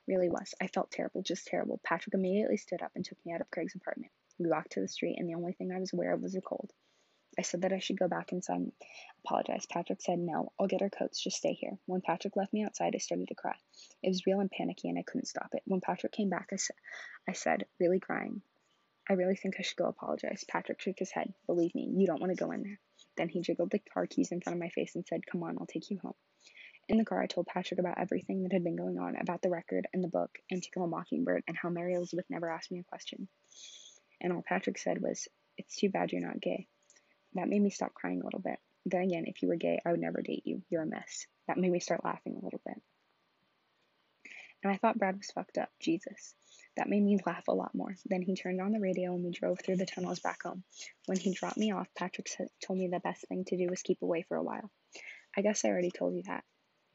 really 0.06 0.28
was. 0.28 0.54
I 0.60 0.68
felt 0.68 0.92
terrible, 0.92 1.22
just 1.22 1.46
terrible. 1.48 1.80
Patrick 1.82 2.14
immediately 2.14 2.56
stood 2.56 2.80
up 2.80 2.92
and 2.94 3.04
took 3.04 3.18
me 3.26 3.32
out 3.32 3.40
of 3.40 3.50
Craig's 3.50 3.74
apartment. 3.74 4.12
We 4.38 4.48
walked 4.48 4.72
to 4.72 4.80
the 4.80 4.88
street, 4.88 5.16
and 5.18 5.28
the 5.28 5.34
only 5.34 5.52
thing 5.52 5.72
I 5.72 5.80
was 5.80 5.92
aware 5.92 6.14
of 6.14 6.22
was 6.22 6.34
the 6.34 6.40
cold. 6.40 6.70
I 7.36 7.42
said 7.42 7.62
that 7.62 7.72
I 7.72 7.80
should 7.80 7.98
go 7.98 8.06
back 8.06 8.30
inside 8.30 8.58
and 8.58 8.72
apologize. 9.24 9.66
Patrick 9.66 10.00
said, 10.00 10.20
No, 10.20 10.52
I'll 10.60 10.68
get 10.68 10.82
our 10.82 10.90
coats, 10.90 11.20
just 11.20 11.38
stay 11.38 11.54
here. 11.54 11.76
When 11.86 12.00
Patrick 12.00 12.36
left 12.36 12.52
me 12.52 12.62
outside, 12.62 12.94
I 12.94 12.98
started 12.98 13.26
to 13.28 13.34
cry. 13.34 13.56
It 14.02 14.10
was 14.10 14.26
real 14.26 14.38
and 14.38 14.50
panicky, 14.50 14.88
and 14.88 14.98
I 14.98 15.02
couldn't 15.02 15.26
stop 15.26 15.50
it. 15.54 15.62
When 15.64 15.80
Patrick 15.80 16.12
came 16.12 16.30
back, 16.30 16.50
I, 16.52 16.56
sa- 16.56 16.74
I 17.28 17.32
said, 17.32 17.66
really 17.80 17.98
crying, 17.98 18.42
I 19.08 19.14
really 19.14 19.36
think 19.36 19.56
I 19.58 19.62
should 19.62 19.76
go 19.76 19.86
apologize. 19.86 20.44
Patrick 20.48 20.80
shook 20.80 20.98
his 20.98 21.10
head. 21.10 21.34
Believe 21.46 21.74
me, 21.74 21.92
you 21.96 22.06
don't 22.06 22.20
want 22.20 22.30
to 22.36 22.42
go 22.44 22.52
in 22.52 22.62
there. 22.62 22.78
Then 23.16 23.28
he 23.28 23.40
jiggled 23.40 23.70
the 23.70 23.78
car 23.78 24.06
keys 24.06 24.32
in 24.32 24.40
front 24.40 24.56
of 24.56 24.60
my 24.60 24.70
face 24.70 24.94
and 24.94 25.06
said, 25.06 25.26
Come 25.26 25.42
on, 25.42 25.56
I'll 25.58 25.66
take 25.66 25.90
you 25.90 25.98
home. 25.98 26.14
In 26.88 26.98
the 26.98 27.04
car, 27.04 27.22
I 27.22 27.26
told 27.26 27.46
Patrick 27.46 27.80
about 27.80 27.98
everything 27.98 28.42
that 28.42 28.52
had 28.52 28.64
been 28.64 28.76
going 28.76 28.98
on, 28.98 29.16
about 29.16 29.40
the 29.40 29.50
record 29.50 29.86
and 29.92 30.04
the 30.04 30.08
book, 30.08 30.38
and 30.50 30.62
To 30.62 30.70
Kill 30.70 30.84
a 30.84 30.88
Mockingbird, 30.88 31.42
and 31.48 31.56
how 31.56 31.70
Mary 31.70 31.94
Elizabeth 31.94 32.26
never 32.28 32.50
asked 32.50 32.70
me 32.70 32.80
a 32.80 32.84
question. 32.84 33.28
And 34.20 34.32
all 34.32 34.42
Patrick 34.46 34.78
said 34.78 35.00
was, 35.00 35.28
It's 35.56 35.76
too 35.76 35.88
bad 35.88 36.12
you're 36.12 36.26
not 36.26 36.40
gay. 36.40 36.66
That 37.34 37.48
made 37.48 37.62
me 37.62 37.70
stop 37.70 37.94
crying 37.94 38.20
a 38.20 38.24
little 38.24 38.40
bit. 38.40 38.58
Then 38.86 39.02
again, 39.02 39.24
if 39.26 39.42
you 39.42 39.48
were 39.48 39.56
gay, 39.56 39.80
I 39.84 39.92
would 39.92 40.00
never 40.00 40.20
date 40.20 40.42
you. 40.44 40.62
You're 40.68 40.82
a 40.82 40.86
mess. 40.86 41.26
That 41.48 41.56
made 41.56 41.70
me 41.70 41.80
start 41.80 42.04
laughing 42.04 42.36
a 42.36 42.44
little 42.44 42.60
bit. 42.64 42.80
And 44.62 44.72
I 44.72 44.76
thought 44.76 44.98
Brad 44.98 45.16
was 45.16 45.30
fucked 45.30 45.58
up. 45.58 45.70
Jesus. 45.80 46.34
That 46.76 46.88
made 46.88 47.02
me 47.02 47.18
laugh 47.24 47.46
a 47.46 47.54
lot 47.54 47.74
more. 47.74 47.94
Then 48.06 48.22
he 48.22 48.34
turned 48.34 48.60
on 48.60 48.72
the 48.72 48.80
radio 48.80 49.14
and 49.14 49.24
we 49.24 49.30
drove 49.30 49.60
through 49.60 49.76
the 49.76 49.86
tunnels 49.86 50.18
back 50.18 50.42
home. 50.42 50.64
When 51.06 51.18
he 51.18 51.32
dropped 51.32 51.56
me 51.56 51.70
off, 51.72 51.86
Patrick 51.96 52.28
told 52.64 52.78
me 52.78 52.88
the 52.88 52.98
best 52.98 53.26
thing 53.28 53.44
to 53.44 53.56
do 53.56 53.68
was 53.68 53.82
keep 53.82 54.02
away 54.02 54.22
for 54.22 54.36
a 54.36 54.42
while. 54.42 54.70
I 55.36 55.42
guess 55.42 55.64
I 55.64 55.68
already 55.68 55.92
told 55.92 56.14
you 56.14 56.22
that. 56.24 56.42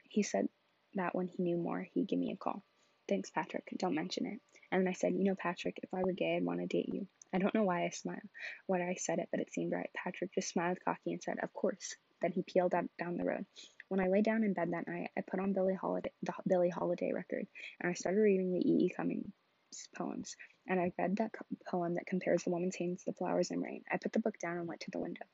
He 0.10 0.24
said 0.24 0.48
that 0.96 1.16
when 1.16 1.28
he 1.28 1.44
knew 1.44 1.58
more, 1.58 1.88
he'd 1.94 2.08
give 2.08 2.20
me 2.20 2.32
a 2.32 2.38
call. 2.38 2.64
Thanks, 3.08 3.30
Patrick. 3.30 3.70
Don't 3.78 3.96
mention 3.96 4.26
it. 4.26 4.42
And 4.72 4.82
then 4.82 4.88
I 4.88 4.94
said, 4.94 5.14
You 5.14 5.24
know, 5.24 5.36
Patrick, 5.36 5.80
if 5.82 5.94
I 5.94 6.02
were 6.04 6.14
gay, 6.14 6.36
I'd 6.36 6.44
want 6.44 6.60
to 6.60 6.66
date 6.66 6.90
you. 6.92 7.08
I 7.34 7.38
don't 7.38 7.56
know 7.56 7.64
why 7.64 7.86
I 7.86 7.90
smiled, 7.90 8.20
why 8.68 8.82
I 8.82 8.96
said 8.96 9.20
it, 9.20 9.30
but 9.32 9.40
it 9.40 9.54
seemed 9.54 9.72
right. 9.72 9.90
Patrick 9.96 10.34
just 10.34 10.50
smiled 10.50 10.80
cocky 10.84 11.14
and 11.14 11.24
said, 11.24 11.38
Of 11.42 11.54
course. 11.54 11.96
Then 12.22 12.34
he 12.34 12.44
peeled 12.44 12.74
out 12.74 12.86
down 13.00 13.18
the 13.18 13.24
road. 13.24 13.46
When 13.88 14.02
I 14.02 14.10
lay 14.10 14.22
down 14.22 14.44
in 14.44 14.54
bed 14.54 14.72
that 14.74 14.88
night, 14.88 15.10
I 15.18 15.22
put 15.22 15.40
on 15.40 15.54
Billie 15.54 15.74
Holiday, 15.74 16.12
the 16.22 16.34
Billie 16.46 16.70
Holiday 16.70 17.14
record, 17.14 17.48
and 17.80 17.90
I 17.90 17.94
started 17.94 18.20
reading 18.20 18.52
the 18.52 18.60
E. 18.60 18.86
E. 18.86 18.94
Cummings 18.96 19.32
poems. 19.96 20.36
And 20.68 20.80
I 20.80 20.92
read 20.98 21.18
that 21.18 21.34
poem 21.70 21.96
that 21.96 22.08
compares 22.08 22.44
the 22.44 22.52
woman's 22.52 22.76
hands 22.76 23.04
to 23.04 23.12
the 23.12 23.18
flowers 23.18 23.52
in 23.52 23.62
rain. 23.62 23.84
I 23.92 23.98
put 23.98 24.14
the 24.14 24.20
book 24.20 24.38
down 24.40 24.58
and 24.58 24.68
went 24.68 24.82
to 24.82 24.92
the 24.92 25.00
window. 25.00 25.26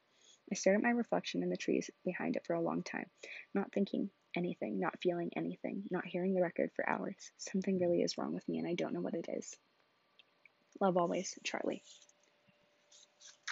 I 0.51 0.55
stared 0.55 0.77
at 0.77 0.83
my 0.83 0.91
reflection 0.91 1.43
in 1.43 1.49
the 1.49 1.57
trees 1.57 1.89
behind 2.03 2.35
it 2.35 2.45
for 2.45 2.53
a 2.53 2.61
long 2.61 2.83
time, 2.83 3.09
not 3.53 3.73
thinking, 3.73 4.09
anything, 4.35 4.79
not 4.79 5.01
feeling 5.01 5.31
anything, 5.35 5.83
not 5.89 6.05
hearing 6.05 6.33
the 6.33 6.41
record 6.41 6.71
for 6.75 6.87
hours. 6.87 7.31
Something 7.37 7.79
really 7.79 8.01
is 8.01 8.17
wrong 8.17 8.33
with 8.33 8.47
me, 8.47 8.59
and 8.59 8.67
I 8.67 8.75
don't 8.75 8.93
know 8.93 9.01
what 9.01 9.15
it 9.15 9.27
is. 9.29 9.55
Love 10.79 10.97
always, 10.97 11.37
Charlie. 11.43 11.81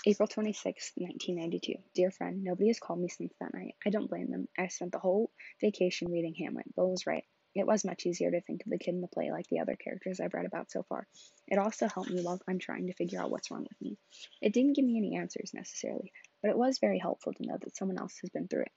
April 0.05 0.27
26, 0.27 0.91
1992. 0.97 1.75
Dear 1.95 2.11
friend, 2.11 2.43
nobody 2.43 2.67
has 2.67 2.79
called 2.79 2.99
me 2.99 3.07
since 3.07 3.33
that 3.39 3.53
night. 3.53 3.75
I 3.85 3.89
don't 3.89 4.09
blame 4.09 4.29
them. 4.29 4.49
I 4.57 4.67
spent 4.67 4.91
the 4.91 4.99
whole 4.99 5.31
vacation 5.61 6.11
reading 6.11 6.35
Hamlet. 6.35 6.75
Bill 6.75 6.91
was 6.91 7.07
right. 7.07 7.23
It 7.55 7.67
was 7.67 7.85
much 7.85 8.05
easier 8.05 8.31
to 8.31 8.41
think 8.41 8.63
of 8.63 8.71
the 8.71 8.77
kid 8.77 8.95
in 8.95 9.01
the 9.01 9.07
play 9.07 9.31
like 9.31 9.47
the 9.47 9.59
other 9.59 9.75
characters 9.75 10.19
I've 10.19 10.33
read 10.33 10.45
about 10.45 10.71
so 10.71 10.83
far. 10.83 11.07
It 11.47 11.59
also 11.59 11.87
helped 11.87 12.09
me 12.09 12.21
while 12.21 12.41
I'm 12.47 12.59
trying 12.59 12.87
to 12.87 12.93
figure 12.93 13.21
out 13.21 13.29
what's 13.29 13.51
wrong 13.51 13.63
with 13.63 13.81
me. 13.81 13.97
It 14.41 14.53
didn't 14.53 14.75
give 14.75 14.85
me 14.85 14.97
any 14.97 15.15
answers 15.15 15.53
necessarily, 15.53 16.11
but 16.41 16.49
it 16.49 16.57
was 16.57 16.79
very 16.79 16.99
helpful 16.99 17.33
to 17.33 17.45
know 17.45 17.57
that 17.61 17.75
someone 17.75 17.99
else 17.99 18.17
has 18.21 18.29
been 18.29 18.47
through 18.47 18.63
it 18.63 18.71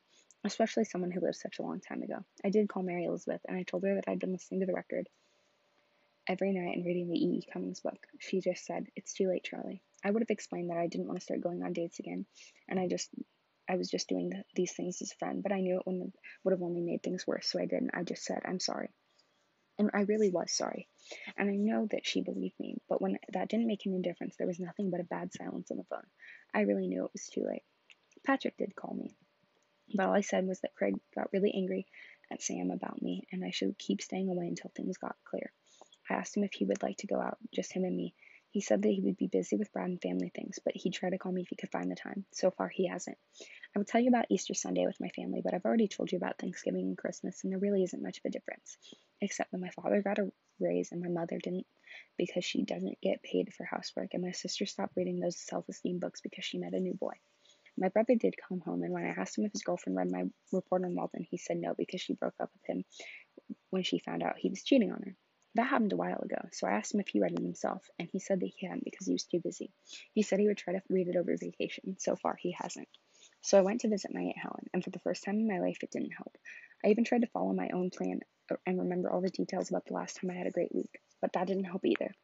especially 0.44 0.84
someone 0.84 1.10
who 1.10 1.20
lived 1.20 1.36
such 1.36 1.58
a 1.58 1.62
long 1.62 1.80
time 1.80 2.02
ago. 2.02 2.24
I 2.44 2.50
did 2.50 2.68
call 2.68 2.82
Mary 2.82 3.04
Elizabeth 3.04 3.40
and 3.48 3.56
I 3.56 3.64
told 3.64 3.84
her 3.84 3.94
that 3.96 4.04
I'd 4.08 4.20
been 4.20 4.32
listening 4.32 4.60
to 4.60 4.66
the 4.66 4.74
record 4.74 5.08
every 6.28 6.52
night 6.52 6.76
and 6.76 6.84
reading 6.84 7.08
the 7.08 7.18
E. 7.18 7.38
E. 7.38 7.48
Cummings 7.52 7.80
book. 7.80 8.06
She 8.18 8.40
just 8.40 8.64
said, 8.64 8.86
It's 8.96 9.12
too 9.12 9.28
late, 9.28 9.44
Charlie. 9.44 9.82
I 10.04 10.10
would 10.10 10.22
have 10.22 10.30
explained 10.30 10.70
that 10.70 10.78
I 10.78 10.86
didn't 10.86 11.06
want 11.06 11.18
to 11.18 11.24
start 11.24 11.40
going 11.40 11.62
on 11.62 11.72
dates 11.72 11.98
again, 11.98 12.26
and 12.68 12.78
I 12.78 12.86
just 12.88 13.10
I 13.68 13.76
was 13.76 13.90
just 13.90 14.08
doing 14.08 14.30
the, 14.30 14.44
these 14.54 14.72
things 14.72 15.02
as 15.02 15.12
a 15.12 15.16
friend, 15.16 15.42
but 15.42 15.52
I 15.52 15.60
knew 15.60 15.76
it 15.76 15.86
wouldn't 15.86 16.14
would 16.44 16.52
have 16.52 16.62
only 16.62 16.80
made 16.80 17.02
things 17.02 17.26
worse, 17.26 17.48
so 17.48 17.60
I 17.60 17.66
didn't. 17.66 17.90
I 17.94 18.02
just 18.02 18.24
said, 18.24 18.42
I'm 18.44 18.60
sorry. 18.60 18.90
And 19.78 19.90
I 19.92 20.02
really 20.02 20.30
was 20.30 20.52
sorry. 20.52 20.88
And 21.36 21.50
I 21.50 21.56
know 21.56 21.86
that 21.90 22.06
she 22.06 22.22
believed 22.22 22.58
me, 22.58 22.78
but 22.88 23.02
when 23.02 23.18
that 23.32 23.48
didn't 23.48 23.66
make 23.66 23.86
any 23.86 24.00
difference, 24.00 24.36
there 24.36 24.46
was 24.46 24.58
nothing 24.58 24.90
but 24.90 25.00
a 25.00 25.04
bad 25.04 25.32
silence 25.32 25.70
on 25.70 25.76
the 25.76 25.84
phone. 25.84 26.06
I 26.54 26.62
really 26.62 26.86
knew 26.86 27.04
it 27.04 27.12
was 27.12 27.26
too 27.26 27.44
late. 27.46 27.62
Patrick 28.24 28.56
did 28.56 28.74
call 28.74 28.94
me, 28.94 29.14
but 29.94 30.06
all 30.06 30.14
I 30.14 30.22
said 30.22 30.46
was 30.46 30.60
that 30.60 30.74
Craig 30.74 30.94
got 31.14 31.32
really 31.32 31.52
angry 31.54 31.86
at 32.32 32.42
Sam 32.42 32.70
about 32.70 33.02
me 33.02 33.24
and 33.30 33.44
I 33.44 33.50
should 33.50 33.78
keep 33.78 34.00
staying 34.02 34.28
away 34.28 34.46
until 34.46 34.70
things 34.74 34.96
got 34.96 35.16
clear. 35.24 35.52
I 36.08 36.14
asked 36.14 36.36
him 36.36 36.44
if 36.44 36.52
he 36.54 36.64
would 36.64 36.82
like 36.82 36.96
to 36.98 37.06
go 37.06 37.20
out, 37.20 37.38
just 37.52 37.72
him 37.72 37.84
and 37.84 37.96
me. 37.96 38.14
He 38.56 38.62
said 38.62 38.80
that 38.80 38.88
he 38.88 39.02
would 39.02 39.18
be 39.18 39.26
busy 39.26 39.56
with 39.56 39.70
Brad 39.70 39.90
and 39.90 40.00
family 40.00 40.30
things, 40.34 40.58
but 40.64 40.74
he'd 40.74 40.94
try 40.94 41.10
to 41.10 41.18
call 41.18 41.30
me 41.30 41.42
if 41.42 41.48
he 41.48 41.56
could 41.56 41.70
find 41.70 41.90
the 41.90 41.94
time. 41.94 42.24
So 42.32 42.50
far, 42.50 42.70
he 42.70 42.86
hasn't. 42.86 43.18
I 43.74 43.78
would 43.78 43.86
tell 43.86 44.00
you 44.00 44.08
about 44.08 44.30
Easter 44.30 44.54
Sunday 44.54 44.86
with 44.86 44.98
my 44.98 45.10
family, 45.10 45.42
but 45.44 45.52
I've 45.52 45.66
already 45.66 45.88
told 45.88 46.10
you 46.10 46.16
about 46.16 46.38
Thanksgiving 46.38 46.86
and 46.86 46.96
Christmas, 46.96 47.44
and 47.44 47.52
there 47.52 47.58
really 47.58 47.82
isn't 47.82 48.02
much 48.02 48.16
of 48.16 48.24
a 48.24 48.30
difference, 48.30 48.78
except 49.20 49.50
that 49.50 49.60
my 49.60 49.68
father 49.68 50.00
got 50.00 50.20
a 50.20 50.32
raise 50.58 50.90
and 50.90 51.02
my 51.02 51.10
mother 51.10 51.36
didn't 51.36 51.66
because 52.16 52.46
she 52.46 52.62
doesn't 52.62 52.98
get 53.02 53.22
paid 53.22 53.52
for 53.52 53.64
housework, 53.64 54.14
and 54.14 54.22
my 54.22 54.32
sister 54.32 54.64
stopped 54.64 54.96
reading 54.96 55.20
those 55.20 55.36
self 55.36 55.68
esteem 55.68 55.98
books 55.98 56.22
because 56.22 56.46
she 56.46 56.56
met 56.56 56.72
a 56.72 56.80
new 56.80 56.94
boy. 56.94 57.12
My 57.76 57.90
brother 57.90 58.14
did 58.14 58.36
come 58.38 58.60
home, 58.60 58.84
and 58.84 58.92
when 58.94 59.04
I 59.04 59.20
asked 59.20 59.36
him 59.36 59.44
if 59.44 59.52
his 59.52 59.64
girlfriend 59.64 59.98
read 59.98 60.10
my 60.10 60.24
report 60.50 60.82
on 60.82 60.94
Walden, 60.94 61.26
he 61.30 61.36
said 61.36 61.58
no 61.58 61.74
because 61.74 62.00
she 62.00 62.14
broke 62.14 62.40
up 62.40 62.48
with 62.54 62.64
him 62.64 62.86
when 63.68 63.82
she 63.82 63.98
found 63.98 64.22
out 64.22 64.38
he 64.38 64.48
was 64.48 64.62
cheating 64.62 64.92
on 64.92 65.02
her. 65.02 65.14
That 65.56 65.68
happened 65.68 65.94
a 65.94 65.96
while 65.96 66.20
ago, 66.20 66.36
so 66.52 66.66
I 66.66 66.72
asked 66.72 66.92
him 66.92 67.00
if 67.00 67.08
he 67.08 67.18
read 67.18 67.32
it 67.32 67.40
himself, 67.40 67.88
and 67.98 68.10
he 68.12 68.18
said 68.18 68.40
that 68.40 68.52
he 68.54 68.66
hadn't 68.66 68.84
because 68.84 69.06
he 69.06 69.14
was 69.14 69.24
too 69.24 69.40
busy. 69.40 69.72
He 70.12 70.20
said 70.20 70.38
he 70.38 70.48
would 70.48 70.58
try 70.58 70.74
to 70.74 70.82
read 70.90 71.08
it 71.08 71.16
over 71.16 71.34
vacation. 71.34 71.96
So 71.98 72.14
far, 72.14 72.36
he 72.36 72.52
hasn't. 72.52 72.88
So 73.40 73.56
I 73.56 73.62
went 73.62 73.80
to 73.80 73.88
visit 73.88 74.12
my 74.12 74.20
Aunt 74.20 74.36
Helen, 74.36 74.66
and 74.74 74.84
for 74.84 74.90
the 74.90 74.98
first 74.98 75.24
time 75.24 75.36
in 75.36 75.48
my 75.48 75.58
life, 75.58 75.78
it 75.82 75.90
didn't 75.90 76.10
help. 76.10 76.36
I 76.84 76.88
even 76.88 77.04
tried 77.04 77.22
to 77.22 77.28
follow 77.28 77.54
my 77.54 77.70
own 77.72 77.88
plan 77.88 78.20
uh, 78.50 78.56
and 78.66 78.80
remember 78.80 79.10
all 79.10 79.22
the 79.22 79.30
details 79.30 79.70
about 79.70 79.86
the 79.86 79.94
last 79.94 80.20
time 80.20 80.30
I 80.30 80.34
had 80.34 80.46
a 80.46 80.50
great 80.50 80.74
week, 80.74 81.00
but 81.22 81.32
that 81.32 81.46
didn't 81.46 81.64
help 81.64 81.86
either. 81.86 82.14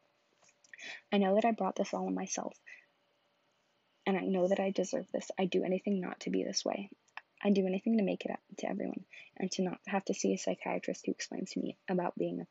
I 1.11 1.17
know 1.17 1.33
that 1.33 1.45
I 1.45 1.53
brought 1.53 1.75
this 1.75 1.91
all 1.91 2.05
on 2.05 2.13
myself, 2.13 2.55
and 4.05 4.15
I 4.15 4.25
know 4.25 4.47
that 4.47 4.59
I 4.59 4.69
deserve 4.69 5.07
this. 5.11 5.31
I'd 5.39 5.49
do 5.49 5.63
anything 5.63 6.01
not 6.01 6.19
to 6.19 6.29
be 6.29 6.43
this 6.43 6.63
way. 6.63 6.91
I'd 7.43 7.55
do 7.55 7.65
anything 7.65 7.97
to 7.97 8.03
make 8.03 8.25
it 8.25 8.31
up 8.31 8.41
to 8.59 8.69
everyone, 8.69 9.05
and 9.37 9.51
to 9.53 9.63
not 9.63 9.79
have 9.87 10.05
to 10.05 10.13
see 10.13 10.35
a 10.35 10.37
psychiatrist 10.37 11.07
who 11.07 11.13
explains 11.13 11.49
to 11.53 11.61
me 11.61 11.77
about 11.89 12.15
being 12.15 12.39
a 12.39 12.45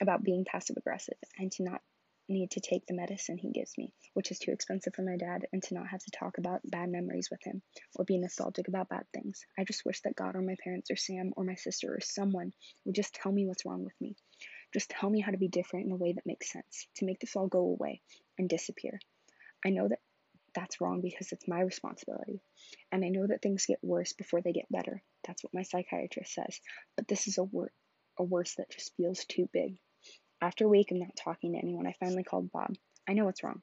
about 0.00 0.22
being 0.22 0.44
passive 0.44 0.76
aggressive 0.76 1.18
and 1.38 1.50
to 1.52 1.62
not 1.62 1.80
need 2.28 2.50
to 2.52 2.60
take 2.60 2.86
the 2.86 2.94
medicine 2.94 3.36
he 3.36 3.50
gives 3.50 3.76
me, 3.76 3.92
which 4.14 4.30
is 4.30 4.38
too 4.38 4.50
expensive 4.50 4.94
for 4.94 5.02
my 5.02 5.16
dad, 5.16 5.46
and 5.52 5.62
to 5.62 5.74
not 5.74 5.88
have 5.88 6.02
to 6.02 6.10
talk 6.10 6.38
about 6.38 6.60
bad 6.64 6.88
memories 6.88 7.28
with 7.30 7.40
him 7.44 7.60
or 7.96 8.04
be 8.04 8.18
nostalgic 8.18 8.68
about 8.68 8.88
bad 8.88 9.04
things. 9.12 9.44
I 9.58 9.64
just 9.64 9.84
wish 9.84 10.00
that 10.02 10.16
God 10.16 10.34
or 10.34 10.40
my 10.42 10.56
parents 10.62 10.90
or 10.90 10.96
Sam 10.96 11.32
or 11.36 11.44
my 11.44 11.54
sister 11.54 11.94
or 11.94 12.00
someone 12.00 12.52
would 12.84 12.94
just 12.94 13.14
tell 13.14 13.30
me 13.30 13.46
what's 13.46 13.66
wrong 13.66 13.84
with 13.84 13.94
me. 14.00 14.16
Just 14.72 14.90
tell 14.90 15.10
me 15.10 15.20
how 15.20 15.32
to 15.32 15.38
be 15.38 15.48
different 15.48 15.86
in 15.86 15.92
a 15.92 15.96
way 15.96 16.14
that 16.14 16.26
makes 16.26 16.50
sense, 16.50 16.86
to 16.96 17.04
make 17.04 17.20
this 17.20 17.36
all 17.36 17.46
go 17.46 17.60
away 17.60 18.00
and 18.38 18.48
disappear. 18.48 18.98
I 19.64 19.70
know 19.70 19.88
that 19.88 20.00
that's 20.54 20.80
wrong 20.80 21.00
because 21.00 21.32
it's 21.32 21.48
my 21.48 21.60
responsibility. 21.60 22.40
And 22.90 23.04
I 23.04 23.08
know 23.08 23.26
that 23.26 23.42
things 23.42 23.66
get 23.66 23.78
worse 23.82 24.12
before 24.12 24.40
they 24.40 24.52
get 24.52 24.70
better. 24.70 25.02
That's 25.26 25.42
what 25.44 25.54
my 25.54 25.62
psychiatrist 25.62 26.32
says. 26.32 26.60
But 26.96 27.08
this 27.08 27.28
is 27.28 27.38
a 27.38 27.44
wor- 27.44 27.72
a 28.18 28.22
worse 28.22 28.54
that 28.54 28.70
just 28.70 28.94
feels 28.96 29.24
too 29.24 29.48
big. 29.52 29.78
After 30.40 30.66
a 30.66 30.68
week 30.68 30.90
of 30.90 30.98
not 30.98 31.16
talking 31.16 31.52
to 31.52 31.58
anyone, 31.58 31.86
I 31.86 31.94
finally 31.98 32.24
called 32.24 32.52
Bob. 32.52 32.74
I 33.08 33.12
know 33.12 33.24
what's 33.24 33.42
wrong. 33.42 33.62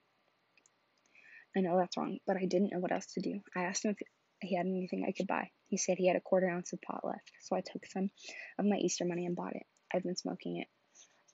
I 1.55 1.61
know 1.61 1.77
that's 1.77 1.97
wrong, 1.97 2.19
but 2.25 2.37
I 2.37 2.45
didn't 2.45 2.71
know 2.71 2.79
what 2.79 2.91
else 2.91 3.07
to 3.13 3.21
do. 3.21 3.41
I 3.55 3.63
asked 3.63 3.85
him 3.85 3.91
if 3.91 4.07
he 4.41 4.55
had 4.55 4.65
anything 4.65 5.05
I 5.07 5.11
could 5.11 5.27
buy. 5.27 5.49
He 5.67 5.77
said 5.77 5.97
he 5.97 6.07
had 6.07 6.15
a 6.15 6.21
quarter 6.21 6.49
ounce 6.49 6.73
of 6.73 6.81
pot 6.81 7.05
left, 7.05 7.31
so 7.41 7.55
I 7.55 7.61
took 7.61 7.85
some 7.85 8.09
of 8.57 8.65
my 8.65 8.77
Easter 8.77 9.05
money 9.05 9.25
and 9.25 9.35
bought 9.35 9.55
it. 9.55 9.65
I've 9.93 10.03
been 10.03 10.15
smoking 10.15 10.57
it 10.57 10.67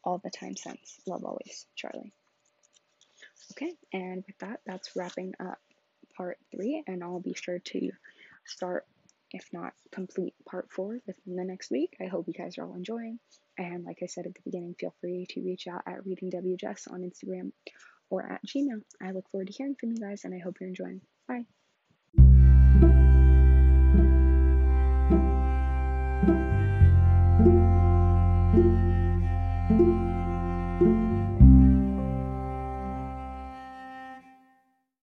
all 0.04 0.20
the 0.24 0.32
time 0.32 0.56
since. 0.56 1.00
Love 1.06 1.24
always, 1.24 1.66
Charlie. 1.76 2.14
Okay, 3.52 3.74
and 3.94 4.24
with 4.28 4.38
that, 4.40 4.60
that's 4.66 4.96
wrapping 4.96 5.34
up 5.40 5.60
part 6.16 6.38
three, 6.52 6.84
and 6.88 7.04
I'll 7.04 7.20
be 7.20 7.34
sure 7.34 7.60
to 7.60 7.92
start 8.46 8.86
if 9.32 9.48
not 9.52 9.74
complete 9.92 10.34
part 10.50 10.72
four 10.72 11.00
within 11.06 11.36
the 11.36 11.44
next 11.44 11.72
week. 11.72 11.96
I 12.02 12.06
hope 12.06 12.28
you 12.28 12.34
guys 12.34 12.58
are 12.58 12.66
all 12.66 12.76
enjoying. 12.76 13.20
And 13.58 13.84
like 13.84 14.00
I 14.04 14.08
said 14.08 14.26
at 14.26 14.36
the 14.36 14.42
beginning, 14.46 14.76
feel 14.80 14.94
free 15.02 15.26
to 15.32 15.42
reach 15.42 15.68
out 15.68 15.82
at 15.88 16.06
readingwjess 16.06 16.92
on 16.92 17.02
Instagram 17.02 17.52
or 18.10 18.32
at 18.32 18.42
Gmail. 18.46 18.82
I 19.02 19.12
look 19.12 19.30
forward 19.32 19.48
to 19.48 19.54
hearing 19.54 19.76
from 19.80 19.92
you 19.92 19.98
guys 19.98 20.24
and 20.24 20.34
I 20.34 20.40
hope 20.40 20.58
you're 20.60 20.70
enjoying. 20.70 21.02
Bye. 21.28 21.46